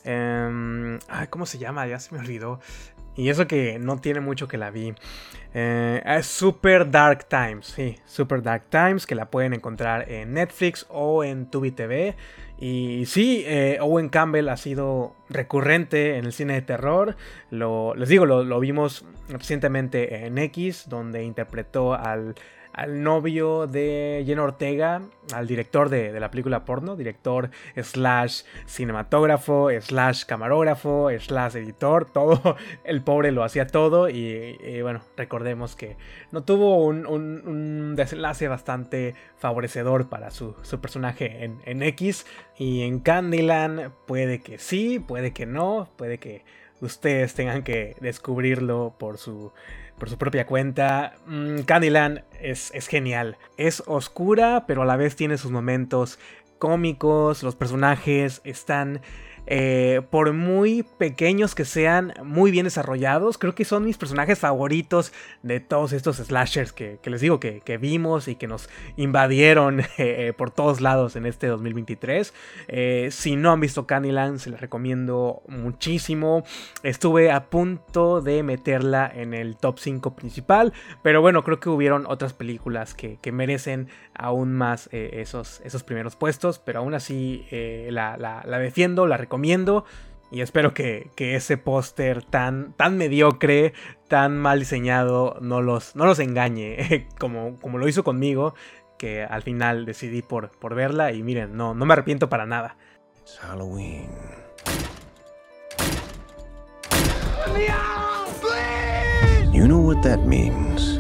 Em, 0.04 0.98
¿Cómo 1.30 1.46
se 1.46 1.60
llama? 1.60 1.86
Ya 1.86 2.00
se 2.00 2.16
me 2.16 2.20
olvidó. 2.22 2.60
Y 3.16 3.30
eso 3.30 3.46
que 3.48 3.78
no 3.78 3.98
tiene 3.98 4.20
mucho 4.20 4.48
que 4.48 4.58
la 4.58 4.72
vi. 4.72 4.96
Eh, 5.54 6.20
Super 6.24 6.90
Dark 6.90 7.28
Times, 7.28 7.68
sí, 7.68 7.98
Super 8.06 8.42
Dark 8.42 8.66
Times, 8.70 9.06
que 9.06 9.14
la 9.14 9.30
pueden 9.30 9.54
encontrar 9.54 10.12
en 10.12 10.34
Netflix 10.34 10.88
o 10.90 11.24
en 11.24 11.52
Tubi 11.52 11.70
TV. 11.70 12.16
Y 12.60 13.06
sí, 13.06 13.44
eh, 13.46 13.78
Owen 13.82 14.10
Campbell 14.10 14.50
ha 14.50 14.58
sido 14.58 15.14
recurrente 15.30 16.18
en 16.18 16.26
el 16.26 16.34
cine 16.34 16.54
de 16.54 16.62
terror. 16.62 17.16
Lo, 17.52 17.94
les 17.96 18.10
digo, 18.10 18.26
lo, 18.26 18.44
lo 18.44 18.60
vimos 18.60 19.06
recientemente 19.30 20.26
en 20.26 20.38
X, 20.40 20.86
donde 20.90 21.24
interpretó 21.24 21.94
al 21.94 22.36
al 22.78 23.02
novio 23.02 23.66
de 23.66 24.24
Jenna 24.26 24.44
Ortega, 24.44 25.02
al 25.34 25.48
director 25.48 25.90
de, 25.90 26.18
la 26.20 26.30
película 26.30 26.64
porno, 26.64 26.96
director 26.96 27.50
slash 27.76 28.44
cinematógrafo, 28.68 29.70
slash 29.82 30.26
camarógrafo, 30.26 31.10
slash 31.20 31.56
editor, 31.56 32.06
todo, 32.14 32.56
el 32.84 33.02
pobre 33.02 33.32
lo 33.32 33.44
hacía 33.44 33.66
todo 33.66 34.10
y, 34.10 34.82
bueno, 34.84 35.02
recordemos 35.18 35.76
que 35.76 35.98
no 36.32 36.44
tuvo 36.44 36.86
un, 36.86 37.96
desenlace 37.96 38.48
bastante 38.48 39.16
favorecedor 39.38 40.08
para 40.08 40.30
su, 40.30 40.54
personaje 40.80 41.44
en, 41.44 41.60
en 41.66 41.82
X 41.82 42.28
y 42.60 42.84
en 42.84 43.00
Candyland 43.00 43.90
puede 44.06 44.42
que 44.42 44.60
sí, 44.60 45.00
puede 45.00 45.34
que 45.34 45.48
no, 45.48 45.90
puede 45.98 46.20
que 46.20 46.46
ustedes 46.80 47.34
tengan 47.34 47.64
que 47.64 47.96
descubrirlo 48.02 48.94
por 49.00 49.18
su 49.18 49.52
por 49.98 50.10
su 50.10 50.18
propia 50.18 50.46
cuenta. 50.46 51.16
Mm, 51.26 51.62
Candyland 51.62 52.24
es, 52.40 52.72
es 52.74 52.88
genial. 52.88 53.38
Es 53.58 53.84
oscura, 53.86 54.66
pero 54.68 54.84
a 54.84 54.86
la 54.86 54.98
vez 54.98 55.16
tiene 55.16 55.38
sus 55.38 55.52
momentos 55.52 56.20
cómicos, 56.58 57.44
los 57.44 57.56
personajes 57.56 58.42
están 58.44 59.02
eh, 59.50 60.02
por 60.10 60.34
muy 60.34 60.84
pequeños 60.84 61.56
que 61.56 61.64
sean, 61.64 62.14
muy 62.24 62.52
bien 62.52 62.66
desarrollados. 62.66 63.38
Creo 63.38 63.56
que 63.56 63.64
son 63.64 63.86
mis 63.86 63.98
personajes 63.98 64.38
favoritos 64.38 65.14
de 65.42 65.62
todos 65.62 65.94
estos 65.94 66.18
slashers 66.18 66.74
que, 66.74 67.00
les 67.06 67.22
digo 67.22 67.40
que, 67.40 67.78
vimos 67.80 68.28
y 68.28 68.36
que 68.36 68.48
nos 68.48 68.70
invadieron 68.98 69.82
eh, 69.98 70.34
por 70.38 70.52
todos 70.52 70.82
lados 70.82 71.16
en 71.16 71.26
este 71.26 71.48
2023. 71.48 72.34
Eh, 72.68 73.08
si 73.12 73.38
no 73.38 73.52
han 73.52 73.62
visto 73.62 73.88
Candyland, 73.88 74.40
se 74.40 74.50
les 74.50 74.60
recomiendo 74.60 75.42
muchísimo. 75.48 76.44
Estuve 76.84 77.32
a 77.32 77.46
punto 77.50 78.22
de 78.22 78.44
meterla 78.44 79.10
en 79.14 79.34
el 79.34 79.56
top 79.56 79.80
5 79.80 80.14
principal, 80.16 80.74
pero 81.04 81.22
bueno, 81.22 81.44
creo 81.46 81.62
que 81.62 81.70
hubieron 81.70 82.06
otras 82.08 82.34
películas 82.34 82.94
que, 82.94 83.18
merecen 83.28 83.90
aún 84.16 84.54
más 84.54 84.90
esos, 84.92 85.62
esos 85.66 85.84
primeros 85.84 86.16
puestos, 86.16 86.60
pero 86.60 86.80
aún 86.80 86.94
así 86.94 87.46
la, 87.52 88.18
la 88.18 88.60
defiendo, 88.60 89.06
la 89.06 89.18
recomiendo 89.18 89.37
y 90.30 90.42
espero 90.42 90.74
que, 90.74 91.10
ese 91.18 91.58
póster 91.58 92.24
tan, 92.24 92.74
tan 92.74 92.98
mediocre, 92.98 93.74
tan 94.08 94.38
mal 94.38 94.60
diseñado, 94.60 95.38
no 95.42 95.62
los, 95.62 95.96
no 95.96 96.06
los 96.06 96.20
engañe, 96.20 97.08
como, 97.20 97.58
como 97.60 97.78
lo 97.78 97.88
hizo 97.88 98.04
conmigo, 98.04 98.54
que 98.98 99.24
al 99.24 99.44
final 99.44 99.86
decidí 99.86 100.22
por, 100.22 100.52
por 100.52 100.76
verla 100.76 101.12
y 101.14 101.24
miren, 101.24 101.56
no, 101.56 101.74
no 101.74 101.86
me 101.86 101.94
arrepiento 101.94 102.30
para 102.30 102.46
nada. 102.46 102.78
Halloween. 103.42 104.10
You 109.54 109.68
know 109.68 109.80
what 109.80 110.04
that 110.04 110.20
means. 110.26 111.00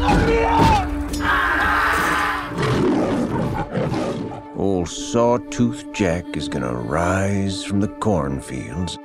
Old 4.57 4.89
Sawtooth 4.89 5.93
Jack 5.93 6.35
is 6.35 6.47
gonna 6.49 6.73
rise 6.73 7.63
from 7.63 7.79
the 7.79 7.89
cornfields. 7.99 8.97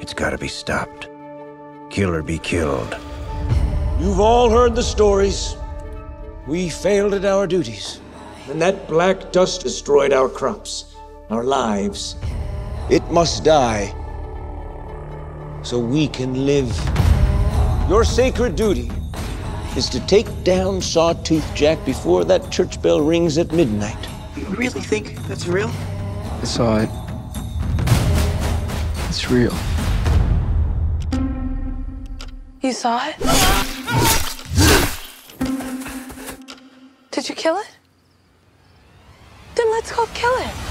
It's 0.00 0.12
gotta 0.12 0.36
be 0.36 0.48
stopped. 0.48 1.08
Kill 1.88 2.14
or 2.14 2.22
be 2.22 2.36
killed. 2.36 2.94
You've 3.98 4.20
all 4.20 4.50
heard 4.50 4.74
the 4.74 4.82
stories. 4.82 5.56
We 6.46 6.68
failed 6.68 7.14
at 7.14 7.24
our 7.24 7.46
duties, 7.46 8.00
and 8.50 8.60
that 8.60 8.86
black 8.86 9.32
dust 9.32 9.62
destroyed 9.62 10.12
our 10.12 10.28
crops, 10.28 10.94
our 11.30 11.42
lives. 11.42 12.16
It 12.90 13.10
must 13.10 13.44
die 13.44 13.94
so 15.62 15.78
we 15.78 16.06
can 16.06 16.44
live. 16.44 16.70
Your 17.88 18.04
sacred 18.04 18.56
duty 18.56 18.90
is 19.74 19.88
to 19.88 20.00
take 20.00 20.28
down 20.44 20.82
Sawtooth 20.82 21.54
Jack 21.54 21.82
before 21.86 22.24
that 22.24 22.50
church 22.50 22.82
bell 22.82 23.00
rings 23.00 23.38
at 23.38 23.52
midnight. 23.52 24.11
You 24.36 24.46
really 24.46 24.80
think 24.80 25.16
that's 25.28 25.46
real? 25.46 25.70
I 26.40 26.44
saw 26.44 26.78
it. 26.78 26.88
It's 29.08 29.30
real. 29.30 29.54
You 32.62 32.72
saw 32.72 33.06
it? 33.08 33.16
Did 37.10 37.28
you 37.28 37.34
kill 37.34 37.58
it? 37.58 37.70
Then 39.54 39.70
let's 39.70 39.92
go 39.92 40.06
kill 40.14 40.34
it. 40.38 40.61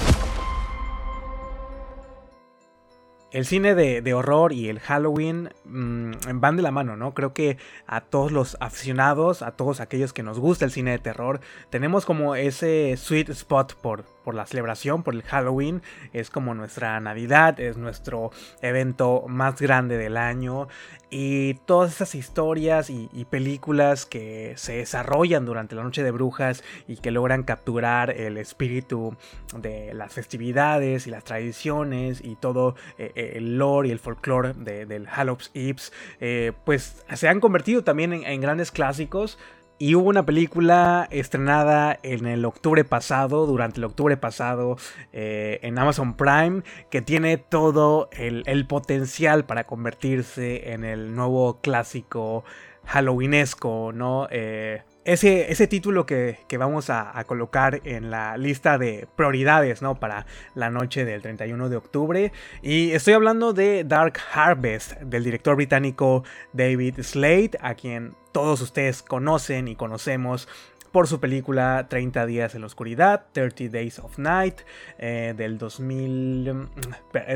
El 3.32 3.46
cine 3.46 3.74
de, 3.74 4.14
horror 4.14 4.52
y 4.52 4.68
el 4.68 4.78
Halloween 4.78 5.50
mm, 5.64 6.12
van 6.34 6.56
de 6.56 6.62
la 6.62 6.70
mano, 6.70 6.96
¿no? 6.96 7.14
Creo 7.14 7.32
que 7.32 7.56
a 7.86 8.02
todos 8.02 8.30
los 8.30 8.56
aficionados, 8.60 9.42
a 9.42 9.52
todos 9.52 9.80
aquellos 9.80 10.12
que 10.12 10.22
nos 10.22 10.38
gusta 10.38 10.66
el 10.66 10.70
cine 10.70 10.92
de 10.92 10.98
terror, 10.98 11.40
tenemos 11.70 12.04
como 12.04 12.34
ese 12.36 12.94
sweet 12.96 13.30
spot 13.30 13.74
por, 13.74 14.04
por 14.22 14.34
la 14.34 14.46
celebración, 14.46 15.02
por 15.02 15.14
el 15.14 15.22
Halloween. 15.22 15.82
Es 16.12 16.30
como 16.30 16.54
nuestra 16.54 16.98
Navidad, 17.00 17.58
es 17.60 17.76
nuestro 17.76 18.30
evento 18.60 19.24
más 19.28 19.60
grande 19.60 19.96
del 19.98 20.16
año. 20.16 20.68
Y 21.10 21.54
todas 21.66 21.92
esas 21.92 22.14
historias 22.14 22.88
y, 22.88 23.08
películas 23.28 24.06
que 24.06 24.54
se 24.56 24.78
desarrollan 24.78 25.44
durante 25.44 25.74
la 25.74 25.82
noche 25.82 26.02
de 26.02 26.10
brujas 26.10 26.64
y 26.88 26.96
que 26.96 27.10
logran 27.10 27.42
capturar 27.42 28.10
el 28.10 28.38
espíritu 28.38 29.16
de 29.56 29.92
las 29.94 30.12
festividades 30.12 31.06
y 31.06 31.10
las 31.10 31.24
tradiciones 31.24 32.22
y 32.24 32.36
todo 32.36 32.76
eh, 32.98 33.12
eh, 33.14 33.32
el 33.36 33.58
lore 33.58 33.88
y 33.88 33.90
el 33.92 33.98
folclore 33.98 34.54
del 34.54 35.06
Halloween 35.06 35.32
Eves, 35.54 35.92
eh, 36.20 36.52
pues 36.64 37.04
se 37.14 37.28
han 37.28 37.40
convertido 37.40 37.84
también 37.84 38.12
en 38.12 38.40
grandes 38.40 38.70
clásicos. 38.70 39.38
Y 39.82 39.96
hubo 39.96 40.10
una 40.10 40.24
película 40.24 41.08
estrenada 41.10 41.98
en 42.04 42.26
el 42.26 42.44
octubre 42.44 42.84
pasado, 42.84 43.46
durante 43.46 43.80
el 43.80 43.84
octubre 43.84 44.16
pasado, 44.16 44.76
eh, 45.12 45.58
en 45.62 45.76
Amazon 45.76 46.14
Prime, 46.14 46.62
que 46.88 47.02
tiene 47.02 47.36
todo 47.36 48.08
el, 48.12 48.64
potencial 48.68 49.44
para 49.44 49.64
convertirse 49.64 50.70
en 50.70 50.84
el 50.84 51.16
nuevo 51.16 51.58
clásico 51.60 52.44
halloweenesco, 52.84 53.90
¿no? 53.92 54.28
Eh, 54.30 54.84
ese, 55.04 55.50
ese, 55.50 55.66
título 55.66 56.06
que, 56.06 56.36
vamos 56.58 56.90
a, 56.90 57.22
colocar 57.26 57.80
en 57.84 58.10
la 58.10 58.36
lista 58.36 58.78
de 58.78 59.08
prioridades, 59.16 59.82
¿no? 59.82 59.98
Para 59.98 60.26
la 60.54 60.70
noche 60.70 61.04
del 61.04 61.22
31 61.22 61.68
de 61.68 61.76
octubre. 61.76 62.32
Y 62.62 62.92
estoy 62.92 63.14
hablando 63.14 63.52
de 63.52 63.84
Dark 63.84 64.18
Harvest, 64.32 64.92
del 65.00 65.24
director 65.24 65.56
británico 65.56 66.24
David 66.52 67.00
Slade, 67.02 67.52
a 67.60 67.74
quien 67.74 68.14
todos 68.32 68.60
ustedes 68.60 69.02
conocen 69.02 69.68
y 69.68 69.76
conocemos 69.76 70.48
por 70.92 71.08
su 71.08 71.20
película 71.20 71.86
30 71.88 72.26
días 72.26 72.54
en 72.54 72.60
la 72.60 72.66
oscuridad, 72.66 73.26
30 73.32 73.68
Days 73.70 73.98
of 73.98 74.18
Night, 74.18 74.60
eh, 74.98 75.34
del 75.36 75.58
2000... 75.58 76.52
Mm, 76.52 76.68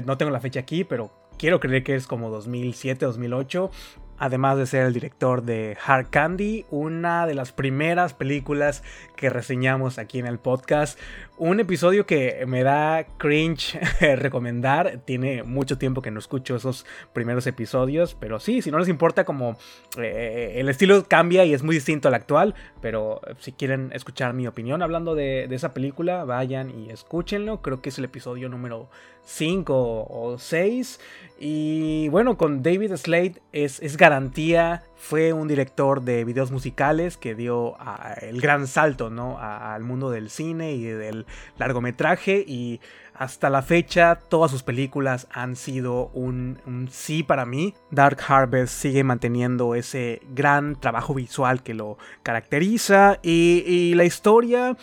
no 0.05 0.19
tengo 0.19 0.31
la 0.31 0.41
fecha 0.41 0.61
aquí, 0.61 0.85
pero 0.85 1.11
quiero 1.39 1.59
creer 1.59 1.83
que 1.83 1.95
es 1.95 2.07
como 2.07 2.31
2007, 2.31 3.07
2008 3.07 3.71
además 4.19 4.59
de 4.59 4.67
ser 4.67 4.87
el 4.87 4.93
director 4.93 5.43
de 5.43 5.77
Hard 5.85 6.09
Candy, 6.11 6.67
una 6.71 7.27
de 7.27 7.35
las 7.35 7.53
primeras 7.53 8.15
películas 8.15 8.83
que 9.17 9.31
reseñamos 9.31 9.99
aquí 9.99 10.19
en 10.19 10.27
el 10.27 10.39
podcast. 10.39 10.99
Un 11.39 11.61
episodio 11.61 12.07
que 12.07 12.45
me 12.47 12.63
da 12.63 13.07
cringe 13.19 13.79
recomendar. 14.17 15.01
Tiene 15.05 15.43
mucho 15.43 15.77
tiempo 15.77 16.01
que 16.01 16.11
no 16.11 16.19
escucho 16.19 16.57
esos 16.57 16.87
primeros 17.13 17.47
episodios, 17.47 18.15
pero 18.19 18.41
sí, 18.41 18.63
si 18.63 18.71
no 18.71 18.79
les 18.79 18.89
importa 18.89 19.25
como 19.25 19.59
eh, 19.99 20.55
el 20.57 20.71
estilo 20.71 21.05
cambia 21.07 21.45
y 21.45 21.53
es 21.53 21.63
muy 21.63 21.75
distinto 21.75 22.09
al 22.09 22.15
actual, 22.15 22.55
pero 22.81 23.21
si 23.39 23.53
quieren 23.53 23.91
escuchar 23.93 24.33
mi 24.33 24.47
opinión 24.47 24.83
hablando 24.83 25.15
de, 25.15 25.47
de 25.47 25.57
esa 25.57 25.75
película, 25.75 26.25
vayan 26.25 26.71
y 26.71 26.89
escúchenlo. 26.89 27.61
Creo 27.61 27.83
que 27.83 27.91
es 27.91 27.99
el 27.99 28.07
episodio 28.07 28.49
número 28.49 28.89
5 29.27 30.07
o 30.09 30.39
6. 30.39 31.01
Y 31.39 32.09
bueno, 32.09 32.39
con 32.39 32.63
David 32.63 32.97
Slade 32.97 33.43
es, 33.53 33.83
es, 33.83 33.99
garantía. 33.99 34.85
Fue 34.97 35.33
un 35.33 35.47
director 35.47 36.03
de 36.03 36.25
videos 36.25 36.51
musicales 36.51 37.17
que 37.17 37.35
dio 37.35 37.77
el 38.23 38.41
gran 38.41 38.67
salto 38.67 39.11
¿no? 39.11 39.39
al 39.39 39.85
mundo 39.85 40.11
del 40.11 40.31
cine 40.31 40.73
y 40.73 40.85
del 40.85 41.27
largometraje. 41.59 42.43
Y 42.47 42.81
hasta 43.15 43.51
la 43.51 43.63
fecha, 43.63 44.17
todas 44.17 44.51
sus 44.51 44.63
películas 44.63 45.27
han 45.31 45.55
sido 45.57 46.09
un, 46.09 46.89
sí 46.91 47.23
para 47.23 47.47
mí. 47.47 47.75
Dark 47.91 48.19
Harvest 48.27 48.75
sigue 48.75 49.05
manteniendo 49.05 49.75
ese 49.75 50.23
gran 50.31 50.81
trabajo 50.81 51.15
visual 51.15 51.63
que 51.63 51.75
lo 51.75 51.99
caracteriza. 52.23 53.19
Y, 53.23 53.65
y 53.67 53.95
la 53.95 54.05
historia 54.05 54.77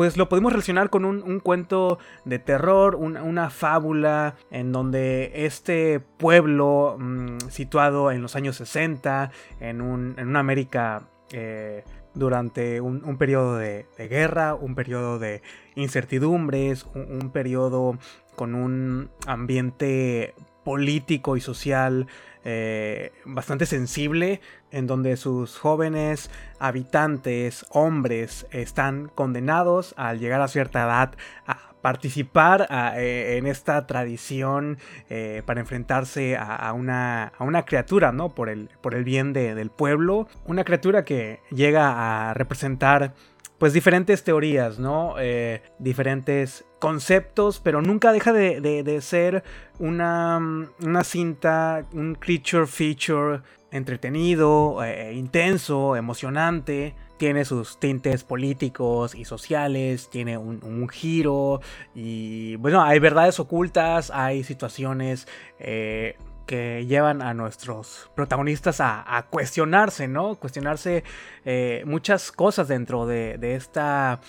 pues 0.00 0.16
lo 0.16 0.30
podemos 0.30 0.50
relacionar 0.50 0.88
con 0.88 1.04
un, 1.04 1.40
cuento 1.40 1.98
de 2.24 2.38
terror, 2.38 2.94
una 2.94 3.50
fábula 3.50 4.34
en 4.50 4.72
donde 4.72 5.30
este 5.34 6.00
pueblo 6.00 6.96
mm, 6.98 7.36
situado 7.50 8.10
en 8.10 8.22
los 8.22 8.34
años 8.34 8.56
60, 8.56 9.30
en, 9.60 9.82
una 9.82 10.40
América 10.40 11.02
eh, 11.32 11.84
durante 12.14 12.80
un, 12.80 13.18
periodo 13.18 13.58
de, 13.58 13.84
guerra, 13.98 14.54
un 14.54 14.74
periodo 14.74 15.18
de 15.18 15.42
incertidumbres, 15.74 16.86
un, 16.94 17.20
un 17.20 17.30
periodo 17.30 17.98
con 18.36 18.54
un 18.54 19.10
ambiente 19.26 20.32
político 20.64 21.36
y 21.36 21.40
social 21.40 22.06
eh, 22.42 23.12
bastante 23.26 23.66
sensible, 23.66 24.40
en 24.70 24.86
donde 24.86 25.16
sus 25.16 25.58
jóvenes 25.58 26.30
habitantes, 26.58 27.66
hombres, 27.70 28.46
están 28.50 29.10
condenados 29.14 29.94
al 29.98 30.18
llegar 30.18 30.40
a 30.40 30.48
cierta 30.48 30.82
edad 30.82 31.14
a 31.46 31.70
participar 31.82 32.66
eh, 32.96 33.36
en 33.38 33.46
esta 33.46 33.86
tradición 33.86 34.78
eh, 35.08 35.42
para 35.44 35.60
enfrentarse 35.60 36.36
a, 36.36 36.72
una, 36.72 37.32
a, 37.36 37.44
una, 37.44 37.64
criatura, 37.64 38.12
¿no? 38.12 38.30
Por 38.30 38.48
el, 38.48 38.70
por 38.80 38.94
el 38.94 39.04
bien 39.04 39.32
del 39.32 39.70
pueblo. 39.70 40.28
Una 40.46 40.64
criatura 40.64 41.04
que 41.04 41.40
llega 41.50 42.30
a 42.30 42.34
representar 42.34 43.14
pues 43.60 43.74
diferentes 43.74 44.24
teorías, 44.24 44.78
¿no? 44.78 45.16
Eh, 45.18 45.62
diferentes 45.78 46.64
conceptos, 46.78 47.60
pero 47.62 47.82
nunca 47.82 48.10
deja 48.10 48.32
de, 48.32 48.98
ser 49.02 49.44
una, 49.78 50.40
una, 50.80 51.04
cinta, 51.04 51.84
un 51.92 52.14
creature 52.14 52.66
feature 52.66 53.42
entretenido, 53.70 54.82
eh, 54.82 55.12
intenso, 55.12 55.94
emocionante. 55.94 56.94
Tiene 57.18 57.44
sus 57.44 57.78
tintes 57.78 58.24
políticos 58.24 59.14
y 59.14 59.26
sociales, 59.26 60.08
tiene 60.08 60.38
un, 60.38 60.88
giro 60.88 61.60
y 61.94 62.56
bueno, 62.56 62.82
hay 62.82 62.98
verdades 62.98 63.38
ocultas, 63.40 64.10
hay 64.10 64.42
situaciones 64.42 65.28
eh, 65.58 66.16
que 66.50 66.84
llevan 66.84 67.22
a 67.22 67.32
nuestros 67.32 68.10
protagonistas 68.16 68.80
a, 68.80 69.24
cuestionarse, 69.30 70.08
¿no? 70.08 70.34
Cuestionarse 70.34 71.04
eh, 71.44 71.82
muchas 71.86 72.32
cosas 72.32 72.68
dentro 72.68 73.06
de, 73.06 73.38
esta 73.54 74.20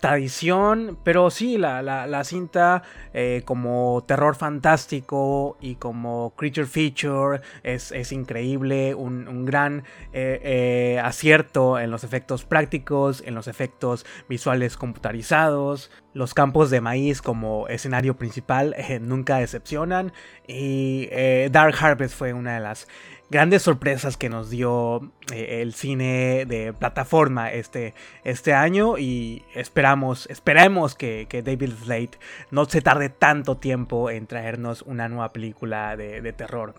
tradición, 0.00 0.98
pero 1.04 1.30
sí, 1.30 1.58
la, 1.58 1.82
la, 1.82 2.24
cinta 2.24 2.82
eh, 3.12 3.42
como 3.44 4.02
terror 4.06 4.34
fantástico 4.34 5.58
y 5.60 5.74
como 5.74 6.32
creature 6.36 6.66
feature 6.66 7.42
es, 7.62 8.12
increíble, 8.12 8.94
un, 8.94 9.44
gran 9.44 9.84
eh, 10.14 10.98
acierto 11.04 11.78
en 11.78 11.90
los 11.90 12.02
efectos 12.02 12.44
prácticos, 12.44 13.22
en 13.26 13.34
los 13.34 13.46
efectos 13.46 14.06
visuales 14.26 14.78
computarizados, 14.78 15.90
los 16.14 16.32
campos 16.32 16.70
de 16.70 16.80
maíz 16.80 17.20
como 17.20 17.68
escenario 17.68 18.16
principal 18.16 18.74
nunca 19.02 19.36
decepcionan. 19.36 20.12
Y 20.46 21.08
Dark 21.50 21.76
Harvest 21.78 22.16
fue 22.16 22.32
una 22.32 22.54
de 22.54 22.60
las 22.60 22.88
grandes 23.30 23.62
sorpresas 23.62 24.16
que 24.16 24.28
nos 24.28 24.50
dio 24.50 25.12
eh, 25.32 25.62
el 25.62 25.72
cine 25.72 26.44
de 26.46 26.72
plataforma 26.72 27.52
este, 27.52 27.94
este 28.24 28.52
año 28.52 28.98
y 28.98 29.44
esperamos, 29.54 30.28
esperemos 30.28 30.94
que, 30.94 31.26
David 31.44 31.72
Slade 31.82 32.18
no 32.50 32.64
se 32.64 32.82
tarde 32.82 33.08
tanto 33.08 33.56
tiempo 33.56 34.10
en 34.10 34.26
traernos 34.26 34.82
una 34.82 35.08
nueva 35.08 35.32
película 35.32 35.96
de, 35.96 36.20
de 36.20 36.32
terror. 36.32 36.74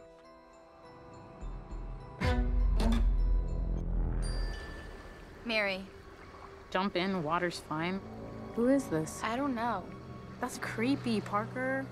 Mary. 5.46 5.86
Jump 6.72 6.96
in, 6.96 7.24
water's 7.24 7.60
fine. 7.68 8.00
Who 8.56 8.70
is 8.70 8.86
this? 8.86 9.22
I 9.24 9.36
don't 9.36 9.56
know. 9.56 9.84
That's 10.40 10.58
creepy, 10.58 11.22
Parker. 11.22 11.86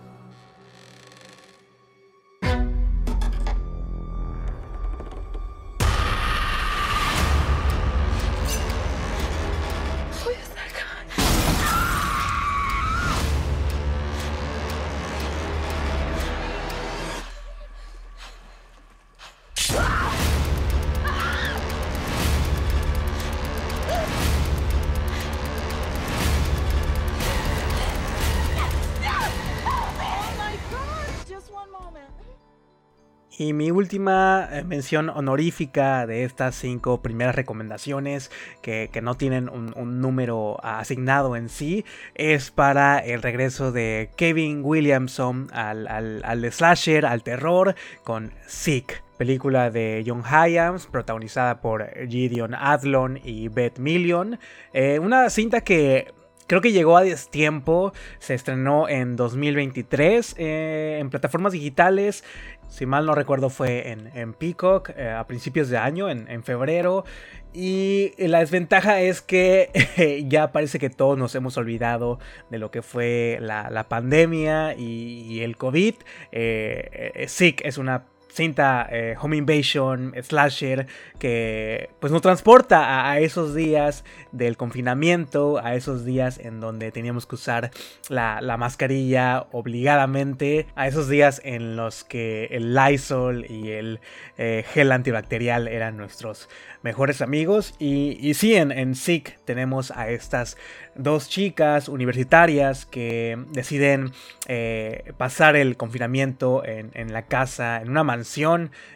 Y 33.39 33.53
mi 33.53 33.71
última 33.71 34.49
eh, 34.51 34.65
mención 34.65 35.07
honorífica 35.07 36.05
de 36.05 36.25
estas 36.25 36.55
cinco 36.55 37.01
primeras 37.01 37.33
recomendaciones 37.33 38.31
que, 38.61 38.89
no 39.01 39.15
tienen 39.15 39.47
un, 39.47 40.01
número 40.01 40.57
asignado 40.61 41.37
en 41.37 41.47
sí 41.47 41.85
es 42.15 42.51
para 42.51 42.99
el 42.99 43.21
regreso 43.21 43.71
de 43.71 44.09
Kevin 44.17 44.59
Williamson 44.61 45.47
al, 45.53 45.87
al, 45.87 46.51
slasher, 46.51 47.05
al 47.05 47.23
terror 47.23 47.75
con 48.03 48.33
Sick 48.45 49.03
película 49.17 49.71
de 49.71 50.03
John 50.05 50.23
Hyams, 50.25 50.87
protagonizada 50.87 51.61
por 51.61 51.89
Gideon 52.09 52.53
Adlon 52.53 53.21
y 53.23 53.47
Beth 53.47 53.79
Million. 53.79 54.37
Eh, 54.73 54.99
una 54.99 55.29
cinta 55.29 55.61
que 55.61 56.13
creo 56.49 56.61
que 56.61 56.71
llegó 56.71 56.97
a 56.97 57.03
destiempo, 57.03 57.93
se 58.17 58.33
estrenó 58.33 58.89
en 58.89 59.15
2023 59.15 60.35
eh, 60.37 60.97
en 60.99 61.09
plataformas 61.11 61.53
digitales 61.53 62.23
si 62.69 62.85
mal 62.85 63.05
no 63.05 63.15
recuerdo 63.15 63.49
fue 63.49 63.89
en, 63.91 64.33
Peacock 64.33 64.91
eh, 64.95 65.09
a 65.09 65.25
principios 65.27 65.69
de 65.69 65.77
año, 65.77 66.09
en, 66.09 66.43
febrero. 66.43 67.03
Y 67.51 68.11
la 68.17 68.39
desventaja 68.39 69.01
es 69.01 69.21
que 69.21 70.25
ya 70.29 70.51
parece 70.51 70.77
que 70.77 70.89
todos 70.89 71.17
nos 71.17 71.33
hemos 71.35 71.57
olvidado 71.57 72.19
de 72.51 72.59
lo 72.59 72.69
que 72.69 72.81
fue 72.81 73.39
la, 73.41 73.85
pandemia 73.89 74.75
y, 74.75 75.41
el 75.41 75.57
COVID. 75.57 75.95
Eh, 76.31 77.11
eh, 77.15 77.27
Sick 77.27 77.61
es 77.65 77.77
una 77.77 78.05
cinta 78.31 78.87
eh, 78.91 79.15
Home 79.19 79.37
Invasion, 79.37 80.13
Slasher, 80.21 80.87
que 81.17 81.89
pues 81.99 82.11
nos 82.11 82.21
transporta 82.21 83.09
a, 83.09 83.19
esos 83.19 83.55
días 83.55 84.03
del 84.31 84.57
confinamiento, 84.57 85.59
a 85.63 85.75
esos 85.75 86.05
días 86.05 86.37
en 86.37 86.59
donde 86.59 86.91
teníamos 86.91 87.25
que 87.25 87.35
usar 87.35 87.71
la, 88.07 88.39
mascarilla 88.57 89.45
obligadamente, 89.51 90.67
a 90.75 90.87
esos 90.87 91.09
días 91.09 91.41
en 91.43 91.75
los 91.75 92.03
que 92.03 92.45
el 92.51 92.73
Lysol 92.73 93.45
y 93.49 93.71
el 93.71 93.99
eh, 94.37 94.63
gel 94.73 94.91
antibacterial 94.91 95.67
eran 95.67 95.97
nuestros 95.97 96.49
mejores 96.81 97.21
amigos. 97.21 97.73
Y, 97.79 98.17
y 98.21 98.33
sí, 98.33 98.55
en, 98.55 98.71
en 98.71 98.95
SIC 98.95 99.39
tenemos 99.45 99.91
a 99.91 100.09
estas 100.09 100.57
dos 100.95 101.29
chicas 101.29 101.87
universitarias 101.87 102.85
que 102.85 103.37
deciden 103.51 104.11
eh, 104.47 105.13
pasar 105.17 105.55
el 105.55 105.77
confinamiento 105.77 106.63
en, 106.65 107.13
la 107.13 107.23
casa, 107.23 107.81
en 107.81 107.89
una 107.89 108.03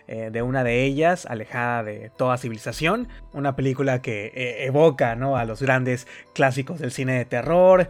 eh, 0.07 0.29
de 0.31 0.41
una 0.41 0.63
de 0.63 0.83
ellas, 0.83 1.25
alejada 1.25 1.83
de 1.83 2.11
toda 2.17 2.37
civilización. 2.37 3.07
Una 3.31 3.55
película 3.55 4.01
que 4.01 4.31
eh, 4.35 4.65
evoca 4.65 5.15
¿no? 5.15 5.37
a 5.37 5.45
los 5.45 5.61
grandes 5.61 6.07
clásicos 6.33 6.79
del 6.79 6.91
cine 6.91 7.17
de 7.17 7.25
terror, 7.25 7.87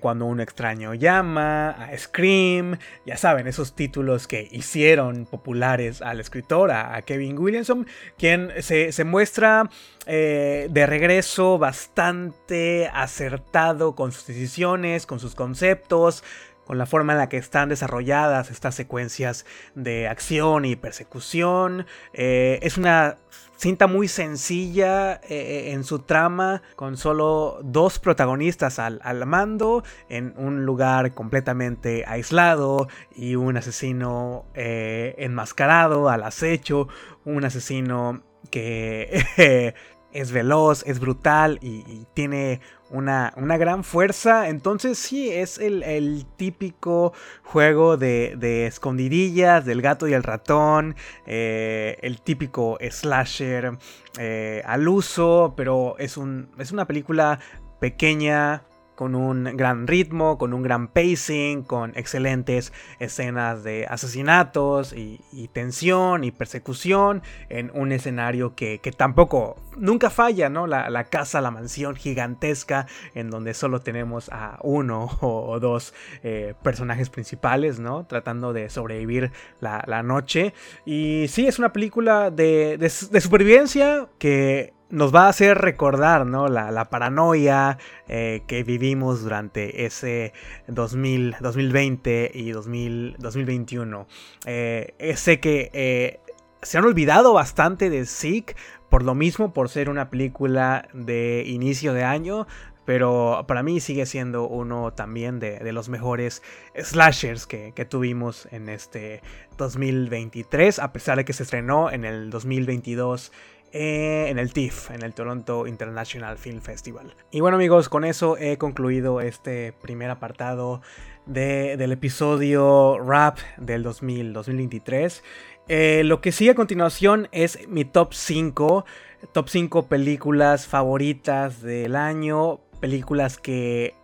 cuando 0.00 0.26
un 0.26 0.40
extraño 0.40 0.94
llama, 0.94 1.70
a 1.70 1.96
Scream, 1.96 2.78
ya 3.04 3.16
saben, 3.16 3.46
esos 3.46 3.74
títulos 3.74 4.26
que 4.26 4.48
hicieron 4.50 5.26
populares 5.26 6.02
al 6.02 6.20
escritor, 6.20 6.70
a, 6.70 7.00
Kevin 7.02 7.38
Williamson, 7.38 7.86
quien 8.16 8.52
se, 8.60 8.92
se 8.92 9.04
muestra 9.04 9.70
de 10.06 10.86
regreso 10.86 11.58
bastante 11.58 12.88
acertado 12.92 13.94
con 13.94 14.12
sus 14.12 14.26
decisiones, 14.26 15.04
con 15.04 15.20
sus 15.20 15.34
conceptos, 15.34 16.24
con 16.68 16.76
la 16.76 16.84
forma 16.84 17.14
en 17.14 17.18
la 17.18 17.30
que 17.30 17.38
están 17.38 17.70
desarrolladas 17.70 18.50
estas 18.50 18.74
secuencias 18.74 19.46
de 19.74 20.06
acción 20.06 20.66
y 20.66 20.76
persecución. 20.76 21.86
Eh, 22.12 22.58
es 22.60 22.76
una 22.76 23.16
cinta 23.56 23.86
muy 23.86 24.06
sencilla 24.06 25.14
eh, 25.14 25.20
eh, 25.30 25.72
en 25.72 25.82
su 25.82 26.00
trama, 26.00 26.60
con 26.76 26.98
solo 26.98 27.58
dos 27.64 27.98
protagonistas 27.98 28.78
al, 28.78 29.00
al, 29.02 29.24
mando, 29.24 29.82
en 30.10 30.34
un 30.36 30.66
lugar 30.66 31.14
completamente 31.14 32.04
aislado 32.06 32.88
y 33.16 33.34
un 33.34 33.56
asesino 33.56 34.44
enmascarado 34.54 36.10
al 36.10 36.22
acecho, 36.22 36.86
un 37.24 37.46
asesino 37.46 38.24
que 38.50 39.74
es 40.12 40.32
veloz, 40.32 40.82
es 40.86 41.00
brutal 41.00 41.58
y, 41.62 42.06
tiene 42.14 42.60
una, 42.90 43.32
gran 43.36 43.84
fuerza. 43.84 44.48
Entonces 44.48 44.98
sí, 44.98 45.30
es 45.30 45.58
el, 45.58 46.26
típico 46.36 47.12
juego 47.42 47.96
de, 47.96 48.66
escondidillas 48.66 49.64
del 49.64 49.82
gato 49.82 50.08
y 50.08 50.12
el 50.12 50.22
ratón, 50.22 50.96
eh, 51.26 51.98
el 52.02 52.20
típico 52.20 52.78
slasher 52.90 53.78
eh, 54.18 54.62
al 54.64 54.88
uso, 54.88 55.54
pero 55.56 55.96
es, 55.98 56.16
un, 56.16 56.50
es 56.58 56.72
una 56.72 56.86
película 56.86 57.38
pequeña, 57.80 58.62
con 58.98 59.14
un 59.14 59.44
gran 59.56 59.86
ritmo, 59.86 60.38
con 60.38 60.52
un 60.52 60.64
gran 60.64 60.88
pacing, 60.88 61.62
con 61.62 61.92
excelentes 61.94 62.72
escenas 62.98 63.62
de 63.62 63.86
asesinatos 63.88 64.92
y, 64.92 65.20
tensión 65.52 66.24
y 66.24 66.32
persecución 66.32 67.22
en 67.48 67.70
un 67.74 67.92
escenario 67.92 68.56
que, 68.56 68.80
tampoco, 68.96 69.54
nunca 69.76 70.10
falla, 70.10 70.48
¿no? 70.48 70.66
La, 70.66 71.04
casa, 71.04 71.40
la 71.40 71.52
mansión 71.52 71.94
gigantesca 71.94 72.88
en 73.14 73.30
donde 73.30 73.54
solo 73.54 73.82
tenemos 73.82 74.30
a 74.30 74.58
uno 74.64 75.08
o, 75.20 75.60
dos 75.60 75.94
eh, 76.24 76.54
personajes 76.64 77.08
principales, 77.08 77.78
¿no? 77.78 78.04
Tratando 78.04 78.52
de 78.52 78.68
sobrevivir 78.68 79.30
la, 79.60 80.02
noche. 80.02 80.54
Y 80.84 81.26
sí, 81.28 81.46
es 81.46 81.60
una 81.60 81.72
película 81.72 82.32
de, 82.32 82.76
de 82.78 83.20
supervivencia 83.20 84.08
que 84.18 84.72
nos 84.90 85.14
va 85.14 85.26
a 85.26 85.28
hacer 85.28 85.58
recordar 85.58 86.26
¿no? 86.26 86.48
la, 86.48 86.84
paranoia 86.86 87.78
eh, 88.08 88.42
que 88.46 88.62
vivimos 88.62 89.22
durante 89.22 89.84
ese 89.84 90.32
2000, 90.66 91.36
2020 91.40 92.30
y 92.34 92.50
2021. 92.52 94.06
Eh, 94.46 95.14
sé 95.16 95.40
que 95.40 95.70
eh, 95.72 96.20
se 96.62 96.78
han 96.78 96.84
olvidado 96.84 97.32
bastante 97.32 97.90
de 97.90 98.06
Sick 98.06 98.56
por 98.88 99.02
lo 99.02 99.14
mismo, 99.14 99.52
por 99.52 99.68
ser 99.68 99.90
una 99.90 100.08
película 100.08 100.88
de 100.94 101.44
inicio 101.46 101.92
de 101.92 102.04
año, 102.04 102.46
pero 102.86 103.44
para 103.46 103.62
mí 103.62 103.80
sigue 103.80 104.06
siendo 104.06 104.48
uno 104.48 104.94
también 104.94 105.40
de, 105.40 105.60
los 105.72 105.90
mejores 105.90 106.42
slashers 106.74 107.46
que, 107.46 107.86
tuvimos 107.86 108.48
en 108.50 108.70
este 108.70 109.20
2023, 109.58 110.78
a 110.78 110.90
pesar 110.90 111.18
de 111.18 111.26
que 111.26 111.34
se 111.34 111.42
estrenó 111.42 111.90
en 111.90 112.06
el 112.06 112.30
2022 112.30 113.30
eh, 113.72 114.26
en 114.28 114.38
el 114.38 114.52
TIFF, 114.52 114.90
en 114.90 115.02
el 115.02 115.14
Toronto 115.14 115.66
International 115.66 116.38
Film 116.38 116.60
Festival. 116.60 117.14
Y 117.30 117.40
bueno 117.40 117.56
amigos, 117.56 117.88
con 117.88 118.04
eso 118.04 118.36
he 118.36 118.58
concluido 118.58 119.20
este 119.20 119.72
primer 119.72 120.10
apartado 120.10 120.80
del 121.26 121.92
episodio 121.92 122.98
rap 122.98 123.38
del 123.58 123.82
2023. 123.82 125.22
Eh, 125.68 126.02
lo 126.04 126.22
que 126.22 126.32
sigue 126.32 126.52
a 126.52 126.54
continuación 126.54 127.28
es 127.30 127.68
mi 127.68 127.84
top 127.84 128.14
5, 128.14 128.86
top 129.32 129.48
5 129.48 129.86
películas 129.86 130.66
favoritas 130.66 131.60
del 131.60 131.94
año, 131.94 132.60
películas 132.80 133.36
que 133.36 133.94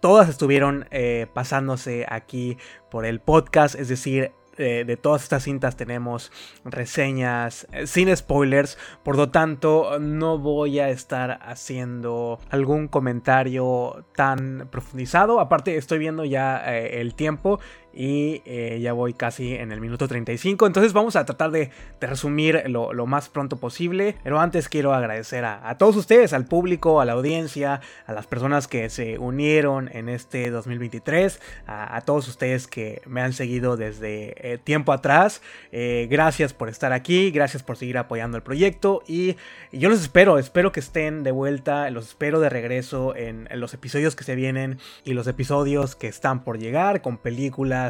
todas 0.00 0.28
estuvieron 0.28 0.86
eh, 0.90 1.26
pasándose 1.32 2.04
aquí 2.10 2.58
por 2.90 3.06
el 3.06 3.20
podcast, 3.20 3.74
es 3.74 3.88
decir, 3.88 4.32
eh, 4.58 4.84
de 4.86 4.96
todas 4.96 5.22
estas 5.22 5.42
cintas 5.42 5.76
tenemos 5.76 6.32
reseñas 6.64 7.66
eh, 7.72 7.86
sin 7.86 8.14
spoilers, 8.16 8.78
por 9.02 9.16
lo 9.16 9.30
tanto 9.30 9.98
no 9.98 10.38
voy 10.38 10.78
a 10.78 10.90
estar 10.90 11.40
haciendo 11.42 12.38
algún 12.50 12.88
comentario 12.88 14.06
tan 14.14 14.68
profundizado, 14.70 15.40
aparte 15.40 15.76
estoy 15.76 15.98
viendo 15.98 16.24
ya 16.24 16.56
el 16.74 17.14
tiempo 17.14 17.60
y 17.94 18.42
eh, 18.44 18.78
ya 18.82 18.92
voy 18.92 19.14
casi 19.14 19.54
en 19.54 19.72
el 19.72 19.80
minuto 19.80 20.08
35. 20.08 20.66
Entonces 20.66 20.92
vamos 20.92 21.16
a 21.16 21.24
tratar 21.24 21.50
de, 21.50 21.70
resumir 22.00 22.64
lo, 22.68 23.06
más 23.06 23.28
pronto 23.28 23.56
posible. 23.56 24.16
Pero 24.22 24.40
antes 24.40 24.68
quiero 24.68 24.92
agradecer 24.92 25.44
a, 25.44 25.76
todos 25.78 25.96
ustedes, 25.96 26.32
al 26.32 26.46
público, 26.46 27.00
a 27.00 27.04
la 27.04 27.12
audiencia, 27.12 27.80
a 28.06 28.12
las 28.12 28.26
personas 28.26 28.68
que 28.68 28.90
se 28.90 29.18
unieron 29.18 29.88
en 29.92 30.08
este 30.08 30.50
2023, 30.50 31.40
a, 31.66 32.00
todos 32.02 32.28
ustedes 32.28 32.66
que 32.66 33.02
me 33.06 33.20
han 33.20 33.32
seguido 33.32 33.76
desde 33.76 34.52
eh, 34.52 34.58
tiempo 34.58 34.92
atrás. 34.92 35.40
Eh, 35.72 36.08
gracias 36.10 36.52
por 36.52 36.68
estar 36.68 36.92
aquí, 36.92 37.30
gracias 37.30 37.62
por 37.62 37.76
seguir 37.76 37.98
apoyando 37.98 38.36
el 38.36 38.42
proyecto 38.42 39.02
y, 39.06 39.36
yo 39.72 39.88
los 39.88 40.00
espero, 40.00 40.38
espero 40.38 40.70
que 40.72 40.80
estén 40.80 41.24
de 41.24 41.32
vuelta, 41.32 41.90
los 41.90 42.08
espero 42.08 42.38
de 42.38 42.48
regreso 42.48 43.16
en 43.16 43.48
los 43.52 43.74
episodios 43.74 44.14
que 44.14 44.24
se 44.24 44.34
vienen 44.36 44.78
y 45.04 45.14
los 45.14 45.26
episodios 45.26 45.96
que 45.96 46.06
están 46.06 46.44
por 46.44 46.58
llegar 46.58 47.02
con 47.02 47.18
películas 47.18 47.83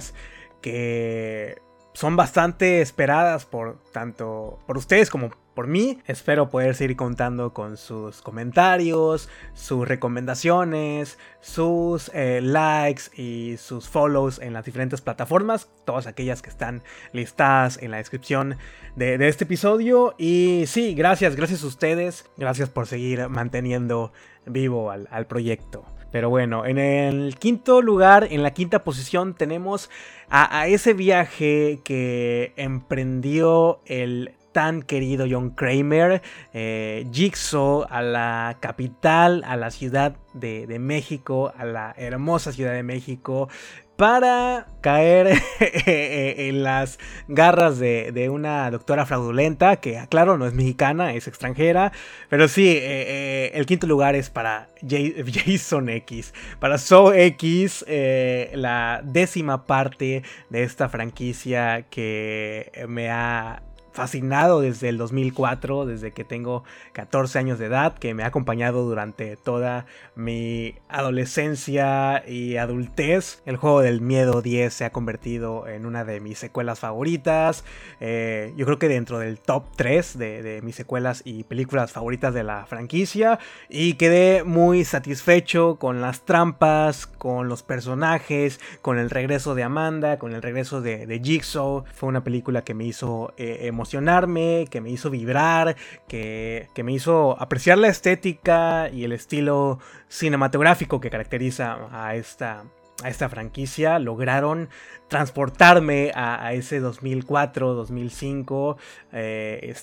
que 0.60 1.60
son 1.94 2.16
bastante 2.16 2.80
esperadas 2.80 3.46
por 3.46 3.78
tanto 3.92 4.58
por 4.66 4.76
ustedes 4.76 5.10
como 5.10 5.30
por 5.54 5.68
mí. 5.68 6.00
Espero 6.06 6.50
poder 6.50 6.74
seguir 6.74 6.96
contando 6.96 7.54
con 7.54 7.76
sus 7.76 8.20
comentarios, 8.20 9.28
sus 9.54 9.86
recomendaciones, 9.86 11.18
sus 11.40 12.10
eh, 12.12 12.40
likes 12.42 13.02
y 13.16 13.56
sus 13.56 13.88
follows 13.88 14.40
en 14.40 14.52
las 14.52 14.64
diferentes 14.64 15.00
plataformas, 15.00 15.68
todas 15.84 16.06
aquellas 16.06 16.42
que 16.42 16.50
están 16.50 16.82
listadas 17.12 17.80
en 17.80 17.92
la 17.92 17.98
descripción 17.98 18.56
de, 18.96 19.14
este 19.28 19.44
episodio. 19.44 20.14
Y 20.18 20.64
sí, 20.66 20.94
gracias, 20.94 21.36
gracias 21.36 21.62
a 21.62 21.66
ustedes, 21.68 22.26
gracias 22.36 22.68
por 22.68 22.86
seguir 22.86 23.28
manteniendo 23.28 24.12
vivo 24.46 24.90
al 24.90 25.26
proyecto. 25.26 25.93
Pero 26.14 26.30
bueno, 26.30 26.64
en 26.64 26.78
el 26.78 27.34
quinto 27.40 27.82
lugar, 27.82 28.28
en 28.30 28.44
la 28.44 28.52
quinta 28.54 28.84
posición, 28.84 29.34
tenemos 29.34 29.90
a, 30.30 30.68
ese 30.68 30.94
viaje 30.94 31.80
que 31.82 32.52
emprendió 32.54 33.80
el 33.84 34.30
tan 34.52 34.82
querido 34.82 35.26
John 35.28 35.50
Kramer, 35.50 36.22
eh, 36.52 37.04
Jigsaw, 37.10 37.86
a 37.90 38.00
la 38.00 38.58
capital, 38.60 39.42
a 39.44 39.56
la 39.56 39.72
ciudad 39.72 40.14
de, 40.34 40.68
de, 40.68 40.78
México, 40.78 41.52
a 41.56 41.64
la 41.64 41.92
hermosa 41.96 42.52
ciudad 42.52 42.74
de 42.74 42.84
México, 42.84 43.48
para 43.96 44.66
caer 44.80 45.40
en 45.86 46.62
las 46.62 46.98
garras 47.28 47.78
de, 47.78 48.28
una 48.30 48.70
doctora 48.70 49.06
fraudulenta, 49.06 49.76
que 49.76 50.04
claro, 50.08 50.36
no 50.36 50.46
es 50.46 50.54
mexicana, 50.54 51.14
es 51.14 51.28
extranjera, 51.28 51.92
pero 52.28 52.48
sí, 52.48 52.68
eh, 52.68 52.80
eh, 52.82 53.50
el 53.54 53.66
quinto 53.66 53.86
lugar 53.86 54.14
es 54.14 54.30
para 54.30 54.68
Jason 54.82 55.88
X, 55.88 56.34
para 56.58 56.78
So 56.78 57.12
X, 57.12 57.84
eh, 57.88 58.50
la 58.54 59.00
décima 59.04 59.64
parte 59.64 60.22
de 60.50 60.62
esta 60.62 60.88
franquicia 60.88 61.86
que 61.88 62.70
me 62.88 63.10
ha 63.10 63.62
fascinado 63.94 64.60
desde 64.60 64.88
el 64.88 64.98
2004, 64.98 65.86
desde 65.86 66.12
que 66.12 66.24
tengo 66.24 66.64
14 66.92 67.38
años 67.38 67.60
de 67.60 67.66
edad, 67.66 67.96
que 67.96 68.12
me 68.12 68.24
ha 68.24 68.26
acompañado 68.26 68.82
durante 68.82 69.36
toda 69.36 69.86
mi 70.16 70.74
adolescencia 70.88 72.24
y 72.26 72.56
adultez. 72.56 73.40
El 73.46 73.56
juego 73.56 73.80
del 73.82 74.00
miedo 74.00 74.42
10 74.42 74.74
se 74.74 74.84
ha 74.84 74.90
convertido 74.90 75.68
en 75.68 75.86
una 75.86 76.04
de 76.04 76.18
mis 76.18 76.38
secuelas 76.38 76.80
favoritas. 76.80 77.64
Eh, 78.00 78.52
yo 78.56 78.66
creo 78.66 78.80
que 78.80 78.88
dentro 78.88 79.20
del 79.20 79.38
top 79.38 79.64
3 79.76 80.18
de, 80.18 80.60
mis 80.64 80.74
secuelas 80.74 81.22
y 81.24 81.44
películas 81.44 81.92
favoritas 81.92 82.34
de 82.34 82.42
la 82.42 82.66
franquicia. 82.66 83.38
Y 83.68 83.94
quedé 83.94 84.42
muy 84.42 84.84
satisfecho 84.84 85.76
con 85.76 86.00
las 86.00 86.22
trampas, 86.22 87.06
con 87.06 87.48
los 87.48 87.62
personajes, 87.62 88.58
con 88.82 88.98
el 88.98 89.10
regreso 89.10 89.54
de 89.54 89.62
Amanda, 89.62 90.18
con 90.18 90.34
el 90.34 90.42
regreso 90.42 90.80
de, 90.80 91.20
Jigsaw. 91.22 91.84
Fue 91.94 92.08
una 92.08 92.24
película 92.24 92.64
que 92.64 92.74
me 92.74 92.84
hizo 92.84 93.32
eh, 93.36 93.70
emocionarme, 93.84 94.66
que 94.70 94.80
me 94.80 94.88
hizo 94.88 95.10
vibrar, 95.10 95.76
que, 96.08 96.68
me 96.82 96.92
hizo 96.92 97.36
apreciar 97.38 97.76
la 97.76 97.88
estética 97.88 98.88
y 98.90 99.04
el 99.04 99.12
estilo 99.12 99.78
cinematográfico 100.08 101.00
que 101.00 101.10
caracteriza 101.10 101.76
a 101.92 102.14
esta, 102.14 102.64
a 103.02 103.10
esta 103.10 103.28
franquicia. 103.28 103.98
Lograron 103.98 104.70
transportarme 105.08 106.12
a, 106.14 106.54
ese 106.54 106.80
2004, 106.80 107.74
2005. 107.74 108.78
Eh, 109.12 109.74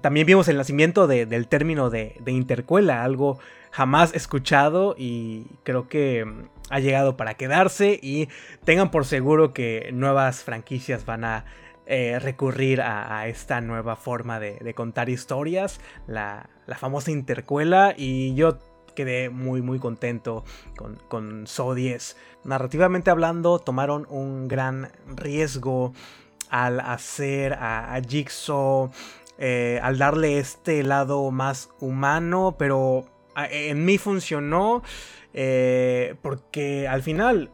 también 0.00 0.26
vimos 0.26 0.48
el 0.48 0.56
nacimiento 0.56 1.06
del 1.06 1.46
término 1.46 1.90
de, 1.90 2.16
de 2.20 2.32
intercuela, 2.32 3.04
algo 3.04 3.38
jamás 3.70 4.14
escuchado 4.14 4.94
y 4.96 5.44
creo 5.62 5.88
que 5.88 6.24
ha 6.70 6.80
llegado 6.80 7.18
para 7.18 7.34
quedarse 7.34 8.00
y 8.02 8.30
tengan 8.64 8.90
por 8.90 9.04
seguro 9.04 9.52
que 9.52 9.90
nuevas 9.92 10.42
franquicias 10.42 11.04
van 11.04 11.24
a 11.24 11.44
eh, 11.90 12.18
recurrir 12.18 12.82
a, 12.82 13.26
esta 13.28 13.62
nueva 13.62 13.96
forma 13.96 14.38
de, 14.38 14.74
contar 14.74 15.08
historias, 15.08 15.80
la, 16.06 16.48
famosa 16.76 17.10
intercuela, 17.10 17.94
y 17.96 18.34
yo 18.34 18.58
quedé 18.94 19.30
muy 19.30 19.62
muy 19.62 19.78
contento 19.78 20.44
con, 20.76 20.96
con 21.08 21.46
So 21.46 21.74
10. 21.74 22.16
Narrativamente 22.44 23.10
hablando, 23.10 23.58
tomaron 23.58 24.06
un 24.10 24.48
gran 24.48 24.92
riesgo 25.06 25.94
al 26.50 26.80
hacer 26.80 27.54
a, 27.54 27.98
Jigsaw, 28.06 28.90
eh, 29.38 29.80
al 29.82 29.96
darle 29.96 30.38
este 30.38 30.82
lado 30.82 31.30
más 31.30 31.70
humano, 31.80 32.56
pero 32.58 33.06
en 33.34 33.84
mí 33.86 33.96
funcionó 33.96 34.82
eh, 35.32 36.16
porque 36.22 36.88
al 36.88 37.02
final 37.02 37.50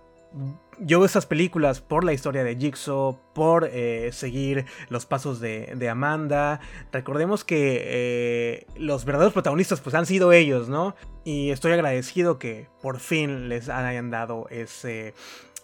yo 0.78 0.98
veo 0.98 1.06
estas 1.06 1.26
películas 1.26 1.80
por 1.80 2.04
la 2.04 2.12
historia 2.12 2.44
de 2.44 2.56
Jigsaw, 2.56 3.18
por 3.34 3.68
eh, 3.72 4.10
seguir 4.12 4.66
los 4.88 5.06
pasos 5.06 5.40
de, 5.40 5.88
Amanda. 5.90 6.60
Recordemos 6.92 7.44
que 7.44 7.82
eh, 7.84 8.66
los 8.76 9.04
verdaderos 9.04 9.32
protagonistas 9.32 9.80
pues 9.80 9.94
han 9.94 10.06
sido 10.06 10.32
ellos, 10.32 10.68
¿no? 10.68 10.94
Y 11.24 11.50
estoy 11.50 11.72
agradecido 11.72 12.38
que 12.38 12.68
por 12.80 13.00
fin 13.00 13.48
les 13.48 13.68
hayan 13.68 14.10
dado 14.10 14.46
ese, 14.50 15.14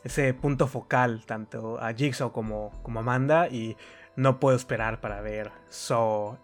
ese 0.04 0.34
punto 0.34 0.66
focal 0.66 1.24
tanto 1.26 1.78
a 1.80 1.92
Jigsaw 1.94 2.32
como, 2.32 2.70
como 2.82 3.00
Amanda 3.00 3.48
y 3.48 3.76
no 4.16 4.40
puedo 4.40 4.56
esperar 4.56 5.00
para 5.00 5.20
ver 5.20 5.50
Saw 5.68 6.36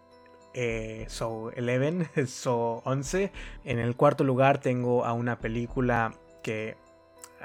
eh, 0.55 1.05
Saw 1.09 1.51
11, 1.57 2.27
Saw 2.27 2.83
11. 2.85 3.33
En 3.65 3.79
el 3.79 3.95
cuarto 3.95 4.25
lugar 4.25 4.59
tengo 4.59 5.05
a 5.05 5.13
una 5.13 5.39
película 5.39 6.15
que 6.43 6.77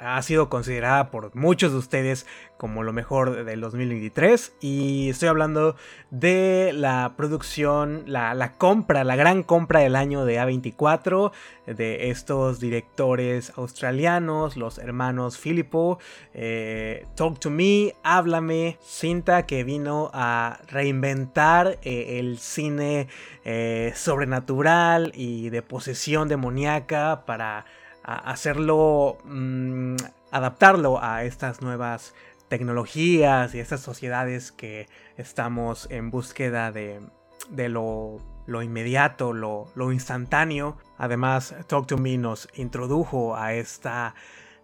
ha 0.01 0.21
sido 0.21 0.49
considerada 0.49 1.11
por 1.11 1.35
muchos 1.35 1.71
de 1.71 1.77
ustedes 1.77 2.25
como 2.57 2.83
lo 2.83 2.93
mejor 2.93 3.43
del 3.43 3.61
2023 3.61 4.53
y 4.59 5.09
estoy 5.09 5.29
hablando 5.29 5.75
de 6.11 6.71
la 6.73 7.13
producción, 7.17 8.03
la, 8.05 8.53
compra, 8.57 9.03
la 9.03 9.15
gran 9.15 9.41
compra 9.43 9.79
del 9.79 9.95
año 9.95 10.25
de 10.25 10.39
A24 10.39 11.31
de 11.65 12.11
estos 12.11 12.59
directores 12.59 13.53
australianos, 13.55 14.57
los 14.57 14.77
hermanos 14.77 15.37
Filippo, 15.37 15.97
eh, 16.33 17.07
Talk 17.15 17.39
to 17.39 17.49
Me, 17.49 17.95
Háblame, 18.03 18.77
cinta 18.81 19.45
que 19.45 19.63
vino 19.63 20.11
a 20.13 20.59
reinventar 20.67 21.79
eh, 21.81 22.19
el 22.19 22.37
cine 22.37 23.07
eh, 23.43 23.91
sobrenatural 23.95 25.11
y 25.15 25.49
de 25.49 25.61
posesión 25.61 26.27
demoníaca 26.27 27.23
para 27.25 27.65
hacerlo, 28.03 29.17
mm, 29.25 29.95
adaptarlo 30.31 31.03
a 31.03 31.23
estas 31.23 31.61
nuevas 31.61 32.13
tecnologías 32.47 33.55
y 33.55 33.59
estas 33.59 33.81
sociedades 33.81 34.51
que 34.51 34.87
estamos 35.17 35.87
en 35.89 36.11
búsqueda 36.11 36.71
de, 36.71 36.99
de 37.49 37.69
lo, 37.69 38.17
lo 38.45 38.61
inmediato, 38.61 39.33
lo, 39.33 39.67
lo 39.75 39.91
instantáneo. 39.91 40.77
Además, 40.97 41.55
Talk 41.67 41.87
to 41.87 41.97
Me 41.97 42.17
nos 42.17 42.49
introdujo 42.55 43.35
a 43.35 43.53
esta 43.53 44.15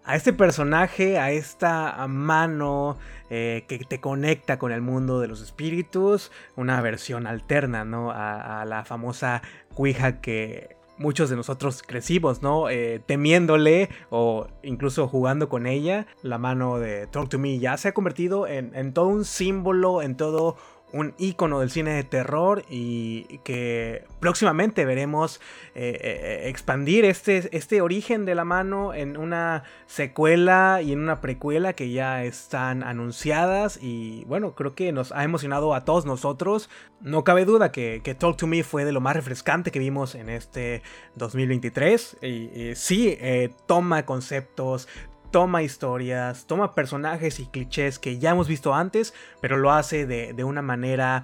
a 0.07 0.15
este 0.15 0.31
personaje, 0.31 1.19
a 1.19 1.31
esta 1.31 2.07
mano 2.07 2.97
eh, 3.29 3.65
que 3.67 3.77
te 3.79 3.99
conecta 3.99 4.57
con 4.57 4.71
el 4.71 4.81
mundo 4.81 5.19
de 5.19 5.27
los 5.27 5.41
espíritus, 5.41 6.31
una 6.55 6.79
versión 6.79 7.27
alterna, 7.27 7.83
¿no? 7.83 8.11
A, 8.11 8.63
la 8.65 8.85
famosa 8.85 9.41
cuija 9.75 10.21
que 10.21 10.76
muchos 10.97 11.29
de 11.29 11.35
nosotros 11.35 11.83
crecimos, 11.85 12.41
¿no? 12.41 12.69
Eh, 12.69 13.01
temiéndole 13.05 13.89
o 14.09 14.47
incluso 14.63 15.07
jugando 15.07 15.49
con 15.49 15.67
ella. 15.67 16.07
La 16.21 16.37
mano 16.37 16.79
de 16.79 17.07
Talk 17.07 17.29
to 17.29 17.39
Me 17.39 17.59
ya 17.59 17.77
se 17.77 17.89
ha 17.89 17.93
convertido 17.93 18.47
en, 18.47 18.75
en 18.75 18.93
todo 18.93 19.07
un 19.07 19.25
símbolo, 19.25 20.01
en 20.01 20.15
todo 20.15 20.57
un 20.93 21.13
icono 21.17 21.59
del 21.59 21.69
cine 21.69 21.91
de 21.91 22.03
terror 22.03 22.63
y 22.69 23.39
que 23.43 24.05
próximamente 24.21 24.85
veremos 24.85 25.41
eh, 25.75 25.99
eh, 26.01 26.49
expandir 26.49 27.03
este, 27.03 27.49
este 27.55 27.81
origen 27.81 28.23
de 28.23 28.35
la 28.35 28.45
mano 28.45 28.93
en 28.93 29.17
una 29.17 29.63
secuela 29.85 30.81
y 30.81 30.93
en 30.93 30.99
una 30.99 31.19
precuela 31.19 31.73
que 31.73 31.91
ya 31.91 32.23
están 32.23 32.83
anunciadas 32.83 33.79
y 33.81 34.23
bueno, 34.25 34.55
creo 34.55 34.75
que 34.75 34.93
nos 34.93 35.11
ha 35.11 35.23
emocionado 35.25 35.73
a 35.73 35.83
todos 35.83 36.05
nosotros. 36.05 36.69
No 37.01 37.23
cabe 37.23 37.43
duda 37.43 37.71
que, 37.71 38.01
Talk 38.17 38.37
to 38.37 38.47
Me 38.47 38.63
fue 38.63 38.85
de 38.85 38.93
lo 38.93 39.01
más 39.01 39.15
refrescante 39.15 39.71
que 39.71 39.79
vimos 39.79 40.15
en 40.15 40.29
este 40.29 40.81
2023 41.15 42.17
y, 42.21 42.75
sí, 42.75 43.17
eh, 43.19 43.51
toma 43.65 44.05
conceptos, 44.05 44.87
toma 45.31 45.63
historias, 45.63 46.45
toma 46.47 46.73
personajes 46.73 47.39
y 47.39 47.47
clichés 47.47 47.99
que 47.99 48.19
ya 48.19 48.31
hemos 48.31 48.47
visto 48.47 48.73
antes, 48.73 49.13
pero 49.41 49.57
lo 49.57 49.71
hace 49.71 50.05
de, 50.05 50.43
una 50.43 50.61
manera 50.61 51.23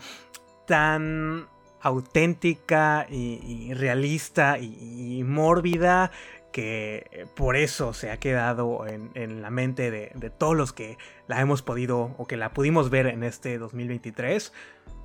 tan 0.68 1.48
auténtica 1.82 3.06
y, 3.10 3.74
realista 3.74 4.58
y, 4.60 5.24
mórbida 5.24 6.12
que 6.52 7.28
por 7.36 7.56
eso 7.56 7.94
se 7.94 8.12
ha 8.12 8.18
quedado 8.18 8.86
en, 8.88 9.42
la 9.42 9.50
mente 9.50 9.90
de, 9.90 10.12
de, 10.14 10.30
todos 10.30 10.56
los 10.56 10.72
que 10.72 10.98
la 11.28 11.42
hemos 11.42 11.62
podido 11.62 12.14
o 12.18 12.28
que 12.28 12.38
la 12.38 12.54
pudimos 12.54 12.90
ver 12.90 13.08
en 13.08 13.24
este 13.24 13.58
2023. 13.58 14.54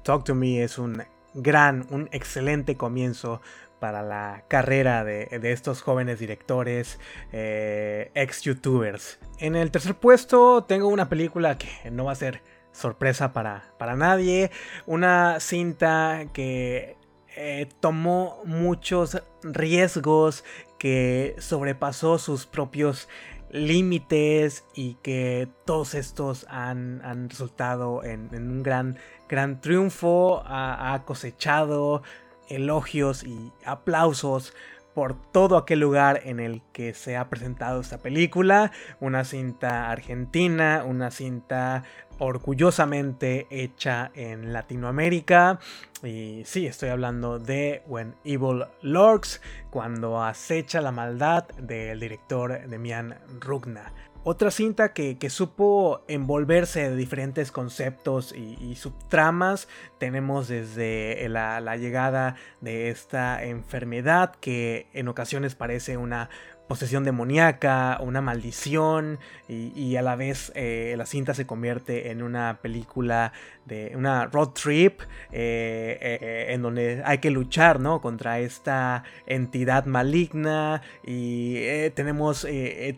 Talk 0.05 0.25
to 0.25 0.35
Me 0.35 0.63
es 0.63 0.79
un 0.79 1.03
gran, 1.35 1.87
un 1.91 2.09
excelente 2.13 2.77
comienzo 2.77 3.41
para 3.79 4.03
la 4.03 4.45
carrera 4.49 5.05
de, 5.05 5.29
estos 5.43 5.83
jóvenes 5.83 6.19
directores, 6.19 6.99
eh, 7.33 8.11
ex 8.15 8.43
youtubers. 8.43 9.19
En 9.39 9.57
el 9.57 9.71
tercer 9.71 9.95
puesto 9.95 10.65
tengo 10.65 10.89
una 10.89 11.09
película 11.09 11.59
que 11.59 11.91
no 11.91 12.05
va 12.05 12.13
a 12.13 12.17
ser 12.17 12.43
sorpresa 12.73 13.33
para, 13.33 13.73
para 13.79 13.97
nadie, 13.97 14.51
una 14.87 15.41
cinta 15.41 16.27
que 16.33 16.97
eh, 17.37 17.69
tomó 17.81 18.41
muchos 18.45 19.23
riesgos, 19.43 20.45
que 20.79 21.37
sobrepasó 21.39 22.19
sus 22.19 22.47
propios 22.47 23.09
límites 23.51 24.65
y 24.75 24.95
que 25.03 25.49
todos 25.65 25.95
estos 25.95 26.47
han, 26.49 27.29
resultado 27.29 28.05
en, 28.05 28.29
un 28.33 28.63
gran, 28.63 28.99
gran 29.29 29.61
triunfo, 29.61 30.43
ha 30.45 31.03
cosechado 31.05 32.03
elogios 32.49 33.25
y 33.25 33.53
aplausos 33.65 34.55
por 34.95 35.15
todo 35.15 35.57
aquel 35.57 35.79
lugar 35.79 36.23
en 36.25 36.41
el 36.41 36.61
que 36.73 36.93
se 36.93 37.17
ha 37.17 37.29
presentado 37.29 37.81
esta 37.81 37.99
película, 37.99 38.73
una 38.99 39.25
cinta 39.25 39.91
argentina, 39.91 40.83
una 40.85 41.13
cinta 41.13 41.85
orgullosamente 42.19 43.47
hecha 43.51 44.11
en 44.15 44.53
Latinoamérica. 44.53 45.61
Y 46.03 46.43
sí, 46.45 46.67
estoy 46.67 46.89
hablando 46.89 47.39
de 47.39 47.83
When 47.87 48.15
Evil 48.25 48.65
Lurks, 48.83 49.41
cuando 49.71 50.23
acecha 50.23 50.81
la 50.81 50.91
maldad 50.91 51.47
del 51.59 52.01
director 52.01 52.67
Demian 52.69 53.19
Rugna. 53.41 53.93
Otra 54.31 54.51
cinta 54.51 54.93
que, 54.93 55.31
supo 55.31 56.03
envolverse 56.07 56.91
de 56.91 56.97
diferentes 56.97 57.51
conceptos 57.51 58.35
y, 58.37 58.75
subtramas. 58.75 59.69
Tenemos 59.97 60.49
desde 60.49 61.27
la, 61.31 61.77
llegada 61.79 62.37
de 62.61 62.91
esta 62.91 63.43
enfermedad 63.43 64.35
que 64.39 64.87
en 64.93 65.09
ocasiones 65.09 65.55
parece 65.55 65.97
una 65.97 66.29
posesión 66.69 67.05
demoníaca, 67.05 67.97
una 68.03 68.21
maldición 68.21 69.19
y, 69.49 69.97
a 69.97 70.03
la 70.03 70.15
vez 70.15 70.53
eh, 70.55 70.95
la 70.99 71.07
cinta 71.07 71.33
se 71.33 71.47
convierte 71.47 72.11
en 72.11 72.23
una 72.23 72.59
película 72.61 73.33
de 73.69 73.93
una 73.95 74.27
road 74.27 74.49
trip 74.49 75.01
eh, 75.31 75.99
eh, 76.01 76.47
en 76.51 76.63
donde 76.63 77.03
hay 77.05 77.19
que 77.19 77.31
luchar 77.31 77.79
¿no? 77.79 78.01
contra 78.01 78.41
esta 78.41 79.05
entidad 79.27 79.87
maligna 79.87 80.83
y 81.05 81.91
tenemos 81.91 82.47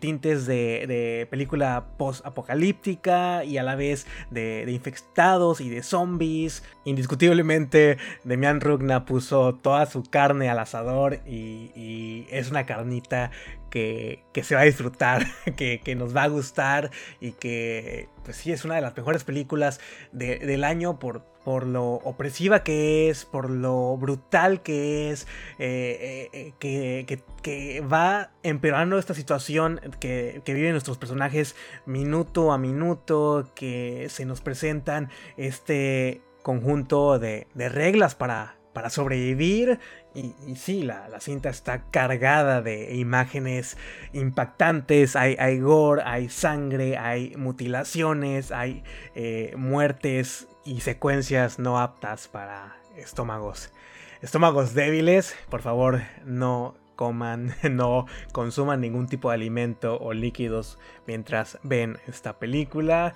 tintes 0.00 0.46
de, 0.46 1.26
película 1.30 1.86
post-apocalíptica 1.98 3.44
y 3.44 3.58
a 3.58 3.62
la 3.62 3.74
vez 3.74 4.06
de, 4.30 4.64
infectados 4.68 5.60
y 5.60 5.68
de 5.68 5.82
zombies. 5.82 6.62
Indiscutiblemente 6.84 7.98
Demian 8.24 8.60
Rugna 8.60 9.04
puso 9.04 9.54
toda 9.54 9.86
su 9.86 10.02
carne 10.04 10.48
al 10.48 10.58
asador 10.58 11.20
y 11.26 12.26
es 12.30 12.50
una 12.50 12.64
carnita 12.64 13.30
que, 13.70 14.22
se 14.42 14.54
va 14.54 14.62
a 14.62 14.64
disfrutar, 14.64 15.26
que, 15.56 15.94
nos 15.96 16.14
va 16.14 16.24
a 16.24 16.28
gustar 16.28 16.90
y 17.20 17.32
que, 17.32 18.08
pues 18.24 18.36
sí, 18.36 18.52
es 18.52 18.64
una 18.64 18.74
de 18.74 18.82
las 18.82 18.96
mejores 18.96 19.24
películas 19.24 19.80
del 20.12 20.64
año 20.64 20.98
por, 20.98 21.22
por 21.44 21.66
lo 21.66 21.94
opresiva 21.94 22.62
que 22.62 23.08
es, 23.08 23.24
por 23.24 23.48
lo 23.48 23.96
brutal 23.96 24.62
que 24.62 25.10
es, 25.10 25.26
eh, 25.58 26.28
eh, 26.32 26.52
que, 26.58 27.22
que, 27.42 27.80
va 27.80 28.30
empeorando 28.42 28.98
esta 28.98 29.14
situación 29.14 29.80
que, 30.00 30.42
viven 30.44 30.72
nuestros 30.72 30.98
personajes 30.98 31.56
minuto 31.86 32.52
a 32.52 32.58
minuto, 32.58 33.50
que 33.54 34.08
se 34.10 34.24
nos 34.24 34.40
presentan 34.40 35.10
este 35.36 36.20
conjunto 36.42 37.18
de, 37.18 37.46
de 37.54 37.68
reglas 37.68 38.14
para, 38.14 38.59
para 38.72 38.90
sobrevivir 38.90 39.80
y, 40.14 40.34
sí, 40.56 40.82
la, 40.82 41.08
cinta 41.20 41.50
está 41.50 41.84
cargada 41.90 42.62
de 42.62 42.96
imágenes 42.96 43.76
impactantes, 44.12 45.14
hay, 45.14 45.36
hay 45.38 45.60
gore, 45.60 46.02
hay 46.04 46.28
sangre, 46.28 46.98
hay 46.98 47.34
mutilaciones, 47.36 48.50
hay 48.50 48.82
eh, 49.14 49.54
muertes 49.56 50.48
y 50.64 50.80
secuencias 50.80 51.58
no 51.58 51.78
aptas 51.78 52.28
para 52.28 52.76
estómagos. 52.96 53.72
Estómagos 54.20 54.74
débiles, 54.74 55.34
por 55.48 55.62
favor 55.62 56.02
no 56.24 56.74
coman, 57.00 57.54
no 57.70 58.04
consuman 58.32 58.82
ningún 58.82 59.06
tipo 59.06 59.30
de 59.30 59.36
alimento 59.36 59.98
o 59.98 60.12
líquidos 60.12 60.78
mientras 61.06 61.58
ven 61.62 61.96
esta 62.06 62.38
película. 62.38 63.14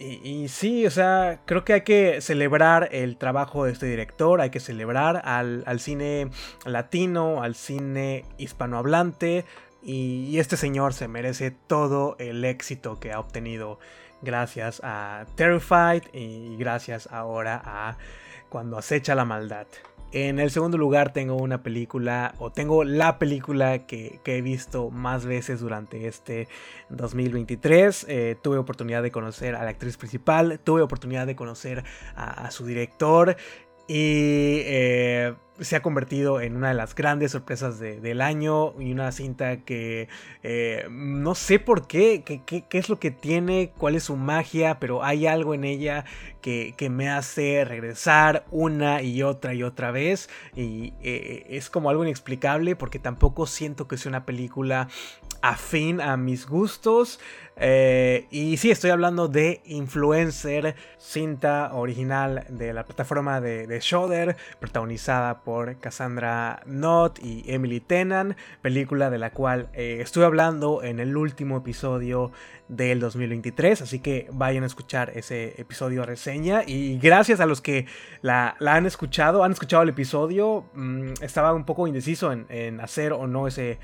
Y, 0.00 0.48
sí, 0.48 0.84
o 0.86 0.90
sea, 0.90 1.42
creo 1.44 1.62
que 1.62 1.74
hay 1.74 1.82
que 1.82 2.20
celebrar 2.22 2.88
el 2.90 3.18
trabajo 3.18 3.66
de 3.66 3.72
este 3.72 3.86
director, 3.86 4.40
hay 4.40 4.50
que 4.50 4.58
celebrar 4.58 5.20
al, 5.24 5.78
cine 5.78 6.30
latino, 6.64 7.42
al 7.42 7.54
cine 7.54 8.24
hispanohablante. 8.38 9.44
y 9.82 10.38
este 10.38 10.56
señor 10.56 10.92
se 10.92 11.06
merece 11.06 11.52
todo 11.52 12.16
el 12.18 12.44
éxito 12.44 12.98
que 12.98 13.12
ha 13.12 13.20
obtenido 13.20 13.78
gracias 14.22 14.80
a 14.82 15.26
Terrified 15.36 16.02
y 16.12 16.56
gracias 16.56 17.08
ahora 17.12 17.62
a 17.64 17.96
Cuando 18.48 18.78
acecha 18.78 19.14
la 19.14 19.24
maldad. 19.24 19.66
En 20.12 20.40
el 20.40 20.50
segundo 20.50 20.76
lugar 20.76 21.12
tengo 21.12 21.36
una 21.36 21.62
película, 21.62 22.34
o 22.38 22.50
tengo 22.50 22.82
la 22.82 23.18
película 23.18 23.86
que, 23.86 24.20
he 24.24 24.42
visto 24.42 24.90
más 24.90 25.24
veces 25.24 25.60
durante 25.60 26.08
este 26.08 26.48
2023. 26.88 28.06
Eh, 28.08 28.36
tuve 28.42 28.58
oportunidad 28.58 29.04
de 29.04 29.12
conocer 29.12 29.54
a 29.54 29.62
la 29.62 29.70
actriz 29.70 29.96
principal, 29.96 30.58
tuve 30.64 30.82
oportunidad 30.82 31.26
de 31.26 31.36
conocer 31.36 31.84
a, 32.16 32.50
su 32.50 32.66
director 32.66 33.36
y... 33.86 34.62
Eh, 34.64 35.34
se 35.60 35.76
ha 35.76 35.82
convertido 35.82 36.40
en 36.40 36.56
una 36.56 36.68
de 36.68 36.74
las 36.74 36.94
grandes 36.94 37.32
sorpresas 37.32 37.78
del 37.78 38.20
año 38.20 38.74
y 38.80 38.92
una 38.92 39.12
cinta 39.12 39.58
que 39.58 40.08
eh, 40.42 40.86
no 40.90 41.34
sé 41.34 41.58
por 41.58 41.86
qué, 41.86 42.22
qué, 42.24 42.64
es 42.70 42.88
lo 42.88 42.98
que 42.98 43.10
tiene, 43.10 43.72
cuál 43.76 43.94
es 43.94 44.04
su 44.04 44.16
magia, 44.16 44.78
pero 44.80 45.04
hay 45.04 45.26
algo 45.26 45.54
en 45.54 45.64
ella 45.64 46.04
que, 46.40 46.74
me 46.90 47.10
hace 47.10 47.64
regresar 47.64 48.44
una 48.50 49.02
y 49.02 49.22
otra 49.22 49.54
y 49.54 49.62
otra 49.62 49.90
vez 49.90 50.28
y 50.56 50.92
eh, 51.02 51.46
es 51.50 51.70
como 51.70 51.90
algo 51.90 52.04
inexplicable 52.04 52.74
porque 52.74 52.98
tampoco 52.98 53.46
siento 53.46 53.86
que 53.86 53.96
sea 53.96 54.10
una 54.10 54.24
película 54.24 54.88
afín 55.42 56.00
a 56.00 56.16
mis 56.16 56.46
gustos. 56.46 57.20
Eh, 57.62 58.26
y 58.30 58.56
sí, 58.56 58.70
estoy 58.70 58.90
hablando 58.90 59.28
de 59.28 59.60
Influencer, 59.66 60.76
cinta 60.98 61.74
original 61.74 62.46
de 62.48 62.72
la 62.72 62.84
plataforma 62.84 63.40
de, 63.40 63.66
de 63.66 63.80
Shudder, 63.80 64.36
protagonizada 64.58 65.40
por 65.40 65.78
Cassandra 65.78 66.62
Knott 66.64 67.18
y 67.22 67.44
Emily 67.46 67.80
Tennant, 67.80 68.36
película 68.62 69.10
de 69.10 69.18
la 69.18 69.30
cual 69.30 69.68
eh, 69.74 69.98
estuve 70.00 70.24
hablando 70.24 70.82
en 70.82 71.00
el 71.00 71.16
último 71.16 71.58
episodio 71.58 72.32
del 72.70 73.00
2023, 73.00 73.82
así 73.82 73.98
que 73.98 74.28
vayan 74.32 74.62
a 74.62 74.66
escuchar 74.66 75.12
ese 75.14 75.60
episodio 75.60 76.04
reseña. 76.04 76.62
Y 76.64 76.98
gracias 76.98 77.40
a 77.40 77.46
los 77.46 77.60
que 77.60 77.86
la, 78.22 78.56
han 78.60 78.86
escuchado, 78.86 79.42
han 79.42 79.52
escuchado 79.52 79.82
el 79.82 79.88
episodio, 79.88 80.64
mm, 80.74 81.14
estaba 81.20 81.52
un 81.52 81.64
poco 81.64 81.86
indeciso 81.86 82.32
en, 82.32 82.80
hacer 82.80 83.12
o 83.12 83.26
no 83.26 83.46
ese 83.46 83.78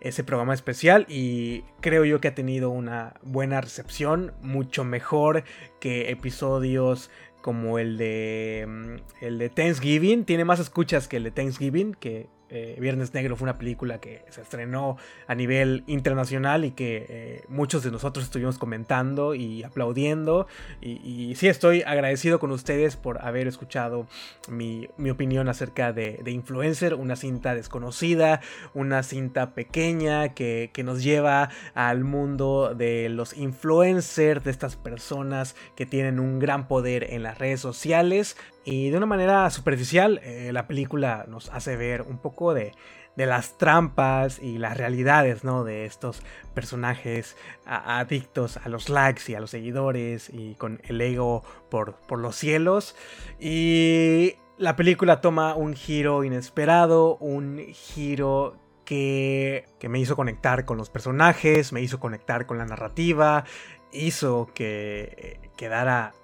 ese 0.00 0.24
programa 0.24 0.52
especial 0.52 1.06
y 1.08 1.62
creo 1.80 2.04
yo 2.04 2.20
que 2.20 2.26
ha 2.26 2.34
tenido 2.34 2.70
una 2.70 3.14
buena 3.22 3.60
recepción, 3.60 4.32
mucho 4.42 4.82
mejor 4.82 5.44
que 5.78 6.10
episodios 6.10 7.08
como 7.40 7.78
el 7.78 7.98
de 7.98 8.66
mm, 8.66 9.24
el 9.24 9.38
de 9.38 9.48
Thanksgiving, 9.48 10.24
tiene 10.24 10.44
más 10.44 10.58
escuchas 10.58 11.06
que 11.06 11.18
el 11.18 11.22
de 11.22 11.30
Thanksgiving, 11.30 11.94
que 11.94 12.28
eh, 12.54 12.76
Viernes 12.78 13.14
Negro 13.14 13.34
fue 13.34 13.46
una 13.46 13.56
película 13.56 13.98
que 13.98 14.26
se 14.28 14.42
estrenó 14.42 14.98
a 15.26 15.34
nivel 15.34 15.84
internacional 15.86 16.66
y 16.66 16.72
que 16.72 17.06
eh, 17.08 17.44
muchos 17.48 17.82
de 17.82 17.90
nosotros 17.90 18.26
estuvimos 18.26 18.58
comentando 18.58 19.34
y 19.34 19.62
aplaudiendo. 19.62 20.46
Y, 20.82 21.34
sí, 21.36 21.48
estoy 21.48 21.82
agradecido 21.82 22.38
con 22.38 22.50
ustedes 22.50 22.96
por 22.96 23.24
haber 23.24 23.46
escuchado 23.48 24.06
mi, 24.48 24.88
opinión 25.10 25.48
acerca 25.48 25.94
de, 25.94 26.22
Influencer, 26.26 26.94
una 26.94 27.16
cinta 27.16 27.54
desconocida, 27.54 28.40
una 28.74 29.02
cinta 29.02 29.54
pequeña 29.54 30.30
que, 30.30 30.70
que 30.74 30.82
nos 30.82 31.02
lleva 31.02 31.48
al 31.74 32.04
mundo 32.04 32.74
de 32.74 33.08
los 33.08 33.36
influencers, 33.36 34.44
de 34.44 34.50
estas 34.50 34.76
personas 34.76 35.56
que 35.74 35.86
tienen 35.86 36.20
un 36.20 36.38
gran 36.38 36.68
poder 36.68 37.12
en 37.12 37.22
las 37.22 37.38
redes 37.38 37.60
sociales, 37.60 38.36
y 38.64 38.90
de 38.90 38.96
una 38.96 39.06
manera 39.06 39.50
superficial, 39.50 40.20
eh, 40.22 40.50
la 40.52 40.66
película 40.66 41.24
nos 41.28 41.50
hace 41.50 41.76
ver 41.76 42.02
un 42.02 42.18
poco 42.18 42.54
de, 42.54 42.72
las 43.16 43.58
trampas 43.58 44.38
y 44.40 44.56
las 44.58 44.76
realidades 44.76 45.44
¿no? 45.44 45.64
de 45.64 45.84
estos 45.84 46.22
personajes 46.54 47.36
adictos 47.66 48.56
a 48.56 48.68
los 48.70 48.88
likes 48.88 49.24
y 49.28 49.34
a 49.34 49.40
los 49.40 49.50
seguidores 49.50 50.30
y 50.32 50.54
con 50.54 50.80
el 50.84 51.00
ego 51.00 51.42
por, 51.70 51.94
por 51.94 52.18
los 52.18 52.36
cielos. 52.36 52.96
Y 53.38 54.36
la 54.56 54.76
película 54.76 55.20
toma 55.20 55.54
un 55.54 55.74
giro 55.74 56.24
inesperado, 56.24 57.16
un 57.16 57.58
giro 57.72 58.56
que, 58.84 59.66
que, 59.78 59.88
me 59.88 59.98
hizo 59.98 60.16
conectar 60.16 60.64
con 60.64 60.78
los 60.78 60.88
personajes, 60.88 61.72
me 61.72 61.82
hizo 61.82 62.00
conectar 62.00 62.46
con 62.46 62.58
la 62.58 62.64
narrativa, 62.64 63.44
hizo 63.92 64.50
que 64.54 65.14
eh, 65.18 65.50
quedara 65.56 66.14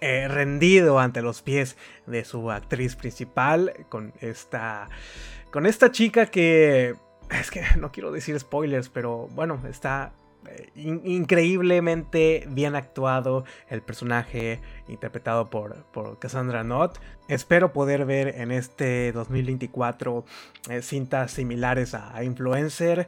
eh, 0.00 0.28
rendido 0.28 0.98
ante 0.98 1.22
los 1.22 1.42
pies 1.42 1.76
de 2.06 2.24
su 2.24 2.50
actriz 2.50 2.96
principal 2.96 3.86
con 3.88 4.12
esta 4.20 4.88
con 5.50 5.66
esta 5.66 5.90
chica 5.90 6.26
que 6.26 6.94
es 7.30 7.50
que 7.50 7.62
no 7.78 7.92
quiero 7.92 8.10
decir 8.10 8.38
spoilers 8.38 8.88
pero 8.88 9.28
bueno 9.28 9.60
está 9.68 10.12
eh, 10.46 10.70
increíblemente 10.74 12.46
bien 12.48 12.74
actuado 12.74 13.44
el 13.68 13.82
personaje 13.82 14.60
interpretado 14.88 15.50
por, 15.50 15.84
por 15.92 16.18
Cassandra 16.18 16.62
Knott. 16.62 16.98
Espero 17.28 17.74
poder 17.74 18.06
ver 18.06 18.28
en 18.28 18.50
este 18.50 19.12
2024 19.12 20.24
eh, 20.70 20.80
cintas 20.80 21.32
similares 21.32 21.94
a 21.94 22.24
Influencer 22.24 23.06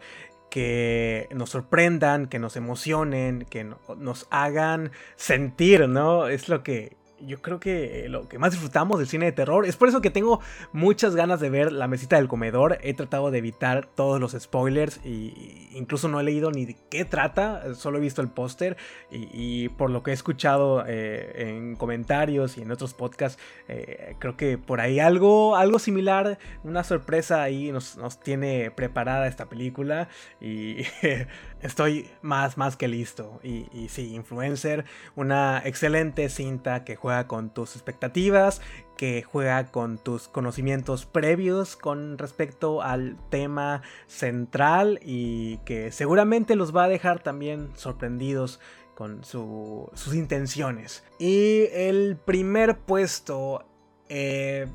que 0.52 1.28
nos 1.34 1.48
sorprendan, 1.48 2.26
que 2.26 2.38
nos 2.38 2.56
emocionen, 2.56 3.46
que 3.48 3.64
nos 3.64 4.26
hagan 4.28 4.92
sentir, 5.16 5.88
¿no? 5.88 6.28
Es 6.28 6.50
lo 6.50 6.62
que 6.62 6.94
yo 7.26 7.40
creo 7.40 7.60
que 7.60 8.06
lo 8.08 8.28
que 8.28 8.38
más 8.38 8.52
disfrutamos 8.52 8.98
del 8.98 9.08
cine 9.08 9.26
de 9.26 9.32
terror. 9.32 9.66
Es 9.66 9.76
por 9.76 9.88
eso 9.88 10.00
que 10.00 10.10
tengo 10.10 10.40
muchas 10.72 11.14
ganas 11.14 11.40
de 11.40 11.50
ver 11.50 11.72
La 11.72 11.88
Mesita 11.88 12.16
del 12.16 12.28
Comedor. 12.28 12.78
He 12.82 12.94
tratado 12.94 13.30
de 13.30 13.38
evitar 13.38 13.86
todos 13.86 14.20
los 14.20 14.32
spoilers 14.32 15.00
y 15.04 15.68
incluso 15.74 16.08
no 16.08 16.20
he 16.20 16.24
leído 16.24 16.50
ni 16.50 16.66
de 16.66 16.76
qué 16.90 17.04
trata. 17.04 17.74
Solo 17.74 17.98
he 17.98 18.00
visto 18.00 18.22
el 18.22 18.28
póster 18.28 18.76
y, 19.10 19.68
por 19.70 19.90
lo 19.90 20.02
que 20.02 20.10
he 20.10 20.14
escuchado 20.14 20.84
eh, 20.86 21.48
en 21.48 21.76
comentarios 21.76 22.58
y 22.58 22.62
en 22.62 22.70
otros 22.70 22.94
podcasts, 22.94 23.40
eh, 23.68 24.16
creo 24.18 24.36
que 24.36 24.58
por 24.58 24.80
ahí 24.80 25.00
algo, 25.00 25.56
algo 25.56 25.78
similar, 25.78 26.38
una 26.64 26.84
sorpresa 26.84 27.42
ahí 27.42 27.72
nos, 27.72 27.96
nos 27.96 28.20
tiene 28.20 28.70
preparada 28.70 29.26
esta 29.26 29.46
película 29.46 30.08
y 30.40 30.78
estoy 31.62 32.10
más, 32.20 32.58
más 32.58 32.76
que 32.76 32.88
listo. 32.88 33.40
Y, 33.42 33.68
y 33.72 33.88
sí, 33.88 34.14
Influencer, 34.14 34.84
una 35.16 35.62
excelente 35.64 36.28
cinta 36.28 36.84
que 36.84 36.96
juega 36.96 37.26
con 37.26 37.50
tus 37.50 37.74
expectativas, 37.76 38.60
que 38.96 39.22
juega 39.22 39.66
con 39.70 39.98
tus 39.98 40.28
conocimientos 40.28 41.06
previos 41.06 41.76
con 41.76 42.18
respecto 42.18 42.82
al 42.82 43.16
tema 43.30 43.82
central 44.06 45.00
y 45.02 45.58
que 45.64 45.90
seguramente 45.90 46.56
los 46.56 46.74
va 46.74 46.84
a 46.84 46.88
dejar 46.88 47.20
también 47.22 47.70
sorprendidos 47.74 48.60
con 48.94 49.24
sus 49.24 50.14
intenciones. 50.14 51.02
Y 51.18 51.64
el 51.72 52.16
primer 52.16 52.78
puesto, 52.78 53.64
eh, 54.08 54.68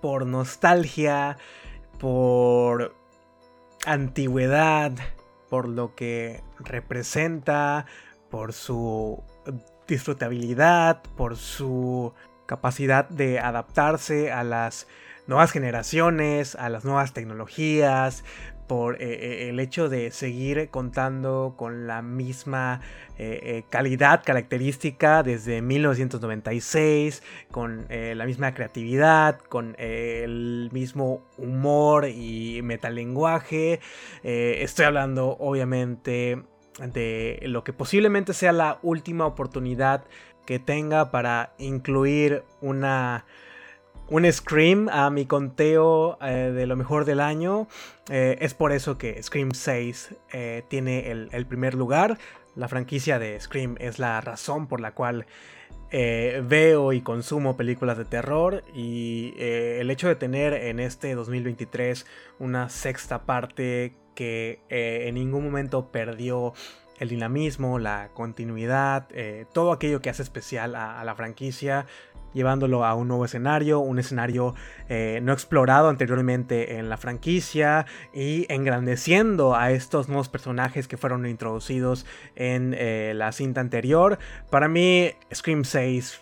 por 0.00 0.26
nostalgia, 0.26 1.36
por 1.98 2.94
antigüedad, 3.84 4.92
por 5.48 5.68
lo 5.68 5.94
que 5.94 6.42
representa, 6.58 7.86
por 8.30 8.52
su 8.52 9.22
disfrutabilidad, 9.86 11.02
por 11.16 11.36
su 11.36 12.12
capacidad 12.46 13.08
de 13.08 13.40
adaptarse 13.40 14.32
a 14.32 14.44
las 14.44 14.86
nuevas 15.28 15.52
generaciones, 15.52 16.56
a 16.56 16.68
las 16.68 16.84
nuevas 16.84 17.12
tecnologías, 17.12 18.24
por 18.68 19.02
eh, 19.02 19.06
eh, 19.08 19.48
el 19.48 19.58
hecho 19.58 19.88
de 19.88 20.12
seguir 20.12 20.68
contando 20.68 21.54
con 21.56 21.86
la 21.88 22.02
misma 22.02 22.80
eh, 23.18 23.64
calidad 23.70 24.22
característica 24.24 25.24
desde 25.24 25.60
1996, 25.62 27.22
con 27.50 27.86
la 27.88 28.26
misma 28.26 28.54
creatividad, 28.54 29.40
con 29.40 29.74
el 29.78 30.68
mismo 30.72 31.26
humor 31.36 32.06
y 32.06 32.60
metalenguaje. 32.62 33.80
estoy 34.22 34.84
hablando 34.84 35.36
obviamente 35.40 36.44
de 36.78 37.40
lo 37.42 37.64
que 37.64 37.72
posiblemente 37.72 38.34
sea 38.34 38.52
la 38.52 38.78
última 38.82 39.26
oportunidad 39.26 40.04
que 40.46 40.60
tenga 40.60 41.10
para 41.10 41.54
incluir 41.58 42.44
una 42.60 43.24
un 44.10 44.30
Scream 44.30 44.88
a 44.88 45.10
mi 45.10 45.26
conteo 45.26 46.18
eh, 46.22 46.52
de 46.54 46.66
lo 46.66 46.76
mejor 46.76 47.04
del 47.04 47.20
año. 47.20 47.68
Eh, 48.08 48.38
es 48.40 48.54
por 48.54 48.72
eso 48.72 48.96
que 48.96 49.22
Scream 49.22 49.52
6 49.52 50.14
eh, 50.32 50.62
tiene 50.68 51.10
el, 51.10 51.46
primer 51.46 51.74
lugar. 51.74 52.18
La 52.54 52.68
franquicia 52.68 53.18
de 53.18 53.38
Scream 53.38 53.76
es 53.78 53.98
la 53.98 54.20
razón 54.20 54.66
por 54.66 54.80
la 54.80 54.92
cual 54.92 55.26
veo 55.90 56.92
y 56.92 57.00
consumo 57.00 57.56
películas 57.56 57.96
de 57.96 58.04
terror. 58.04 58.64
Y 58.74 59.34
el 59.38 59.90
hecho 59.90 60.08
de 60.08 60.16
tener 60.16 60.52
en 60.52 60.80
este 60.80 61.14
2023 61.14 62.04
una 62.38 62.68
sexta 62.68 63.22
parte 63.22 63.94
que 64.14 64.60
en 64.68 65.14
ningún 65.14 65.44
momento 65.44 65.90
perdió 65.92 66.52
el 66.98 67.08
dinamismo, 67.08 67.78
la 67.78 68.10
continuidad, 68.12 69.06
todo 69.52 69.72
aquello 69.72 70.02
que 70.02 70.10
hace 70.10 70.22
especial 70.22 70.74
a, 70.74 71.02
la 71.04 71.14
franquicia, 71.14 71.86
llevándolo 72.34 72.84
a 72.84 72.94
un 72.94 73.08
nuevo 73.08 73.24
escenario, 73.24 73.80
un 73.80 73.98
escenario 73.98 74.54
eh, 74.88 75.20
no 75.22 75.32
explorado 75.32 75.88
anteriormente 75.88 76.78
en 76.78 76.88
la 76.88 76.96
franquicia 76.96 77.86
y 78.12 78.46
engrandeciendo 78.52 79.54
a 79.54 79.70
estos 79.70 80.08
nuevos 80.08 80.28
personajes 80.28 80.88
que 80.88 80.96
fueron 80.96 81.26
introducidos 81.26 82.06
en 82.36 82.76
la 83.18 83.32
cinta 83.32 83.60
anterior. 83.60 84.18
Para 84.50 84.68
mí, 84.68 85.12
Scream 85.34 85.64
6 85.64 86.20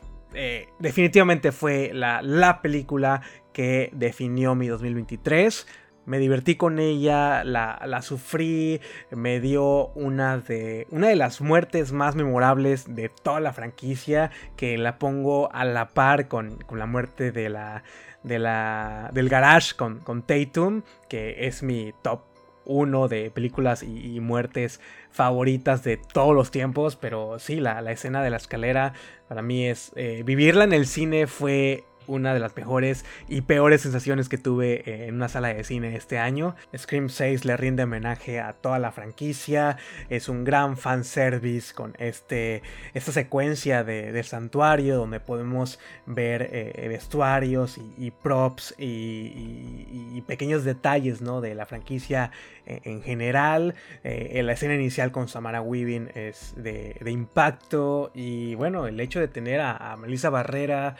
definitivamente 0.78 1.52
fue 1.52 1.90
la, 1.92 2.20
la 2.22 2.61
película 2.61 3.22
que 3.52 3.90
definió 3.94 4.54
mi 4.54 4.68
2023 4.68 5.66
me 6.07 6.18
divertí 6.18 6.54
con 6.54 6.78
ella, 6.78 7.44
la, 7.44 8.00
sufrí, 8.02 8.80
me 9.11 9.40
dio 9.40 9.88
una 9.88 10.38
de, 10.38 10.86
una 10.90 11.09
de 11.09 11.16
las 11.16 11.40
muertes 11.40 11.92
más 11.92 12.14
memorables 12.14 12.94
de 12.94 13.09
toda 13.09 13.40
la 13.40 13.52
franquicia, 13.52 14.30
que 14.57 14.78
la 14.78 14.98
pongo 14.98 15.52
a 15.52 15.64
la 15.64 15.88
par 15.88 16.28
con, 16.28 16.59
la 16.70 16.86
muerte 16.86 17.32
de 17.32 17.48
la, 17.48 17.82
de 18.22 18.38
la, 18.38 19.11
del 19.12 19.28
garage 19.28 19.74
con, 19.76 19.98
con 19.98 20.22
que 20.22 21.46
es 21.46 21.62
mi 21.62 21.92
top 22.02 22.22
1 22.66 23.09
de 23.09 23.30
películas 23.30 23.82
y, 23.82 24.20
muertes 24.20 24.80
favoritas 25.11 25.82
de 25.82 25.96
todos 25.96 26.34
los 26.34 26.50
tiempos, 26.50 26.96
pero 26.96 27.38
sí, 27.38 27.57
la, 27.57 27.80
escena 27.90 28.22
de 28.22 28.30
la 28.30 28.36
escalera 28.36 28.92
para 29.28 29.42
mí 29.42 29.66
es... 29.66 29.92
Eh, 29.96 30.22
vivirla 30.24 30.64
en 30.64 30.72
el 30.72 30.86
cine 30.86 31.26
fue 31.26 31.84
una 32.07 32.34
de 32.34 32.40
las 32.40 32.57
mejores 32.57 33.04
y 33.28 33.42
peores 33.42 33.82
sensaciones 33.82 34.28
que 34.28 34.38
tuve 34.38 35.07
en 35.07 35.14
una 35.14 35.28
sala 35.28 35.48
de 35.48 35.64
cine 35.64 35.96
este 35.96 36.18
año. 36.18 36.54
Scream 36.76 37.09
6 37.09 37.44
le 37.44 37.57
rinde 37.57 37.84
homenaje 37.84 38.40
a 38.40 38.52
toda 38.52 38.78
la 38.78 38.92
franquicia, 38.92 39.76
es 40.09 40.28
un 40.28 40.44
gran 40.44 40.76
fanservice 40.76 41.74
con 41.74 41.94
este, 41.98 42.62
esta 42.94 43.12
secuencia 43.12 43.84
de, 43.84 44.12
del 44.12 44.24
santuario 44.24 44.96
donde 44.96 45.20
podemos 45.20 45.78
ver 46.07 46.48
eh, 46.52 46.86
vestuarios 46.88 47.78
y, 47.98 48.11
props 48.11 48.74
y, 48.78 50.22
pequeños 50.26 50.64
detalles 50.64 51.20
¿no? 51.20 51.40
de 51.40 51.54
la 51.54 51.66
franquicia 51.66 52.32
eh, 52.66 52.80
en 52.84 53.02
general. 53.02 53.74
Eh, 54.02 54.42
la 54.42 54.52
escena 54.52 54.74
inicial 54.74 55.12
con 55.12 55.28
Samara 55.28 55.61
Weaving 55.61 56.11
es 56.14 56.54
de, 56.57 56.96
impacto 57.07 58.11
y 58.14 58.54
bueno, 58.57 58.86
el 58.86 58.98
hecho 58.98 59.20
de 59.20 59.28
tener 59.28 59.61
a, 59.61 59.96
Melissa 59.96 60.30
Barrera 60.30 60.96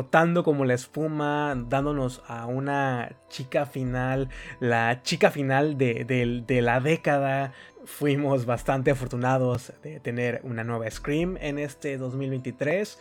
explotando 0.00 0.44
como 0.44 0.64
la 0.64 0.72
espuma, 0.72 1.54
dándonos 1.68 2.22
a 2.26 2.46
una 2.46 3.16
chica 3.28 3.66
final, 3.66 4.30
la 4.58 5.02
chica 5.02 5.30
final 5.30 5.76
de, 5.76 6.04
de 6.46 6.62
la 6.62 6.80
década 6.80 7.52
fuimos 7.84 8.46
bastante 8.46 8.90
afortunados 8.90 9.74
de 9.82 10.00
tener 10.00 10.40
una 10.42 10.64
nueva 10.64 10.90
Scream 10.90 11.36
en 11.38 11.58
este 11.58 11.98
2023. 11.98 12.98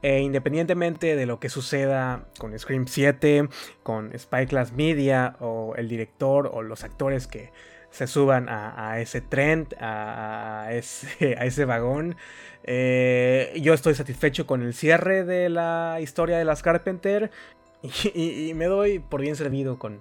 E 0.00 0.20
independientemente 0.20 1.16
de 1.16 1.26
lo 1.26 1.38
que 1.38 1.50
suceda 1.50 2.28
con 2.38 2.56
Scream 2.58 2.86
7, 2.86 3.48
con 3.82 4.16
Spy 4.16 4.46
Class 4.46 4.72
Media 4.72 5.36
o 5.40 5.74
el 5.76 5.88
director 5.88 6.48
o 6.50 6.62
los 6.62 6.82
actores 6.84 7.26
que 7.26 7.50
se 7.90 8.06
suban 8.06 8.48
a, 8.48 9.00
ese 9.00 9.20
tren, 9.20 9.66
a, 9.80 10.68
ese, 10.70 11.36
a 11.38 11.44
ese 11.44 11.64
vagón, 11.64 12.16
eh, 12.70 13.58
yo 13.62 13.72
estoy 13.72 13.94
satisfecho 13.94 14.46
con 14.46 14.62
el 14.62 14.74
cierre 14.74 15.24
de 15.24 15.48
la 15.48 16.00
historia 16.02 16.36
de 16.36 16.44
las 16.44 16.62
Carpenter 16.62 17.30
y 18.14 18.52
me 18.54 18.66
doy 18.66 18.98
por 18.98 19.22
bien 19.22 19.36
servido 19.36 19.78
con, 19.78 20.00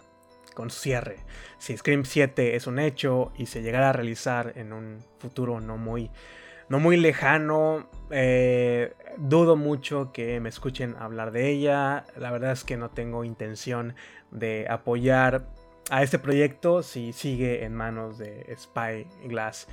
con 0.54 0.72
su 0.72 0.82
cierre. 0.82 1.18
Si 1.60 1.78
Scream 1.78 2.04
7 2.04 2.56
es 2.56 2.66
un 2.66 2.80
hecho 2.80 3.32
y 3.38 3.46
se 3.46 3.62
llegara 3.62 3.92
a 3.92 3.94
realizar 3.94 4.54
en 4.56 4.74
un 4.74 4.98
futuro 5.20 5.62
no 5.62 5.78
muy, 5.78 6.10
no 6.68 6.80
muy 6.80 6.98
lejano, 6.98 7.88
eh, 8.10 8.94
dudo 9.18 9.56
mucho 9.56 10.12
que 10.12 10.40
me 10.40 10.50
escuchen 10.50 10.96
hablar 11.00 11.32
de 11.32 11.50
ella. 11.50 12.06
La 12.18 12.32
verdad 12.32 12.52
es 12.52 12.64
que 12.64 12.76
no 12.76 12.90
tengo 12.90 13.24
intención 13.24 13.96
de 14.32 14.66
apoyar 14.68 15.48
a 15.90 16.04
este 16.04 16.20
proyecto 16.20 16.84
si 16.84 17.14
sigue 17.14 17.64
en 17.64 17.76
manos 17.76 18.18
de 18.18 18.54
Spy 18.58 19.08
Glass 19.26 19.68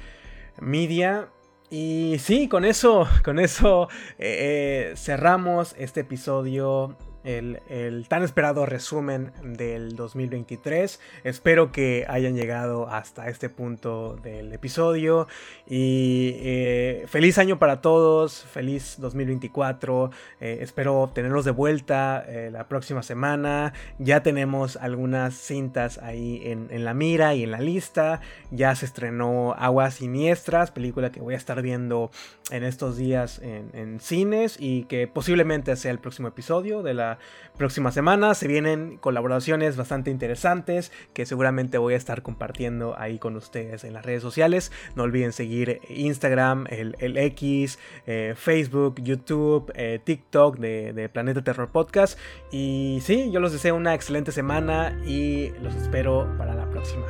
Media. 0.60 1.30
Y 1.76 2.20
sí, 2.20 2.46
con 2.46 2.64
eso, 2.64 3.04
con 3.24 3.40
eso 3.40 3.88
eh, 4.16 4.92
eh, 4.92 4.96
cerramos 4.96 5.74
este 5.76 6.02
episodio 6.02 6.96
el, 7.24 8.06
tan 8.08 8.22
esperado 8.22 8.66
resumen 8.66 9.32
del 9.42 9.96
2023. 9.96 11.00
Espero 11.24 11.72
que 11.72 12.04
hayan 12.08 12.34
llegado 12.34 12.88
hasta 12.88 13.28
este 13.28 13.48
punto 13.48 14.16
del 14.22 14.52
episodio. 14.52 15.26
Y 15.66 16.36
eh, 16.40 17.04
feliz 17.08 17.38
año 17.38 17.58
para 17.58 17.80
todos, 17.80 18.44
feliz 18.44 18.96
2024. 18.98 20.10
Eh, 20.40 20.58
espero 20.60 21.10
tenerlos 21.14 21.44
de 21.44 21.50
vuelta 21.50 22.24
eh, 22.26 22.50
la 22.52 22.68
próxima 22.68 23.02
semana. 23.02 23.72
Ya 23.98 24.22
tenemos 24.22 24.76
algunas 24.76 25.34
cintas 25.34 25.98
ahí 25.98 26.42
en, 26.44 26.84
la 26.84 26.92
mira 26.92 27.34
y 27.34 27.44
en 27.44 27.50
la 27.50 27.60
lista. 27.60 28.20
Ya 28.50 28.74
se 28.74 28.84
estrenó 28.84 29.54
Aguas 29.54 29.94
Siniestras, 29.94 30.70
película 30.70 31.10
que 31.10 31.20
voy 31.20 31.34
a 31.34 31.38
estar 31.38 31.62
viendo 31.62 32.10
en 32.50 32.64
estos 32.64 32.98
días 32.98 33.38
en, 33.38 33.70
en 33.72 34.00
cines 34.00 34.56
y 34.60 34.84
que 34.84 35.08
posiblemente 35.08 35.74
sea 35.76 35.90
el 35.90 35.98
próximo 35.98 36.28
episodio 36.28 36.82
de 36.82 36.92
la 36.92 37.13
próxima 37.56 37.92
semana. 37.92 38.34
Se 38.34 38.48
vienen 38.48 38.98
colaboraciones 38.98 39.76
bastante 39.76 40.10
interesantes 40.10 40.92
que 41.12 41.26
seguramente 41.26 41.78
voy 41.78 41.94
a 41.94 41.96
estar 41.96 42.22
compartiendo 42.22 42.94
ahí 42.98 43.18
con 43.18 43.36
ustedes 43.36 43.84
en 43.84 43.94
las 43.94 44.04
redes 44.04 44.22
sociales. 44.22 44.72
No 44.94 45.04
olviden 45.04 45.32
seguir 45.32 45.80
Instagram, 45.88 46.66
el, 46.68 47.16
X, 47.16 47.78
eh, 48.06 48.34
Facebook, 48.36 49.00
YouTube, 49.02 49.72
eh, 49.74 50.00
TikTok 50.02 50.58
de, 50.58 50.92
de 50.92 51.08
Planeta 51.08 51.42
Terror 51.42 51.70
Podcast. 51.70 52.18
Y 52.50 53.00
sí, 53.02 53.30
yo 53.30 53.40
los 53.40 53.52
deseo 53.52 53.76
una 53.76 53.94
excelente 53.94 54.32
semana 54.32 54.98
y 55.06 55.50
los 55.62 55.74
espero 55.74 56.34
para 56.38 56.54
la 56.54 56.68
próxima. 56.70 57.06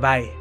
Bye. 0.00 0.39